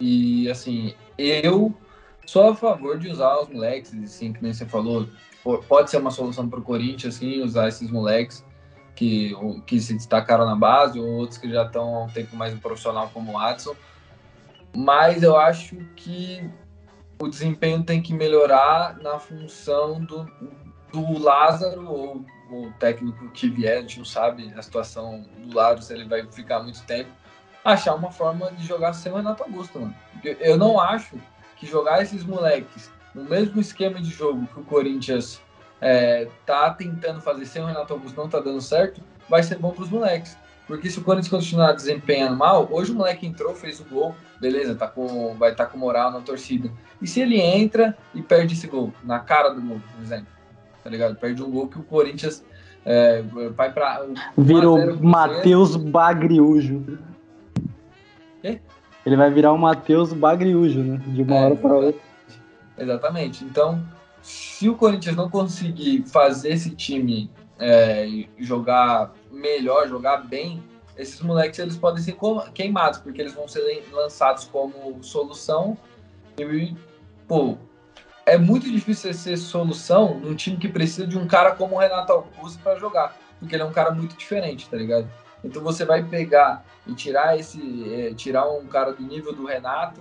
E, 0.00 0.50
assim, 0.50 0.94
eu 1.16 1.72
sou 2.26 2.50
a 2.50 2.56
favor 2.56 2.98
de 2.98 3.08
usar 3.08 3.38
os 3.38 3.48
moleques, 3.48 3.94
assim, 4.02 4.32
que 4.32 4.42
nem 4.42 4.52
você 4.52 4.66
falou, 4.66 5.08
pode 5.68 5.90
ser 5.90 5.98
uma 5.98 6.10
solução 6.10 6.48
para 6.48 6.58
o 6.58 6.62
Corinthians, 6.62 7.16
assim, 7.16 7.40
usar 7.40 7.68
esses 7.68 7.90
moleques 7.90 8.44
que, 8.96 9.36
que 9.66 9.78
se 9.78 9.94
destacaram 9.94 10.46
na 10.46 10.56
base, 10.56 10.98
ou 10.98 11.06
outros 11.06 11.38
que 11.38 11.48
já 11.48 11.64
estão 11.64 11.94
há 11.94 12.04
um 12.04 12.08
tempo 12.08 12.34
mais 12.34 12.52
no 12.52 12.60
profissional, 12.60 13.10
como 13.12 13.30
o 13.30 13.34
Watson. 13.34 13.76
Mas 14.74 15.22
eu 15.22 15.36
acho 15.36 15.76
que 15.94 16.50
o 17.20 17.28
desempenho 17.28 17.84
tem 17.84 18.02
que 18.02 18.12
melhorar 18.12 18.96
na 18.98 19.18
função 19.18 20.02
do, 20.04 20.28
do 20.92 21.22
Lázaro, 21.22 21.86
ou 21.88 22.24
o 22.50 22.72
técnico 22.78 23.28
que 23.30 23.48
vier, 23.48 23.78
a 23.78 23.80
gente 23.82 23.98
não 23.98 24.04
sabe 24.04 24.52
a 24.56 24.62
situação 24.62 25.24
do 25.38 25.54
Lázaro, 25.54 25.82
se 25.82 25.92
ele 25.92 26.08
vai 26.08 26.26
ficar 26.32 26.62
muito 26.62 26.82
tempo, 26.84 27.10
achar 27.64 27.94
uma 27.94 28.10
forma 28.10 28.50
de 28.52 28.66
jogar 28.66 28.92
sem 28.92 29.12
o 29.12 29.16
Renato 29.16 29.42
Augusto, 29.42 29.78
mano. 29.78 29.94
Eu 30.40 30.56
não 30.56 30.80
acho 30.80 31.16
que 31.56 31.66
jogar 31.66 32.02
esses 32.02 32.24
moleques 32.24 32.90
no 33.14 33.24
mesmo 33.24 33.60
esquema 33.60 34.00
de 34.00 34.10
jogo 34.10 34.46
que 34.46 34.60
o 34.60 34.64
Corinthians 34.64 35.40
é, 35.80 36.28
tá 36.44 36.70
tentando 36.70 37.20
fazer 37.20 37.46
sem 37.46 37.62
o 37.62 37.66
Renato 37.66 37.92
Augusto 37.92 38.16
não 38.16 38.28
tá 38.28 38.40
dando 38.40 38.60
certo, 38.60 39.00
vai 39.28 39.42
ser 39.42 39.58
bom 39.58 39.70
para 39.70 39.84
os 39.84 39.90
moleques. 39.90 40.36
Porque 40.66 40.90
se 40.90 40.98
o 40.98 41.02
Corinthians 41.02 41.30
continuar 41.30 41.72
desempenhando 41.72 42.36
mal, 42.36 42.66
hoje 42.70 42.90
o 42.90 42.94
moleque 42.94 43.24
entrou, 43.24 43.54
fez 43.54 43.78
o 43.80 43.84
gol, 43.84 44.16
beleza, 44.40 44.74
tá 44.74 44.88
com, 44.88 45.34
vai 45.34 45.52
estar 45.52 45.66
tá 45.66 45.70
com 45.70 45.78
moral 45.78 46.10
na 46.10 46.20
torcida. 46.20 46.70
E 47.00 47.06
se 47.06 47.20
ele 47.20 47.40
entra 47.40 47.96
e 48.14 48.20
perde 48.20 48.54
esse 48.54 48.66
gol, 48.66 48.92
na 49.04 49.20
cara 49.20 49.50
do 49.50 49.62
gol, 49.62 49.80
por 49.94 50.02
exemplo, 50.02 50.26
tá 50.82 50.90
ligado? 50.90 51.14
Perde 51.16 51.42
um 51.42 51.50
gol 51.50 51.68
que 51.68 51.78
o 51.78 51.84
Corinthians 51.84 52.44
é, 52.84 53.22
vai 53.54 53.72
para 53.72 54.06
Virou 54.36 54.96
Matheus 55.00 55.76
Bagriujo. 55.76 56.98
Quê? 58.42 58.60
Ele 59.04 59.16
vai 59.16 59.30
virar 59.30 59.52
o 59.52 59.58
Matheus 59.58 60.12
Bagriujo, 60.12 60.80
né? 60.82 61.00
De 61.06 61.22
uma 61.22 61.36
é, 61.36 61.44
hora 61.44 61.56
para 61.56 61.74
outra. 61.74 62.00
Exatamente. 62.76 63.44
Então, 63.44 63.80
se 64.26 64.68
o 64.68 64.74
Corinthians 64.74 65.14
não 65.14 65.30
conseguir 65.30 66.02
fazer 66.02 66.48
esse 66.48 66.70
time 66.70 67.30
é, 67.60 68.26
jogar 68.36 69.12
melhor, 69.30 69.86
jogar 69.86 70.16
bem, 70.16 70.60
esses 70.96 71.20
moleques 71.20 71.60
eles 71.60 71.76
podem 71.76 72.02
ser 72.02 72.16
queimados, 72.52 72.98
porque 72.98 73.20
eles 73.20 73.34
vão 73.34 73.46
ser 73.46 73.84
lançados 73.92 74.42
como 74.42 75.00
solução. 75.00 75.78
E, 76.36 76.74
pô, 77.28 77.56
é 78.26 78.36
muito 78.36 78.68
difícil 78.68 79.14
ser 79.14 79.36
solução 79.36 80.18
num 80.18 80.34
time 80.34 80.56
que 80.56 80.68
precisa 80.68 81.06
de 81.06 81.16
um 81.16 81.28
cara 81.28 81.52
como 81.52 81.76
o 81.76 81.78
Renato 81.78 82.12
Augusto 82.12 82.60
para 82.64 82.74
jogar, 82.74 83.16
porque 83.38 83.54
ele 83.54 83.62
é 83.62 83.66
um 83.66 83.72
cara 83.72 83.92
muito 83.92 84.16
diferente, 84.16 84.68
tá 84.68 84.76
ligado? 84.76 85.08
Então 85.44 85.62
você 85.62 85.84
vai 85.84 86.02
pegar 86.02 86.64
e 86.84 86.94
tirar 86.94 87.38
esse, 87.38 87.94
é, 87.94 88.12
tirar 88.12 88.50
um 88.50 88.66
cara 88.66 88.92
do 88.92 89.04
nível 89.04 89.32
do 89.32 89.46
Renato 89.46 90.00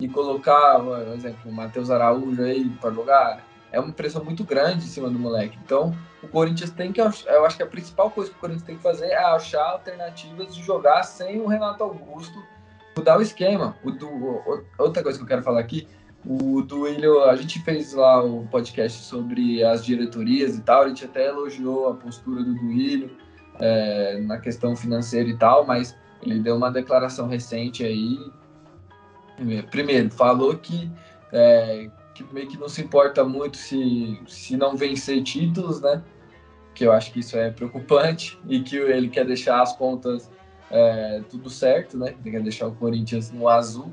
e 0.00 0.08
colocar, 0.08 0.80
por 0.80 1.14
exemplo, 1.14 1.50
o 1.50 1.52
Matheus 1.52 1.90
Araújo 1.90 2.42
aí 2.42 2.70
para 2.80 2.90
jogar, 2.90 3.45
é 3.76 3.80
uma 3.80 3.92
pressão 3.92 4.24
muito 4.24 4.42
grande 4.42 4.84
em 4.84 4.88
cima 4.88 5.10
do 5.10 5.18
moleque. 5.18 5.58
Então, 5.64 5.94
o 6.22 6.28
Corinthians 6.28 6.70
tem 6.70 6.92
que. 6.92 7.00
Eu 7.00 7.44
acho 7.44 7.56
que 7.56 7.62
a 7.62 7.66
principal 7.66 8.10
coisa 8.10 8.30
que 8.30 8.36
o 8.36 8.40
Corinthians 8.40 8.64
tem 8.64 8.76
que 8.76 8.82
fazer 8.82 9.06
é 9.06 9.18
achar 9.18 9.64
alternativas 9.64 10.54
de 10.54 10.62
jogar 10.62 11.02
sem 11.02 11.40
o 11.40 11.46
Renato 11.46 11.84
Augusto, 11.84 12.42
mudar 12.96 13.18
o 13.18 13.22
esquema. 13.22 13.76
O 13.84 13.90
do, 13.90 14.42
outra 14.78 15.02
coisa 15.02 15.18
que 15.18 15.24
eu 15.24 15.28
quero 15.28 15.42
falar 15.42 15.60
aqui, 15.60 15.86
o 16.24 16.62
Duílio, 16.62 17.22
a 17.24 17.36
gente 17.36 17.60
fez 17.60 17.92
lá 17.92 18.24
o 18.24 18.46
podcast 18.48 19.04
sobre 19.04 19.62
as 19.62 19.84
diretorias 19.84 20.56
e 20.56 20.62
tal, 20.62 20.82
a 20.82 20.88
gente 20.88 21.04
até 21.04 21.28
elogiou 21.28 21.88
a 21.90 21.94
postura 21.94 22.42
do 22.42 22.54
Duílio 22.54 23.10
é, 23.60 24.20
na 24.22 24.38
questão 24.38 24.74
financeira 24.74 25.28
e 25.28 25.36
tal, 25.36 25.66
mas 25.66 25.96
ele 26.22 26.40
deu 26.40 26.56
uma 26.56 26.70
declaração 26.70 27.28
recente 27.28 27.84
aí 27.84 28.18
primeiro, 29.70 30.10
falou 30.10 30.56
que, 30.56 30.90
é, 31.32 31.90
que 32.16 32.34
meio 32.34 32.48
que 32.48 32.56
não 32.56 32.68
se 32.68 32.82
importa 32.82 33.22
muito 33.24 33.56
se, 33.56 34.18
se 34.26 34.56
não 34.56 34.76
vencer 34.76 35.22
títulos, 35.22 35.80
né? 35.80 36.02
Que 36.74 36.84
eu 36.84 36.92
acho 36.92 37.12
que 37.12 37.20
isso 37.20 37.36
é 37.36 37.50
preocupante 37.50 38.38
e 38.48 38.60
que 38.60 38.76
ele 38.76 39.08
quer 39.08 39.26
deixar 39.26 39.60
as 39.60 39.76
contas 39.76 40.30
é, 40.70 41.22
tudo 41.28 41.50
certo, 41.50 41.98
né? 41.98 42.14
Ele 42.24 42.30
quer 42.30 42.42
deixar 42.42 42.66
o 42.66 42.74
Corinthians 42.74 43.30
no 43.30 43.48
azul. 43.48 43.92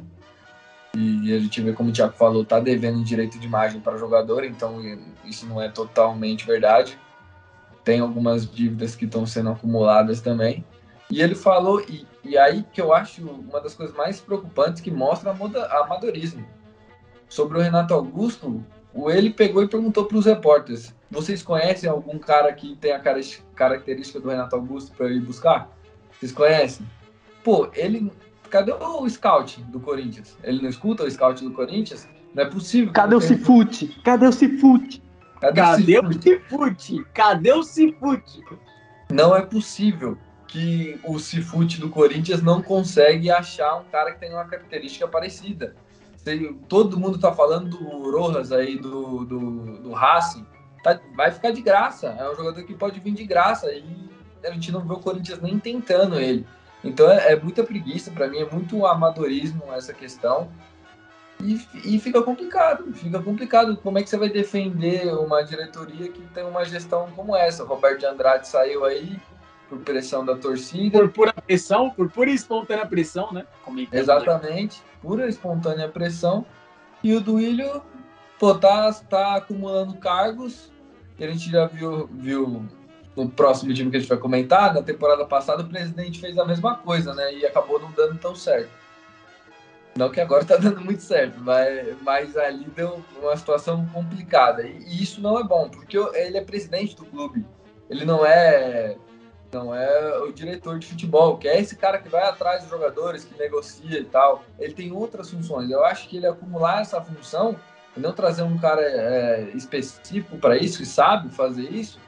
E 0.96 1.34
a 1.34 1.40
gente 1.40 1.60
vê, 1.60 1.74
como 1.74 1.90
o 1.90 1.94
Thiago 1.94 2.14
falou, 2.14 2.46
tá 2.46 2.60
devendo 2.60 3.04
direito 3.04 3.40
de 3.40 3.48
imagem 3.48 3.82
para 3.82 3.98
jogador, 3.98 4.44
então 4.44 4.80
isso 5.26 5.44
não 5.48 5.60
é 5.60 5.68
totalmente 5.68 6.46
verdade. 6.46 7.00
Tem 7.84 8.00
algumas 8.00 8.50
dívidas 8.50 8.96
que 8.96 9.06
estão 9.06 9.26
sendo 9.26 9.50
acumuladas 9.50 10.22
também. 10.22 10.64
E 11.10 11.20
ele 11.20 11.34
falou, 11.34 11.82
e, 11.82 12.06
e 12.24 12.38
aí 12.38 12.64
que 12.72 12.80
eu 12.80 12.94
acho 12.94 13.28
uma 13.28 13.60
das 13.60 13.74
coisas 13.74 13.96
mais 13.96 14.22
preocupantes 14.22 14.82
que 14.82 14.92
mostra 14.92 15.32
amadorismo. 15.32 16.46
Sobre 17.34 17.58
o 17.58 17.62
Renato 17.62 17.96
Augusto, 17.96 18.64
o 18.94 19.10
ele 19.10 19.32
pegou 19.32 19.64
e 19.64 19.68
perguntou 19.68 20.06
para 20.06 20.18
os 20.20 20.28
repórteres: 20.28 20.96
vocês 21.10 21.42
conhecem 21.42 21.90
algum 21.90 22.20
cara 22.20 22.54
que 22.54 22.76
tem 22.76 22.92
a 22.92 23.00
característica 23.56 24.20
do 24.20 24.30
Renato 24.30 24.56
Augusto 24.56 24.96
para 24.96 25.10
ir 25.10 25.20
buscar? 25.20 25.68
Vocês 26.12 26.32
conhecem? 26.32 26.86
Pô, 27.44 27.70
ele. 27.74 28.12
Cadê 28.52 28.72
o 28.72 29.10
scout 29.10 29.60
do 29.64 29.80
Corinthians? 29.80 30.38
Ele 30.44 30.62
não 30.62 30.70
escuta 30.70 31.06
o 31.06 31.10
scout 31.10 31.44
do 31.44 31.50
Corinthians? 31.50 32.08
Não 32.36 32.44
é 32.44 32.46
possível. 32.46 32.94
Cadê 32.94 33.16
o 33.16 33.20
Cifute? 33.20 33.88
Cadê 34.04 34.28
o 34.28 34.32
Cifute? 34.32 35.04
Cadê, 35.42 35.60
Cadê 35.60 36.00
o 36.00 36.14
Cifute? 36.14 37.06
Cadê 37.16 37.52
o 37.52 37.64
Cifute? 37.64 38.44
Não 39.12 39.36
é 39.36 39.42
possível 39.42 40.20
que 40.48 41.00
o 41.04 41.18
Cifute 41.18 41.82
do 41.82 41.90
Corinthians 41.90 42.44
não 42.44 42.62
consegue 42.62 43.32
achar 43.32 43.78
um 43.78 43.86
cara 43.86 44.12
que 44.12 44.20
tem 44.20 44.32
uma 44.32 44.46
característica 44.46 45.08
parecida 45.08 45.76
todo 46.68 47.00
mundo 47.00 47.20
tá 47.20 47.34
falando 47.34 47.70
do 47.70 48.12
Rojas 48.12 48.52
aí, 48.52 48.78
do, 48.78 49.26
do, 49.26 49.78
do 49.80 49.92
Racing, 49.92 50.46
tá, 50.84 51.00
vai 51.16 51.32
ficar 51.32 51.52
de 51.52 51.62
graça. 51.62 52.08
É 52.08 52.30
um 52.30 52.36
jogador 52.36 52.64
que 52.64 52.74
pode 52.74 53.00
vir 53.00 53.14
de 53.14 53.26
graça 53.26 53.72
e 53.72 53.84
a 54.44 54.52
gente 54.52 54.72
não 54.72 54.82
vê 54.82 54.94
o 54.94 55.00
Corinthians 55.00 55.42
nem 55.42 55.60
tentando 55.60 56.20
ele. 56.20 56.46
Então 56.84 57.10
é, 57.10 57.34
é 57.34 57.36
muita 57.36 57.64
preguiça, 57.64 58.12
para 58.12 58.28
mim 58.28 58.40
é 58.40 58.50
muito 58.50 58.86
amadorismo 58.86 59.64
essa 59.74 59.94
questão. 59.94 60.50
E, 61.42 61.60
e, 61.84 62.00
fica 62.00 62.22
complicado, 62.22 62.94
fica 62.94 63.22
complicado. 63.22 63.76
Como 63.78 63.98
é 63.98 64.04
que 64.04 64.10
você 64.10 64.18
vai 64.18 64.30
defender 64.30 65.14
uma 65.14 65.42
diretoria 65.42 66.08
que 66.10 66.22
tem 66.34 66.44
uma 66.46 66.64
gestão 66.64 67.10
como 67.16 67.36
essa? 67.36 67.64
O 67.64 67.68
Roberto 67.68 68.00
de 68.00 68.06
Andrade 68.06 68.48
saiu 68.48 68.86
aí 68.86 69.20
por 69.74 69.84
pressão 69.84 70.26
da 70.26 70.36
torcida. 70.36 71.00
Por 71.00 71.10
pura 71.10 71.34
pressão, 71.34 71.90
por 71.90 72.10
pura 72.10 72.30
e 72.30 72.36
espontânea 72.36 72.86
pressão, 72.86 73.32
né? 73.32 73.46
Exatamente 73.92 74.82
pura 75.04 75.28
espontânea 75.28 75.90
pressão. 75.90 76.46
E 77.04 77.14
o 77.14 77.20
Duílio, 77.20 77.84
pô, 78.40 78.56
tá, 78.56 78.92
tá 79.10 79.36
acumulando 79.36 79.96
cargos, 79.96 80.72
que 81.18 81.24
a 81.26 81.30
gente 81.30 81.52
já 81.52 81.68
viu, 81.68 82.08
viu 82.14 82.66
no 83.16 83.30
próximo 83.30 83.74
time 83.74 83.92
que 83.92 83.98
a 83.98 84.00
gente 84.00 84.10
vai 84.10 84.18
comentar, 84.18 84.74
na 84.74 84.82
temporada 84.82 85.26
passada 85.26 85.62
o 85.62 85.68
presidente 85.68 86.22
fez 86.22 86.40
a 86.40 86.46
mesma 86.46 86.78
coisa, 86.78 87.14
né? 87.14 87.36
E 87.36 87.46
acabou 87.46 87.80
não 87.80 87.92
dando 87.92 88.18
tão 88.18 88.34
certo. 88.34 88.72
Não 89.96 90.10
que 90.10 90.22
agora 90.22 90.46
tá 90.46 90.56
dando 90.58 90.82
muito 90.82 91.04
certo, 91.04 91.40
mas, 91.42 92.02
mas 92.02 92.38
ali 92.38 92.66
deu 92.76 93.04
uma 93.22 93.36
situação 93.36 93.86
complicada. 93.88 94.66
E, 94.66 94.78
e 94.88 95.04
isso 95.04 95.22
não 95.22 95.38
é 95.38 95.44
bom, 95.44 95.70
porque 95.70 95.98
ele 95.98 96.38
é 96.38 96.44
presidente 96.44 96.96
do 96.96 97.06
clube. 97.06 97.46
Ele 97.90 98.06
não 98.06 98.26
é 98.26 98.96
não 99.54 99.74
é 99.74 100.18
o 100.20 100.32
diretor 100.32 100.80
de 100.80 100.88
futebol, 100.88 101.38
que 101.38 101.48
é 101.48 101.60
esse 101.60 101.76
cara 101.76 102.00
que 102.00 102.10
vai 102.10 102.24
atrás 102.24 102.62
dos 102.62 102.70
jogadores, 102.70 103.24
que 103.24 103.38
negocia 103.38 104.00
e 104.00 104.06
tal. 104.06 104.44
Ele 104.60 104.74
tem 104.74 104.92
outras 104.92 105.30
funções. 105.30 105.70
Eu 105.70 105.84
acho 105.86 106.10
que 106.10 106.18
ele 106.18 106.28
acumular 106.28 106.82
essa 106.82 107.00
função 107.02 107.56
e 107.96 108.00
não 108.00 108.12
trazer 108.12 108.44
um 108.44 108.58
cara 108.58 108.82
é, 108.82 109.52
específico 109.54 110.38
para 110.38 110.58
isso, 110.58 110.80
que 110.80 110.86
sabe 110.86 111.30
fazer 111.30 111.70
isso, 111.72 112.00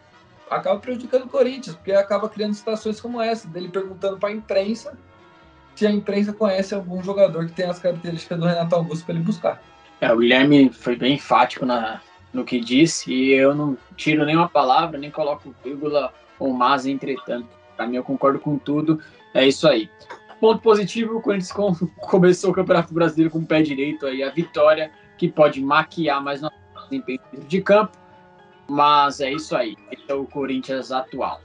acaba 0.49 0.79
prejudicando 0.79 1.25
o 1.25 1.29
Corinthians, 1.29 1.75
porque 1.75 1.91
acaba 1.91 2.27
criando 2.27 2.53
situações 2.53 2.99
como 2.99 3.21
essa, 3.21 3.47
dele 3.47 3.69
perguntando 3.69 4.17
para 4.17 4.29
a 4.29 4.33
imprensa 4.33 4.97
se 5.75 5.85
a 5.85 5.91
imprensa 5.91 6.31
conhece 6.31 6.73
algum 6.73 7.03
jogador 7.03 7.45
que 7.47 7.51
tem 7.51 7.65
as 7.65 7.79
características 7.79 8.39
do 8.39 8.45
Renato 8.45 8.73
Augusto 8.75 9.05
para 9.05 9.15
ele 9.15 9.23
buscar. 9.23 9.61
É, 9.99 10.11
o 10.11 10.17
Guilherme 10.17 10.69
foi 10.69 10.95
bem 10.95 11.15
enfático 11.15 11.65
na, 11.65 12.01
no 12.31 12.45
que 12.45 12.59
disse 12.59 13.11
e 13.11 13.33
eu 13.33 13.53
não 13.53 13.77
tiro 13.97 14.25
nenhuma 14.25 14.47
palavra, 14.47 14.97
nem 14.97 15.11
coloco 15.11 15.53
vírgula 15.63 16.13
ou 16.39 16.53
mas, 16.53 16.85
entretanto. 16.85 17.47
Para 17.75 17.87
mim, 17.87 17.97
eu 17.97 18.03
concordo 18.03 18.39
com 18.39 18.57
tudo. 18.57 18.99
É 19.33 19.45
isso 19.47 19.67
aí. 19.67 19.89
Ponto 20.39 20.61
positivo, 20.61 21.17
o 21.17 21.21
Corinthians 21.21 21.51
começou 22.01 22.51
o 22.51 22.53
Campeonato 22.53 22.93
Brasileiro 22.93 23.31
com 23.31 23.39
o 23.39 23.45
pé 23.45 23.61
direito 23.61 24.05
aí, 24.05 24.23
a 24.23 24.29
vitória, 24.29 24.91
que 25.17 25.29
pode 25.29 25.61
maquiar 25.61 26.21
mais 26.21 26.41
no 26.41 26.51
desempenho 26.89 27.19
de 27.47 27.61
campo. 27.61 27.97
Mas 28.67 29.19
é 29.19 29.31
isso 29.31 29.55
aí. 29.55 29.75
Esse 29.91 30.03
é 30.07 30.13
o 30.13 30.25
Corinthians 30.25 30.91
atual. 30.91 31.41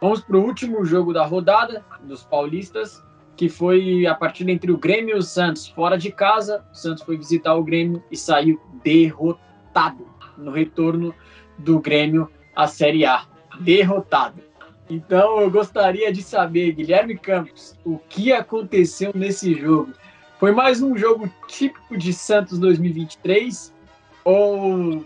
Vamos 0.00 0.20
para 0.20 0.36
o 0.36 0.44
último 0.44 0.84
jogo 0.84 1.12
da 1.12 1.24
rodada 1.24 1.84
dos 2.02 2.22
paulistas, 2.22 3.02
que 3.36 3.48
foi 3.48 4.06
a 4.06 4.14
partida 4.14 4.50
entre 4.50 4.72
o 4.72 4.78
Grêmio 4.78 5.16
e 5.16 5.18
o 5.18 5.22
Santos 5.22 5.68
fora 5.68 5.96
de 5.96 6.10
casa. 6.10 6.64
O 6.72 6.74
Santos 6.74 7.02
foi 7.02 7.16
visitar 7.16 7.54
o 7.54 7.62
Grêmio 7.62 8.02
e 8.10 8.16
saiu 8.16 8.60
derrotado 8.82 10.08
no 10.36 10.50
retorno 10.50 11.14
do 11.58 11.78
Grêmio 11.80 12.30
à 12.56 12.66
Série 12.66 13.04
A 13.04 13.24
derrotado. 13.58 14.40
Então 14.88 15.40
eu 15.40 15.50
gostaria 15.50 16.12
de 16.12 16.22
saber, 16.22 16.72
Guilherme 16.72 17.16
Campos, 17.16 17.78
o 17.84 17.98
que 17.98 18.32
aconteceu 18.32 19.12
nesse 19.14 19.54
jogo? 19.54 19.92
Foi 20.38 20.52
mais 20.52 20.82
um 20.82 20.96
jogo 20.96 21.30
típico 21.46 21.96
de 21.96 22.12
Santos 22.12 22.58
2023 22.58 23.72
ou 24.24 25.04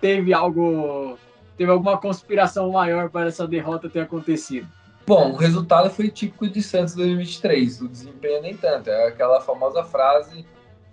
teve 0.00 0.32
algo, 0.32 1.18
teve 1.56 1.70
alguma 1.70 1.98
conspiração 1.98 2.72
maior 2.72 3.10
para 3.10 3.26
essa 3.26 3.46
derrota 3.46 3.90
ter 3.90 4.00
acontecido? 4.00 4.66
Bom, 5.06 5.32
o 5.32 5.36
resultado 5.36 5.90
foi 5.90 6.08
típico 6.08 6.48
de 6.48 6.62
Santos 6.62 6.94
2023, 6.94 7.82
o 7.82 7.88
desempenho 7.88 8.42
nem 8.42 8.56
tanto. 8.56 8.88
É 8.88 9.08
aquela 9.08 9.40
famosa 9.40 9.84
frase: 9.84 10.46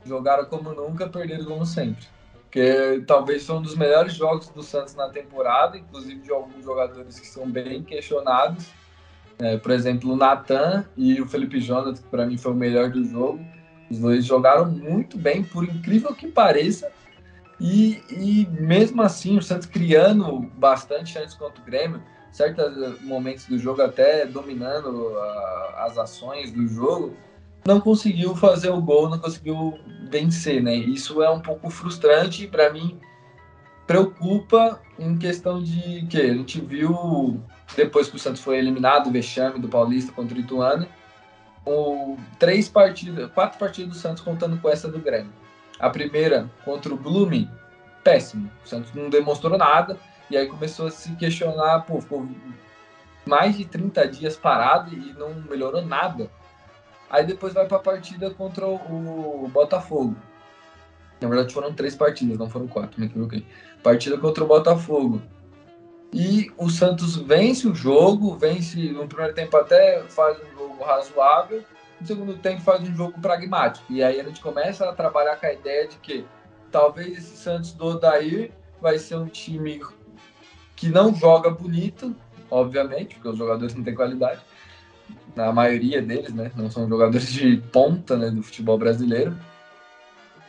jogaram 0.05 0.45
como 0.45 0.73
nunca, 0.73 1.07
perderam 1.07 1.45
como 1.45 1.65
sempre 1.65 2.05
porque 2.53 3.03
talvez 3.07 3.47
foi 3.47 3.55
um 3.55 3.63
dos 3.63 3.75
melhores 3.75 4.13
jogos 4.13 4.47
do 4.49 4.61
Santos 4.61 4.93
na 4.93 5.09
temporada, 5.09 5.75
inclusive 5.75 6.21
de 6.21 6.31
alguns 6.31 6.63
jogadores 6.63 7.19
que 7.19 7.25
são 7.25 7.49
bem 7.49 7.81
questionados. 7.81 8.67
É, 9.39 9.57
por 9.57 9.71
exemplo, 9.71 10.11
o 10.11 10.15
Natan 10.15 10.85
e 10.95 11.19
o 11.19 11.27
Felipe 11.27 11.59
Jonathan, 11.59 11.95
que 11.95 12.07
para 12.09 12.27
mim 12.27 12.37
foi 12.37 12.51
o 12.51 12.55
melhor 12.55 12.91
do 12.91 13.03
jogo. 13.03 13.43
Os 13.89 13.97
dois 13.97 14.23
jogaram 14.23 14.69
muito 14.69 15.17
bem, 15.17 15.43
por 15.43 15.63
incrível 15.63 16.13
que 16.13 16.27
pareça. 16.27 16.91
E, 17.59 18.03
e 18.11 18.47
mesmo 18.51 19.01
assim, 19.01 19.35
o 19.35 19.41
Santos 19.41 19.65
criando 19.65 20.41
bastante 20.55 21.09
chances 21.09 21.35
contra 21.35 21.59
o 21.59 21.65
Grêmio, 21.65 22.03
certos 22.31 23.01
momentos 23.01 23.47
do 23.47 23.57
jogo 23.57 23.81
até 23.81 24.27
dominando 24.27 25.17
a, 25.17 25.85
as 25.87 25.97
ações 25.97 26.51
do 26.51 26.67
jogo, 26.67 27.17
não 27.65 27.79
conseguiu 27.79 28.35
fazer 28.35 28.69
o 28.69 28.81
gol, 28.81 29.09
não 29.09 29.19
conseguiu 29.19 29.79
vencer, 30.09 30.61
né? 30.61 30.75
Isso 30.75 31.21
é 31.23 31.29
um 31.29 31.39
pouco 31.39 31.69
frustrante 31.69 32.47
para 32.47 32.71
mim. 32.71 32.99
Preocupa 33.87 34.81
em 34.99 35.17
questão 35.17 35.61
de 35.61 36.05
que 36.07 36.17
a 36.21 36.33
gente 36.33 36.61
viu 36.61 37.41
depois 37.75 38.07
que 38.09 38.15
o 38.15 38.19
Santos 38.19 38.41
foi 38.41 38.57
eliminado, 38.57 39.07
o 39.07 39.11
vexame 39.11 39.59
do 39.59 39.67
Paulista 39.67 40.11
contra 40.11 40.37
o 40.37 40.39
Ituano, 40.39 40.87
o, 41.65 42.17
três 42.37 42.69
partidas, 42.69 43.31
quatro 43.31 43.57
partidas 43.57 43.93
do 43.93 43.97
Santos 43.97 44.21
contando 44.23 44.57
com 44.57 44.69
essa 44.69 44.87
do 44.87 44.99
Grêmio. 44.99 45.31
A 45.79 45.89
primeira 45.89 46.49
contra 46.63 46.93
o 46.93 46.97
Blooming, 46.97 47.49
péssimo. 48.03 48.49
O 48.63 48.67
Santos 48.67 48.93
não 48.93 49.09
demonstrou 49.09 49.57
nada 49.57 49.97
e 50.29 50.37
aí 50.37 50.47
começou 50.47 50.87
a 50.87 50.91
se 50.91 51.15
questionar, 51.15 51.81
pô, 51.81 51.99
ficou 51.99 52.27
mais 53.25 53.57
de 53.57 53.65
30 53.65 54.07
dias 54.07 54.35
parado 54.35 54.93
e 54.93 55.13
não 55.13 55.33
melhorou 55.49 55.81
nada. 55.81 56.29
Aí 57.09 57.25
depois 57.25 57.53
vai 57.53 57.67
para 57.67 57.77
a 57.77 57.81
partida 57.81 58.31
contra 58.31 58.67
o, 58.67 59.47
Botafogo. 59.53 60.15
Na 61.21 61.29
verdade 61.29 61.53
foram 61.53 61.73
três 61.73 61.95
partidas, 61.95 62.37
não 62.37 62.49
foram 62.49 62.67
quatro, 62.67 62.99
me 62.99 63.07
equivoquei. 63.07 63.45
Partida 63.81 64.17
contra 64.17 64.43
o 64.43 64.47
Botafogo. 64.47 65.21
E 66.11 66.51
o 66.57 66.69
Santos 66.69 67.15
vence 67.15 67.67
o 67.67 67.73
jogo, 67.73 68.35
vence 68.35 68.91
no 68.91 69.07
primeiro 69.07 69.33
tempo 69.33 69.55
até 69.57 70.03
faz 70.03 70.37
um 70.37 70.57
jogo 70.57 70.83
razoável, 70.83 71.63
no 71.99 72.05
segundo 72.05 72.37
tempo 72.37 72.61
faz 72.61 72.81
um 72.81 72.93
jogo 72.93 73.19
pragmático. 73.19 73.91
E 73.91 74.03
aí 74.03 74.19
a 74.19 74.23
gente 74.23 74.41
começa 74.41 74.87
a 74.87 74.93
trabalhar 74.93 75.37
com 75.37 75.45
a 75.45 75.53
ideia 75.53 75.87
de 75.87 75.97
que 75.97 76.25
talvez 76.71 77.17
esse 77.17 77.37
Santos 77.37 77.71
do 77.73 77.85
Odair 77.85 78.51
vai 78.81 78.99
ser 78.99 79.15
um 79.15 79.27
time 79.27 79.81
que 80.75 80.89
não 80.89 81.15
joga 81.15 81.49
bonito, 81.49 82.15
obviamente, 82.51 83.15
porque 83.15 83.29
os 83.29 83.37
jogadores 83.37 83.73
não 83.73 83.83
têm 83.83 83.95
qualidade, 83.95 84.41
na 85.35 85.51
maioria 85.51 86.01
deles, 86.01 86.33
né? 86.33 86.51
Não 86.55 86.69
são 86.69 86.87
jogadores 86.87 87.31
de 87.31 87.57
ponta 87.71 88.17
né, 88.17 88.29
do 88.29 88.43
futebol 88.43 88.77
brasileiro. 88.77 89.35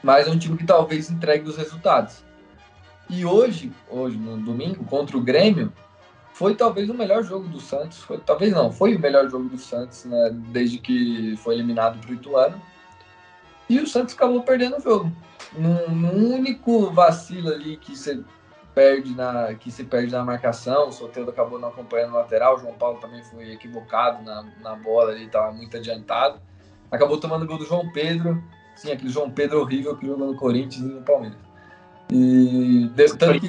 Mas 0.03 0.27
é 0.27 0.31
um 0.31 0.38
time 0.38 0.57
que 0.57 0.66
talvez 0.66 1.11
entregue 1.11 1.49
os 1.49 1.57
resultados. 1.57 2.23
E 3.09 3.25
hoje, 3.25 3.73
hoje 3.88 4.16
no 4.16 4.37
domingo, 4.37 4.85
contra 4.85 5.16
o 5.16 5.20
Grêmio, 5.20 5.73
foi 6.33 6.55
talvez 6.55 6.90
o 6.90 6.94
melhor 6.94 7.23
jogo 7.23 7.49
do 7.49 7.61
Santos. 7.61 7.99
Foi, 7.99 8.18
talvez 8.18 8.53
não, 8.53 8.70
foi 8.70 8.94
o 8.94 9.01
melhor 9.01 9.29
jogo 9.31 9.49
do 9.49 9.59
Santos, 9.59 10.05
né? 10.05 10.31
Desde 10.51 10.79
que 10.79 11.37
foi 11.38 11.55
eliminado 11.55 11.99
para 12.01 12.11
o 12.11 12.14
Ituano. 12.14 12.61
E 13.69 13.81
o 13.81 13.87
Santos 13.87 14.15
acabou 14.15 14.42
perdendo 14.42 14.77
o 14.77 14.81
jogo. 14.81 15.11
Num, 15.56 15.94
num 15.94 16.35
único 16.35 16.90
vacilo 16.90 17.48
ali 17.48 17.77
que 17.77 17.96
você 17.96 18.21
perde 18.75 19.14
na, 19.14 19.54
que 19.54 19.70
se 19.70 19.85
perde 19.85 20.12
na 20.12 20.25
marcação, 20.25 20.88
o 20.88 20.92
Soteldo 20.92 21.31
acabou 21.31 21.58
não 21.58 21.68
acompanhando 21.68 22.12
o 22.12 22.16
lateral, 22.16 22.56
o 22.56 22.58
João 22.58 22.75
Paulo 22.75 22.98
também 22.98 23.22
foi 23.22 23.52
equivocado 23.52 24.22
na, 24.25 24.44
na 24.60 24.75
bola, 24.75 25.12
ele 25.12 25.27
estava 25.27 25.52
muito 25.52 25.77
adiantado. 25.77 26.40
Acabou 26.90 27.18
tomando 27.18 27.44
o 27.44 27.46
gol 27.46 27.58
do 27.58 27.66
João 27.66 27.90
Pedro, 27.92 28.42
sim, 28.77 28.92
aquele 28.92 29.10
João 29.10 29.31
Pedro 29.31 29.60
horrível 29.60 29.96
que 29.96 30.06
jogou 30.06 30.27
no 30.27 30.37
Corinthians 30.37 30.85
e 30.85 30.94
no 30.94 31.02
Palmeiras. 31.02 31.38
E 32.12 32.90
tanto 33.18 33.40
que... 33.40 33.48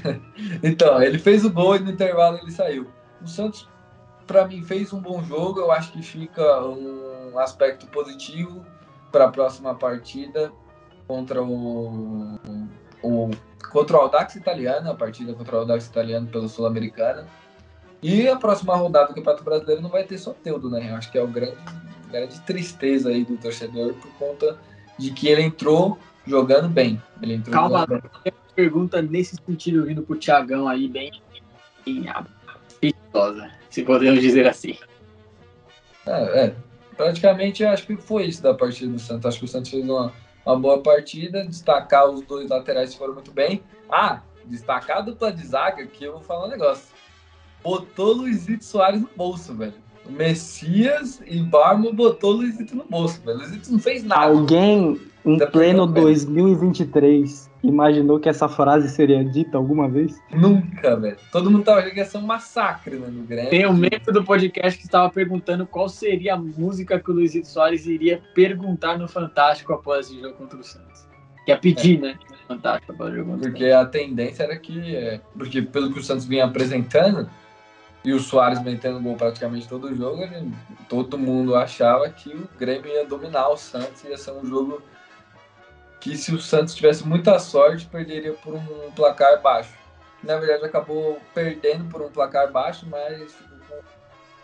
então, 0.66 1.02
ele 1.02 1.18
fez 1.18 1.44
o 1.44 1.52
gol 1.52 1.76
e 1.76 1.78
no 1.78 1.90
intervalo 1.90 2.38
ele 2.38 2.50
saiu. 2.50 2.86
O 3.22 3.26
Santos 3.26 3.68
para 4.26 4.46
mim, 4.46 4.62
fez 4.62 4.92
um 4.92 5.00
bom 5.00 5.22
jogo. 5.22 5.60
Eu 5.60 5.72
acho 5.72 5.92
que 5.92 6.02
fica 6.02 6.64
um 6.66 7.38
aspecto 7.38 7.86
positivo 7.86 8.64
para 9.12 9.26
a 9.26 9.28
próxima 9.28 9.74
partida 9.74 10.52
contra 11.06 11.42
o, 11.42 12.38
o 13.02 13.30
contra 13.70 13.96
o 13.96 14.00
Audax 14.00 14.36
Italiano, 14.36 14.90
a 14.90 14.94
partida 14.94 15.32
contra 15.34 15.56
o 15.56 15.58
Audax 15.60 15.86
Italiano 15.86 16.26
pelo 16.26 16.48
Sul-Americana. 16.48 17.26
E 18.02 18.28
a 18.28 18.36
próxima 18.36 18.76
rodada 18.76 19.08
do 19.08 19.14
Campeonato 19.14 19.44
Brasileiro 19.44 19.80
não 19.80 19.88
vai 19.88 20.04
ter 20.04 20.18
só 20.18 20.32
Teudo, 20.32 20.68
né? 20.68 20.90
Eu 20.90 20.96
acho 20.96 21.10
que 21.10 21.16
é 21.16 21.22
o 21.22 21.28
grande, 21.28 21.56
grande 22.10 22.40
tristeza 22.42 23.08
aí 23.08 23.24
do 23.24 23.36
torcedor 23.36 23.94
por 23.94 24.12
conta 24.18 24.58
de 24.98 25.10
que 25.10 25.28
ele 25.28 25.42
entrou 25.42 25.98
jogando 26.26 26.68
bem. 26.68 27.00
Ele 27.22 27.34
entrou 27.34 27.54
Calma, 27.54 27.86
bem. 27.86 28.02
pergunta 28.54 29.00
nesse 29.00 29.36
sentido 29.36 29.84
vindo 29.84 30.02
pro 30.02 30.16
Thiagão 30.16 30.68
aí, 30.68 30.88
bem, 30.88 31.10
apetitosa, 32.08 33.50
se 33.70 33.82
podemos 33.82 34.20
dizer 34.20 34.46
assim. 34.46 34.76
É, 36.06 36.44
é, 36.44 36.56
praticamente 36.96 37.64
acho 37.64 37.86
que 37.86 37.96
foi 37.96 38.26
isso 38.26 38.42
da 38.42 38.54
partida 38.54 38.92
do 38.92 38.98
Santos. 38.98 39.26
Acho 39.26 39.38
que 39.38 39.44
o 39.44 39.48
Santos 39.48 39.70
fez 39.70 39.84
uma, 39.84 40.12
uma 40.44 40.58
boa 40.58 40.82
partida, 40.82 41.44
destacar 41.44 42.08
os 42.08 42.22
dois 42.22 42.50
laterais 42.50 42.90
que 42.90 42.98
foram 42.98 43.14
muito 43.14 43.32
bem. 43.32 43.62
Ah, 43.90 44.20
destacar 44.44 44.98
a 44.98 45.00
dupla 45.00 45.32
de 45.32 45.46
zaga, 45.46 45.86
que 45.86 46.04
eu 46.04 46.12
vou 46.12 46.20
falar 46.20 46.46
um 46.46 46.50
negócio. 46.50 46.86
Botou 47.62 48.12
Luizito 48.12 48.64
Soares 48.64 49.00
no 49.00 49.08
bolso, 49.16 49.54
velho. 49.54 49.74
Messias 50.06 51.22
e 51.26 51.40
Barmo 51.40 51.92
botou 51.92 52.32
Luizito 52.32 52.76
no 52.76 52.84
bolso, 52.84 53.22
velho. 53.22 53.38
Luizito 53.38 53.72
não 53.72 53.78
fez 53.78 54.04
nada. 54.04 54.26
Alguém 54.26 55.00
em 55.24 55.38
Tá 55.38 55.46
pleno 55.46 55.86
perdendo, 55.86 55.94
velho. 55.94 56.04
2023 56.06 57.50
imaginou 57.62 58.20
que 58.20 58.28
essa 58.28 58.48
frase 58.48 58.88
seria 58.88 59.24
dita 59.24 59.56
alguma 59.56 59.88
vez? 59.88 60.20
Nunca, 60.30 60.96
velho. 60.96 61.16
Todo 61.32 61.50
mundo 61.50 61.64
tava 61.64 61.78
achando 61.80 61.92
que 61.92 61.98
ia 61.98 62.04
ser 62.04 62.18
um 62.18 62.22
massacre 62.26 62.96
né, 62.96 63.06
no 63.08 63.22
Grêmio. 63.24 63.50
Tem 63.50 63.66
um 63.66 63.72
membro 63.72 64.12
do 64.12 64.22
podcast 64.22 64.78
que 64.78 64.84
estava 64.84 65.10
perguntando 65.10 65.66
qual 65.66 65.88
seria 65.88 66.34
a 66.34 66.36
música 66.36 67.00
que 67.00 67.10
o 67.10 67.14
Luizito 67.14 67.48
Soares 67.48 67.86
iria 67.86 68.20
perguntar 68.34 68.98
no 68.98 69.08
Fantástico 69.08 69.72
após 69.72 70.06
esse 70.06 70.20
jogo 70.20 70.34
contra 70.34 70.58
o 70.58 70.62
Santos. 70.62 71.06
Que 71.46 71.52
é 71.52 71.56
pedir, 71.56 72.00
né? 72.00 72.18
Fantástico 72.46 72.92
após 72.92 73.12
o 73.12 73.16
jogo 73.16 73.30
contra 73.32 73.48
o 73.48 73.50
Porque 73.52 73.66
a 73.66 73.84
tendência 73.86 74.42
era 74.44 74.56
que, 74.56 74.94
é, 74.94 75.20
porque 75.36 75.62
pelo 75.62 75.92
que 75.92 75.98
o 75.98 76.02
Santos 76.02 76.26
vinha 76.26 76.44
apresentando, 76.44 77.28
e 78.04 78.12
o 78.12 78.20
Soares 78.20 78.62
metendo 78.62 79.00
gol 79.00 79.16
praticamente 79.16 79.66
todo 79.66 79.86
o 79.86 79.94
jogo, 79.94 80.22
ele- 80.22 80.52
todo 80.90 81.16
mundo 81.16 81.56
achava 81.56 82.06
que 82.10 82.28
o 82.28 82.46
Grêmio 82.58 82.88
ia 82.90 83.06
dominar 83.06 83.48
o 83.48 83.56
Santos, 83.56 84.04
ia 84.04 84.18
ser 84.18 84.32
um 84.32 84.44
jogo 84.44 84.82
que 86.04 86.18
se 86.18 86.34
o 86.34 86.38
Santos 86.38 86.74
tivesse 86.74 87.08
muita 87.08 87.38
sorte, 87.38 87.86
perderia 87.86 88.34
por 88.34 88.54
um 88.54 88.90
placar 88.94 89.40
baixo. 89.40 89.72
Na 90.22 90.36
verdade, 90.36 90.66
acabou 90.66 91.18
perdendo 91.32 91.86
por 91.86 92.02
um 92.02 92.10
placar 92.10 92.52
baixo, 92.52 92.86
mas 92.86 93.32
ficou 93.32 93.82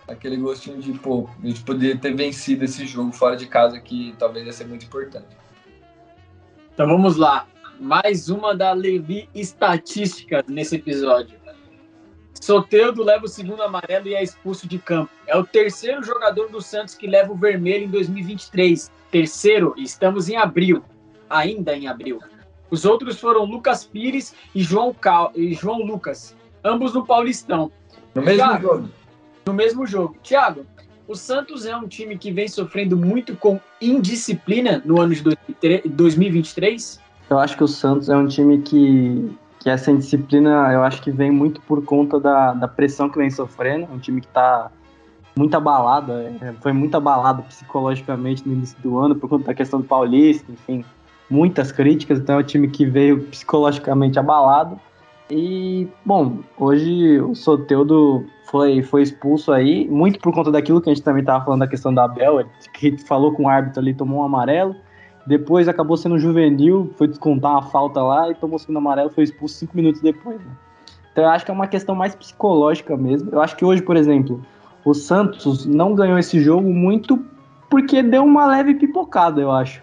com 0.06 0.12
aquele 0.12 0.38
gostinho 0.38 0.80
de, 0.80 0.94
pô, 0.94 1.28
a 1.38 1.46
gente 1.46 1.62
poderia 1.62 1.98
ter 1.98 2.14
vencido 2.14 2.64
esse 2.64 2.86
jogo 2.86 3.12
fora 3.12 3.36
de 3.36 3.46
casa, 3.46 3.78
que 3.78 4.14
talvez 4.18 4.46
ia 4.46 4.54
ser 4.54 4.66
muito 4.66 4.86
importante. 4.86 5.26
Então 6.72 6.86
vamos 6.86 7.16
lá. 7.16 7.46
Mais 7.78 8.30
uma 8.30 8.54
da 8.54 8.72
Levi 8.72 9.28
Estatísticas 9.34 10.44
nesse 10.48 10.76
episódio. 10.76 11.38
Soteudo 12.40 13.04
leva 13.04 13.26
o 13.26 13.28
segundo 13.28 13.62
amarelo 13.62 14.08
e 14.08 14.14
é 14.14 14.22
expulso 14.22 14.66
de 14.66 14.78
campo. 14.78 15.11
É 15.26 15.36
o 15.36 15.44
terceiro 15.44 16.02
jogador 16.02 16.48
do 16.48 16.62
Santos 16.62 16.94
que 16.94 17.06
leva 17.06 17.30
o 17.30 17.36
vermelho 17.36 17.84
em 17.84 17.90
2023. 17.90 18.90
Terceiro, 19.11 19.74
estamos 19.76 20.30
em 20.30 20.36
abril. 20.36 20.82
Ainda 21.31 21.74
em 21.74 21.87
abril. 21.87 22.18
Os 22.70 22.85
outros 22.85 23.18
foram 23.18 23.45
Lucas 23.45 23.85
Pires 23.85 24.35
e 24.55 24.62
João, 24.62 24.93
Cal... 24.93 25.33
e 25.35 25.55
João 25.55 25.78
Lucas. 25.85 26.37
Ambos 26.62 26.93
no 26.93 27.07
Paulistão. 27.07 27.72
No 28.14 28.22
mesmo 28.22 28.45
Thiago. 28.45 28.62
jogo. 28.62 28.89
no 29.47 29.55
mesmo 29.55 29.87
jogo. 29.87 30.16
Thiago, 30.22 30.66
o 31.09 31.14
Santos 31.16 31.66
é 31.66 31.76
um 31.76 31.89
time 31.89 32.16
que 32.16 32.31
vem 32.31 32.47
sofrendo 32.47 32.97
muito 32.97 33.35
com 33.37 33.61
indisciplina 33.81 34.83
no 34.85 35.01
ano 35.01 35.14
de 35.14 35.22
2003 35.22 35.83
2023. 35.87 37.01
Eu 37.28 37.39
acho 37.39 37.57
que 37.57 37.64
o 37.64 37.68
Santos 37.68 38.09
é 38.09 38.16
um 38.16 38.26
time 38.26 38.61
que, 38.62 39.31
que 39.59 39.70
essa 39.70 39.91
indisciplina, 39.91 40.72
eu 40.72 40.83
acho 40.83 41.03
que 41.03 41.11
vem 41.11 41.31
muito 41.31 41.61
por 41.62 41.85
conta 41.85 42.20
da, 42.20 42.53
da 42.53 42.68
pressão 42.68 43.09
que 43.09 43.18
vem 43.18 43.31
sofrendo. 43.31 43.89
É 43.91 43.95
um 43.95 43.99
time 43.99 44.20
que 44.20 44.26
está 44.26 44.70
muito 45.37 45.55
abalado, 45.57 46.12
é, 46.12 46.55
foi 46.61 46.72
muito 46.72 46.97
abalado 46.97 47.43
psicologicamente 47.45 48.47
no 48.47 48.53
início 48.53 48.76
do 48.81 48.99
ano 48.99 49.14
por 49.14 49.28
conta 49.28 49.47
da 49.47 49.55
questão 49.55 49.81
do 49.81 49.87
Paulista, 49.87 50.51
enfim, 50.51 50.85
muitas 51.31 51.70
críticas. 51.70 52.18
Então 52.18 52.37
é 52.37 52.39
um 52.39 52.43
time 52.43 52.68
que 52.68 52.85
veio 52.85 53.22
psicologicamente 53.24 54.18
abalado. 54.18 54.78
E, 55.31 55.87
bom, 56.05 56.39
hoje 56.59 57.20
o 57.20 57.35
Soteudo 57.37 58.26
foi, 58.47 58.83
foi 58.83 59.03
expulso 59.03 59.53
aí, 59.53 59.89
muito 59.89 60.18
por 60.18 60.35
conta 60.35 60.51
daquilo 60.51 60.81
que 60.81 60.91
a 60.91 60.95
gente 60.95 61.05
também 61.05 61.20
estava 61.20 61.45
falando 61.45 61.61
da 61.61 61.68
questão 61.68 61.95
da 61.95 62.05
Abel, 62.05 62.45
que 62.74 62.99
falou 62.99 63.33
com 63.33 63.45
o 63.45 63.49
árbitro 63.49 63.81
ali, 63.81 63.95
tomou 63.95 64.20
um 64.20 64.24
amarelo. 64.24 64.74
Depois 65.26 65.68
acabou 65.68 65.97
sendo 65.97 66.18
juvenil, 66.18 66.93
foi 66.97 67.07
descontar 67.07 67.53
uma 67.53 67.62
falta 67.62 68.03
lá 68.03 68.28
e 68.28 68.35
tomou 68.35 68.57
o 68.57 68.59
segundo 68.59 68.78
amarelo, 68.78 69.11
foi 69.11 69.22
expulso 69.22 69.55
cinco 69.55 69.76
minutos 69.76 70.01
depois. 70.01 70.39
né? 70.39 70.51
Então 71.12 71.24
eu 71.24 71.31
acho 71.31 71.45
que 71.45 71.51
é 71.51 71.55
uma 71.55 71.68
questão 71.68 71.95
mais 71.95 72.14
psicológica 72.14 72.97
mesmo. 72.97 73.31
Eu 73.31 73.41
acho 73.41 73.57
que 73.57 73.64
hoje, 73.64 73.83
por 73.83 73.97
exemplo, 73.97 74.45
o 74.85 74.95
Santos 74.95 75.66
não 75.66 75.95
ganhou 75.95 76.18
esse 76.18 76.41
jogo 76.41 76.68
muito 76.72 77.24
porque 77.68 78.03
deu 78.03 78.24
uma 78.24 78.47
leve 78.47 78.74
pipocada, 78.74 79.41
eu 79.41 79.53
acho. 79.53 79.81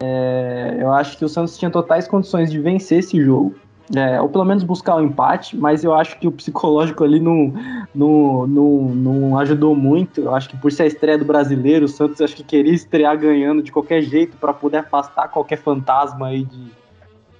É, 0.00 0.76
eu 0.80 0.92
acho 0.92 1.16
que 1.18 1.24
o 1.24 1.28
Santos 1.28 1.56
tinha 1.58 1.70
totais 1.70 2.06
condições 2.06 2.50
de 2.50 2.58
vencer 2.58 3.00
esse 3.00 3.22
jogo. 3.22 3.54
É, 3.96 4.20
ou 4.20 4.28
pelo 4.28 4.44
menos 4.44 4.62
buscar 4.64 4.96
o 4.96 5.02
empate, 5.02 5.56
mas 5.56 5.82
eu 5.82 5.94
acho 5.94 6.18
que 6.18 6.28
o 6.28 6.32
psicológico 6.32 7.02
ali 7.02 7.18
não, 7.18 7.54
não, 7.94 8.46
não, 8.46 8.80
não 8.90 9.38
ajudou 9.38 9.74
muito. 9.74 10.20
Eu 10.20 10.34
acho 10.34 10.48
que 10.50 10.56
por 10.58 10.70
ser 10.70 10.82
a 10.82 10.86
estreia 10.86 11.16
do 11.16 11.24
brasileiro, 11.24 11.86
o 11.86 11.88
Santos 11.88 12.20
acho 12.20 12.36
que 12.36 12.44
queria 12.44 12.74
estrear 12.74 13.18
ganhando 13.18 13.62
de 13.62 13.72
qualquer 13.72 14.02
jeito 14.02 14.36
para 14.36 14.52
poder 14.52 14.78
afastar 14.78 15.28
qualquer 15.28 15.56
fantasma 15.56 16.26
aí 16.26 16.44
de, 16.44 16.64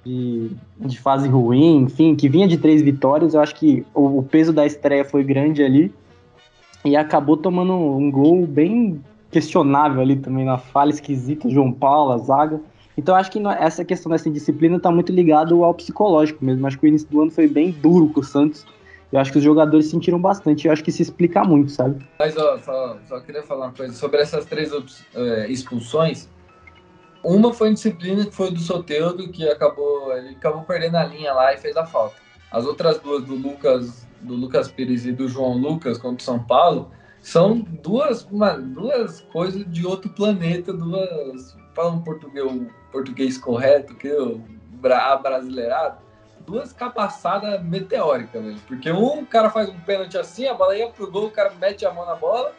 de, 0.03 0.51
de, 0.79 0.99
fase 0.99 1.27
ruim, 1.27 1.83
enfim, 1.83 2.15
que 2.15 2.27
vinha 2.27 2.47
de 2.47 2.57
três 2.57 2.81
vitórias. 2.81 3.35
Eu 3.35 3.41
acho 3.41 3.53
que 3.53 3.85
o, 3.93 4.17
o 4.17 4.23
peso 4.23 4.51
da 4.51 4.65
estreia 4.65 5.05
foi 5.05 5.23
grande 5.23 5.61
ali 5.63 5.93
e 6.83 6.95
acabou 6.95 7.37
tomando 7.37 7.73
um 7.73 8.09
gol 8.09 8.47
bem 8.47 8.99
questionável 9.31 10.01
ali 10.01 10.15
também, 10.15 10.45
na 10.45 10.57
falha 10.57 10.89
esquisita, 10.89 11.49
João 11.49 11.71
Paulo, 11.71 12.13
a 12.13 12.17
zaga. 12.17 12.59
Então 12.97 13.15
acho 13.15 13.31
que 13.31 13.39
essa 13.59 13.85
questão 13.85 14.11
dessa 14.11 14.29
disciplina 14.29 14.77
está 14.77 14.91
muito 14.91 15.11
ligado 15.11 15.63
ao 15.63 15.73
psicológico 15.73 16.43
mesmo. 16.43 16.67
Acho 16.67 16.77
que 16.77 16.85
o 16.85 16.87
início 16.87 17.07
do 17.07 17.21
ano 17.21 17.31
foi 17.31 17.47
bem 17.47 17.71
duro 17.71 18.09
com 18.09 18.19
o 18.19 18.23
Santos. 18.23 18.65
Eu 19.11 19.19
acho 19.19 19.31
que 19.31 19.37
os 19.37 19.43
jogadores 19.43 19.89
sentiram 19.89 20.19
bastante. 20.19 20.67
Eu 20.67 20.73
acho 20.73 20.83
que 20.83 20.91
se 20.91 21.01
explica 21.01 21.43
muito, 21.43 21.71
sabe? 21.71 22.05
Mas 22.19 22.35
ó, 22.37 22.57
só, 22.59 22.97
só 23.07 23.19
queria 23.21 23.41
falar 23.41 23.67
uma 23.67 23.73
coisa 23.73 23.93
sobre 23.93 24.19
essas 24.21 24.45
três 24.45 24.71
é, 25.15 25.49
expulsões. 25.49 26.29
Uma 27.23 27.53
foi 27.53 27.73
disciplina 27.73 28.25
que 28.25 28.35
foi 28.35 28.51
do 28.51 28.59
Soteudo, 28.59 29.29
que 29.29 29.47
acabou 29.47 30.15
ele 30.15 30.29
acabou 30.29 30.61
perdendo 30.63 30.95
a 30.95 31.05
linha 31.05 31.33
lá 31.33 31.53
e 31.53 31.57
fez 31.57 31.75
a 31.77 31.85
falta. 31.85 32.15
As 32.51 32.65
outras 32.65 32.99
duas 32.99 33.23
do 33.23 33.35
Lucas, 33.35 34.05
do 34.21 34.35
Lucas 34.35 34.67
Pires 34.69 35.05
e 35.05 35.11
do 35.11 35.27
João 35.27 35.57
Lucas 35.57 35.97
contra 35.97 36.21
o 36.21 36.23
São 36.23 36.39
Paulo 36.39 36.91
são 37.21 37.59
duas, 37.59 38.23
uma, 38.25 38.57
duas 38.57 39.21
coisas 39.21 39.69
de 39.71 39.85
outro 39.85 40.09
planeta, 40.09 40.71
duas 40.73 41.57
fala 41.79 41.91
um 41.91 42.01
português, 42.01 42.45
um 42.45 42.67
português 42.91 43.37
correto, 43.37 43.95
que 43.95 44.11
o 44.11 44.41
brasileirado, 45.21 45.97
duas 46.45 46.73
capaçadas 46.73 47.61
meteóricas, 47.63 48.43
velho. 48.43 48.59
Porque 48.67 48.91
um 48.91 49.25
cara 49.25 49.49
faz 49.49 49.69
um 49.69 49.79
pênalti 49.81 50.17
assim, 50.17 50.47
a 50.47 50.53
bola 50.53 50.75
ia 50.75 50.89
pro 50.89 51.09
gol, 51.09 51.27
o 51.27 51.31
cara 51.31 51.53
mete 51.59 51.85
a 51.85 51.93
mão 51.93 52.05
na 52.05 52.15
bola, 52.15 52.53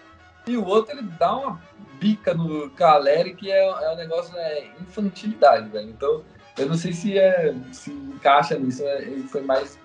e 0.46 0.56
o 0.56 0.64
outro 0.64 0.96
ele 0.96 1.08
dá 1.18 1.36
uma 1.36 1.60
bica 1.98 2.32
no 2.32 2.70
Caleri, 2.70 3.34
que 3.34 3.50
é, 3.50 3.66
é 3.66 3.92
um 3.92 3.96
negócio, 3.96 4.34
é 4.36 4.68
infantilidade, 4.80 5.68
velho. 5.68 5.90
Então, 5.90 6.22
eu 6.58 6.66
não 6.66 6.76
sei 6.76 6.92
se 6.92 7.18
é 7.18 7.54
se 7.72 7.90
encaixa 7.90 8.58
nisso, 8.58 8.82
né? 8.82 9.02
ele 9.02 9.22
foi 9.24 9.42
mais. 9.42 9.78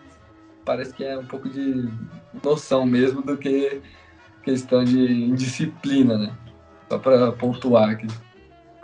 Parece 0.64 0.94
que 0.94 1.04
é 1.04 1.18
um 1.18 1.26
pouco 1.26 1.48
de 1.48 1.90
noção 2.44 2.86
mesmo 2.86 3.22
do 3.22 3.38
que 3.38 3.82
questão 4.46 4.84
de 4.84 5.26
indisciplina, 5.26 6.18
né? 6.18 6.34
Só 6.90 6.98
para 7.00 7.32
pontuar 7.34 7.90
aqui 7.90 8.08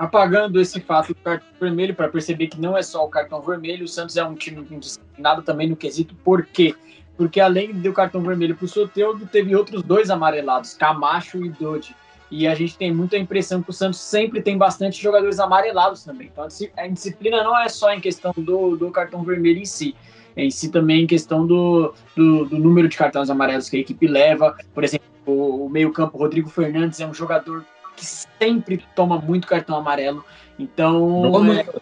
apagando 0.01 0.59
esse 0.59 0.79
fato 0.79 1.09
do 1.09 1.15
cartão 1.15 1.47
vermelho 1.59 1.93
para 1.93 2.09
perceber 2.09 2.47
que 2.47 2.59
não 2.59 2.75
é 2.75 2.81
só 2.81 3.05
o 3.05 3.07
cartão 3.07 3.39
vermelho, 3.39 3.85
o 3.85 3.87
Santos 3.87 4.17
é 4.17 4.25
um 4.25 4.33
time 4.33 4.65
indisciplinado 4.71 5.43
também 5.43 5.69
no 5.69 5.75
quesito 5.75 6.15
por 6.23 6.43
quê? 6.43 6.73
Porque 7.15 7.39
além 7.39 7.71
do 7.71 7.93
cartão 7.93 8.19
vermelho 8.19 8.55
para 8.55 8.65
o 8.65 8.67
Soteudo, 8.67 9.27
teve 9.27 9.55
outros 9.55 9.83
dois 9.83 10.09
amarelados, 10.09 10.73
Camacho 10.73 11.45
e 11.45 11.49
Dodi. 11.49 11.95
E 12.31 12.47
a 12.47 12.55
gente 12.55 12.75
tem 12.75 12.91
muita 12.91 13.15
impressão 13.15 13.61
que 13.61 13.69
o 13.69 13.73
Santos 13.73 13.99
sempre 13.99 14.41
tem 14.41 14.57
bastante 14.57 14.99
jogadores 14.99 15.39
amarelados 15.39 16.03
também. 16.03 16.31
Então 16.33 16.45
a 16.77 16.87
disciplina 16.87 17.43
não 17.43 17.55
é 17.55 17.69
só 17.69 17.93
em 17.93 17.99
questão 17.99 18.33
do, 18.35 18.75
do 18.75 18.89
cartão 18.89 19.23
vermelho 19.23 19.59
em 19.59 19.65
si, 19.65 19.95
em 20.35 20.49
si 20.49 20.71
também 20.71 21.03
em 21.03 21.07
questão 21.07 21.45
do, 21.45 21.93
do, 22.15 22.45
do 22.45 22.57
número 22.57 22.89
de 22.89 22.97
cartões 22.97 23.29
amarelos 23.29 23.69
que 23.69 23.77
a 23.77 23.81
equipe 23.81 24.07
leva. 24.07 24.57
Por 24.73 24.83
exemplo, 24.83 25.10
o, 25.25 25.65
o 25.65 25.69
meio-campo 25.69 26.17
Rodrigo 26.17 26.49
Fernandes 26.49 26.99
é 26.99 27.07
um 27.07 27.13
jogador 27.13 27.65
que 27.95 28.05
sempre 28.05 28.83
toma 28.95 29.17
muito 29.17 29.47
cartão 29.47 29.75
amarelo. 29.75 30.23
Então, 30.57 31.25
é, 31.25 31.63
muito. 31.63 31.81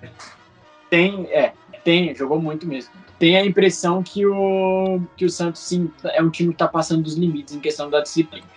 tem, 0.89 1.25
é, 1.31 1.53
tem, 1.83 2.13
jogou 2.15 2.41
muito 2.41 2.67
mesmo. 2.67 2.91
Tem 3.17 3.37
a 3.37 3.45
impressão 3.45 4.01
que 4.01 4.25
o, 4.25 5.01
que 5.17 5.25
o 5.25 5.29
Santos 5.29 5.61
sim, 5.61 5.91
é 6.05 6.21
um 6.21 6.29
time 6.29 6.49
que 6.49 6.55
está 6.55 6.67
passando 6.67 7.03
dos 7.03 7.15
limites 7.15 7.53
em 7.53 7.59
questão 7.59 7.89
da 7.89 8.01
disciplina. 8.01 8.47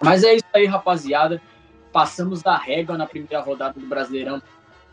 Mas 0.00 0.22
é 0.22 0.34
isso 0.34 0.44
aí, 0.54 0.66
rapaziada. 0.66 1.40
Passamos 1.92 2.42
da 2.42 2.56
régua 2.56 2.98
na 2.98 3.06
primeira 3.06 3.40
rodada 3.40 3.80
do 3.80 3.86
Brasileirão 3.86 4.42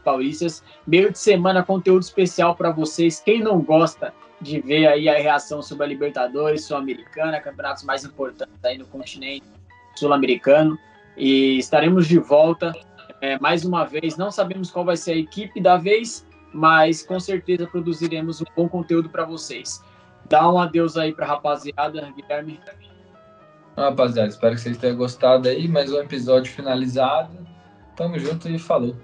Paulistas. 0.04 0.64
Meio 0.88 1.12
de 1.12 1.20
semana, 1.20 1.62
conteúdo 1.62 2.04
especial 2.04 2.56
para 2.56 2.72
vocês. 2.72 3.20
Quem 3.20 3.42
não 3.42 3.60
gosta 3.60 4.14
de 4.46 4.62
ver 4.62 4.88
aí 4.88 5.10
a 5.10 5.18
reação 5.18 5.62
sobre 5.62 5.86
a 5.86 5.88
Libertadores, 5.88 6.66
Sul-Americana, 6.66 7.42
campeonatos 7.42 7.84
mais 7.84 8.06
importantes 8.06 8.64
aí 8.64 8.78
no 8.78 8.86
continente 8.86 9.46
sul-americano. 9.96 10.78
E 11.18 11.58
estaremos 11.58 12.08
de 12.08 12.20
volta 12.20 12.72
é, 13.22 13.40
mais 13.40 13.66
uma 13.66 13.84
vez. 13.86 14.18
Não 14.18 14.30
sabemos 14.30 14.70
qual 14.70 14.86
vai 14.86 14.96
ser 14.96 15.14
a 15.14 15.18
equipe 15.18 15.60
da 15.60 15.78
vez, 15.78 16.28
mas 16.54 17.02
com 17.02 17.20
certeza 17.20 17.66
produziremos 17.66 18.40
um 18.42 18.46
bom 18.56 18.70
conteúdo 18.70 19.10
para 19.10 19.26
vocês. 19.26 19.84
Dá 20.30 20.50
um 20.52 20.60
adeus 20.60 20.96
aí 20.96 21.14
para 21.14 21.26
a 21.26 21.30
rapaziada, 21.30 22.14
Guilherme. 22.16 22.60
Rapaziada, 23.76 24.30
espero 24.30 24.56
que 24.56 24.62
vocês 24.62 24.78
tenham 24.78 24.96
gostado 24.96 25.50
aí. 25.50 25.68
Mais 25.68 25.92
um 25.92 26.00
episódio 26.00 26.52
finalizado. 26.52 27.36
Tamo 27.96 28.20
junto 28.20 28.48
e 28.48 28.60
falou. 28.60 28.96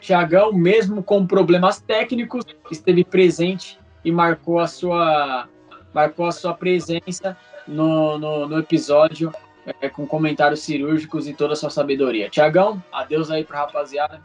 Tiagão, 0.00 0.52
mesmo 0.52 1.02
com 1.02 1.26
problemas 1.26 1.80
técnicos, 1.80 2.44
esteve 2.70 3.04
presente 3.04 3.78
e 4.04 4.12
marcou 4.12 4.58
a 4.58 4.66
sua, 4.66 5.48
marcou 5.92 6.26
a 6.26 6.32
sua 6.32 6.54
presença 6.54 7.36
no, 7.66 8.18
no, 8.18 8.48
no 8.48 8.58
episódio 8.58 9.32
é, 9.80 9.88
com 9.88 10.06
comentários 10.06 10.60
cirúrgicos 10.60 11.28
e 11.28 11.34
toda 11.34 11.52
a 11.52 11.56
sua 11.56 11.70
sabedoria. 11.70 12.28
Tiagão, 12.28 12.82
adeus 12.92 13.30
aí 13.30 13.44
pra 13.44 13.60
rapaziada. 13.60 14.20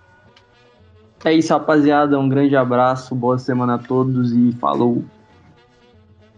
É 1.25 1.33
isso, 1.33 1.53
rapaziada. 1.53 2.19
Um 2.19 2.27
grande 2.27 2.55
abraço, 2.55 3.15
boa 3.15 3.37
semana 3.37 3.75
a 3.75 3.77
todos 3.77 4.33
e 4.33 4.51
falou. 4.53 5.03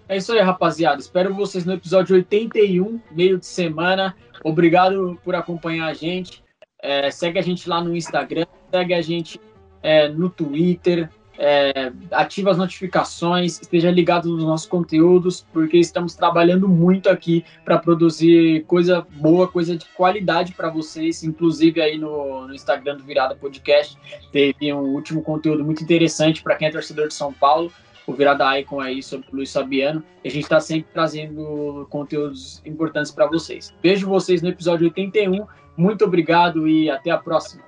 É 0.08 0.18
isso 0.18 0.32
aí, 0.32 0.40
rapaziada. 0.40 1.00
Espero 1.00 1.34
vocês 1.34 1.66
no 1.66 1.74
episódio 1.74 2.16
81, 2.16 3.00
meio 3.12 3.40
de 3.40 3.46
semana. 3.46 4.16
Obrigado 4.44 5.20
por 5.24 5.34
acompanhar 5.34 5.88
a 5.88 5.94
gente. 5.94 6.44
É, 6.80 7.10
segue 7.10 7.40
a 7.40 7.42
gente 7.42 7.68
lá 7.68 7.84
no 7.84 7.96
Instagram, 7.96 8.46
segue 8.72 8.94
a 8.94 9.02
gente 9.02 9.42
é, 9.82 10.08
no 10.08 10.30
Twitter, 10.30 11.10
é, 11.38 11.92
ative 12.12 12.50
as 12.50 12.58
notificações, 12.58 13.60
esteja 13.62 13.92
ligado 13.92 14.30
nos 14.30 14.44
nossos 14.44 14.68
conteúdos, 14.68 15.46
porque 15.52 15.78
estamos 15.78 16.16
trabalhando 16.16 16.68
muito 16.68 17.10
aqui 17.10 17.44
para 17.64 17.78
produzir 17.78 18.64
coisa 18.66 19.06
boa, 19.16 19.48
coisa 19.48 19.76
de 19.76 19.86
qualidade 19.94 20.54
para 20.54 20.70
vocês. 20.70 21.24
Inclusive 21.24 21.82
aí 21.82 21.98
no, 21.98 22.48
no, 22.48 22.54
Instagram 22.54 22.98
do 22.98 23.04
Virada 23.04 23.36
Podcast 23.36 23.98
teve 24.32 24.74
um 24.74 24.94
último 24.94 25.22
conteúdo 25.22 25.64
muito 25.64 25.84
interessante 25.84 26.42
para 26.42 26.56
quem 26.56 26.68
é 26.68 26.72
torcedor 26.72 27.08
de 27.08 27.14
São 27.14 27.34
Paulo. 27.34 27.72
O 28.08 28.14
Virada 28.14 28.60
Icon 28.60 28.80
aí 28.80 29.02
sobre 29.02 29.28
o 29.32 29.36
Luiz 29.38 29.52
Fabiano. 29.52 30.04
E 30.24 30.28
a 30.28 30.32
gente 30.32 30.44
está 30.44 30.60
sempre 30.60 30.92
trazendo 30.94 31.88
conteúdos 31.90 32.62
importantes 32.64 33.12
para 33.12 33.26
vocês. 33.26 33.74
Vejo 33.82 34.08
vocês 34.08 34.44
no 34.44 34.50
episódio 34.50 34.86
81. 34.86 35.46
Muito 35.76 36.06
obrigado 36.06 36.68
e 36.68 36.90
até 36.90 37.10
a 37.10 37.18
próxima. 37.18 37.64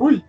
Ui! 0.00 0.22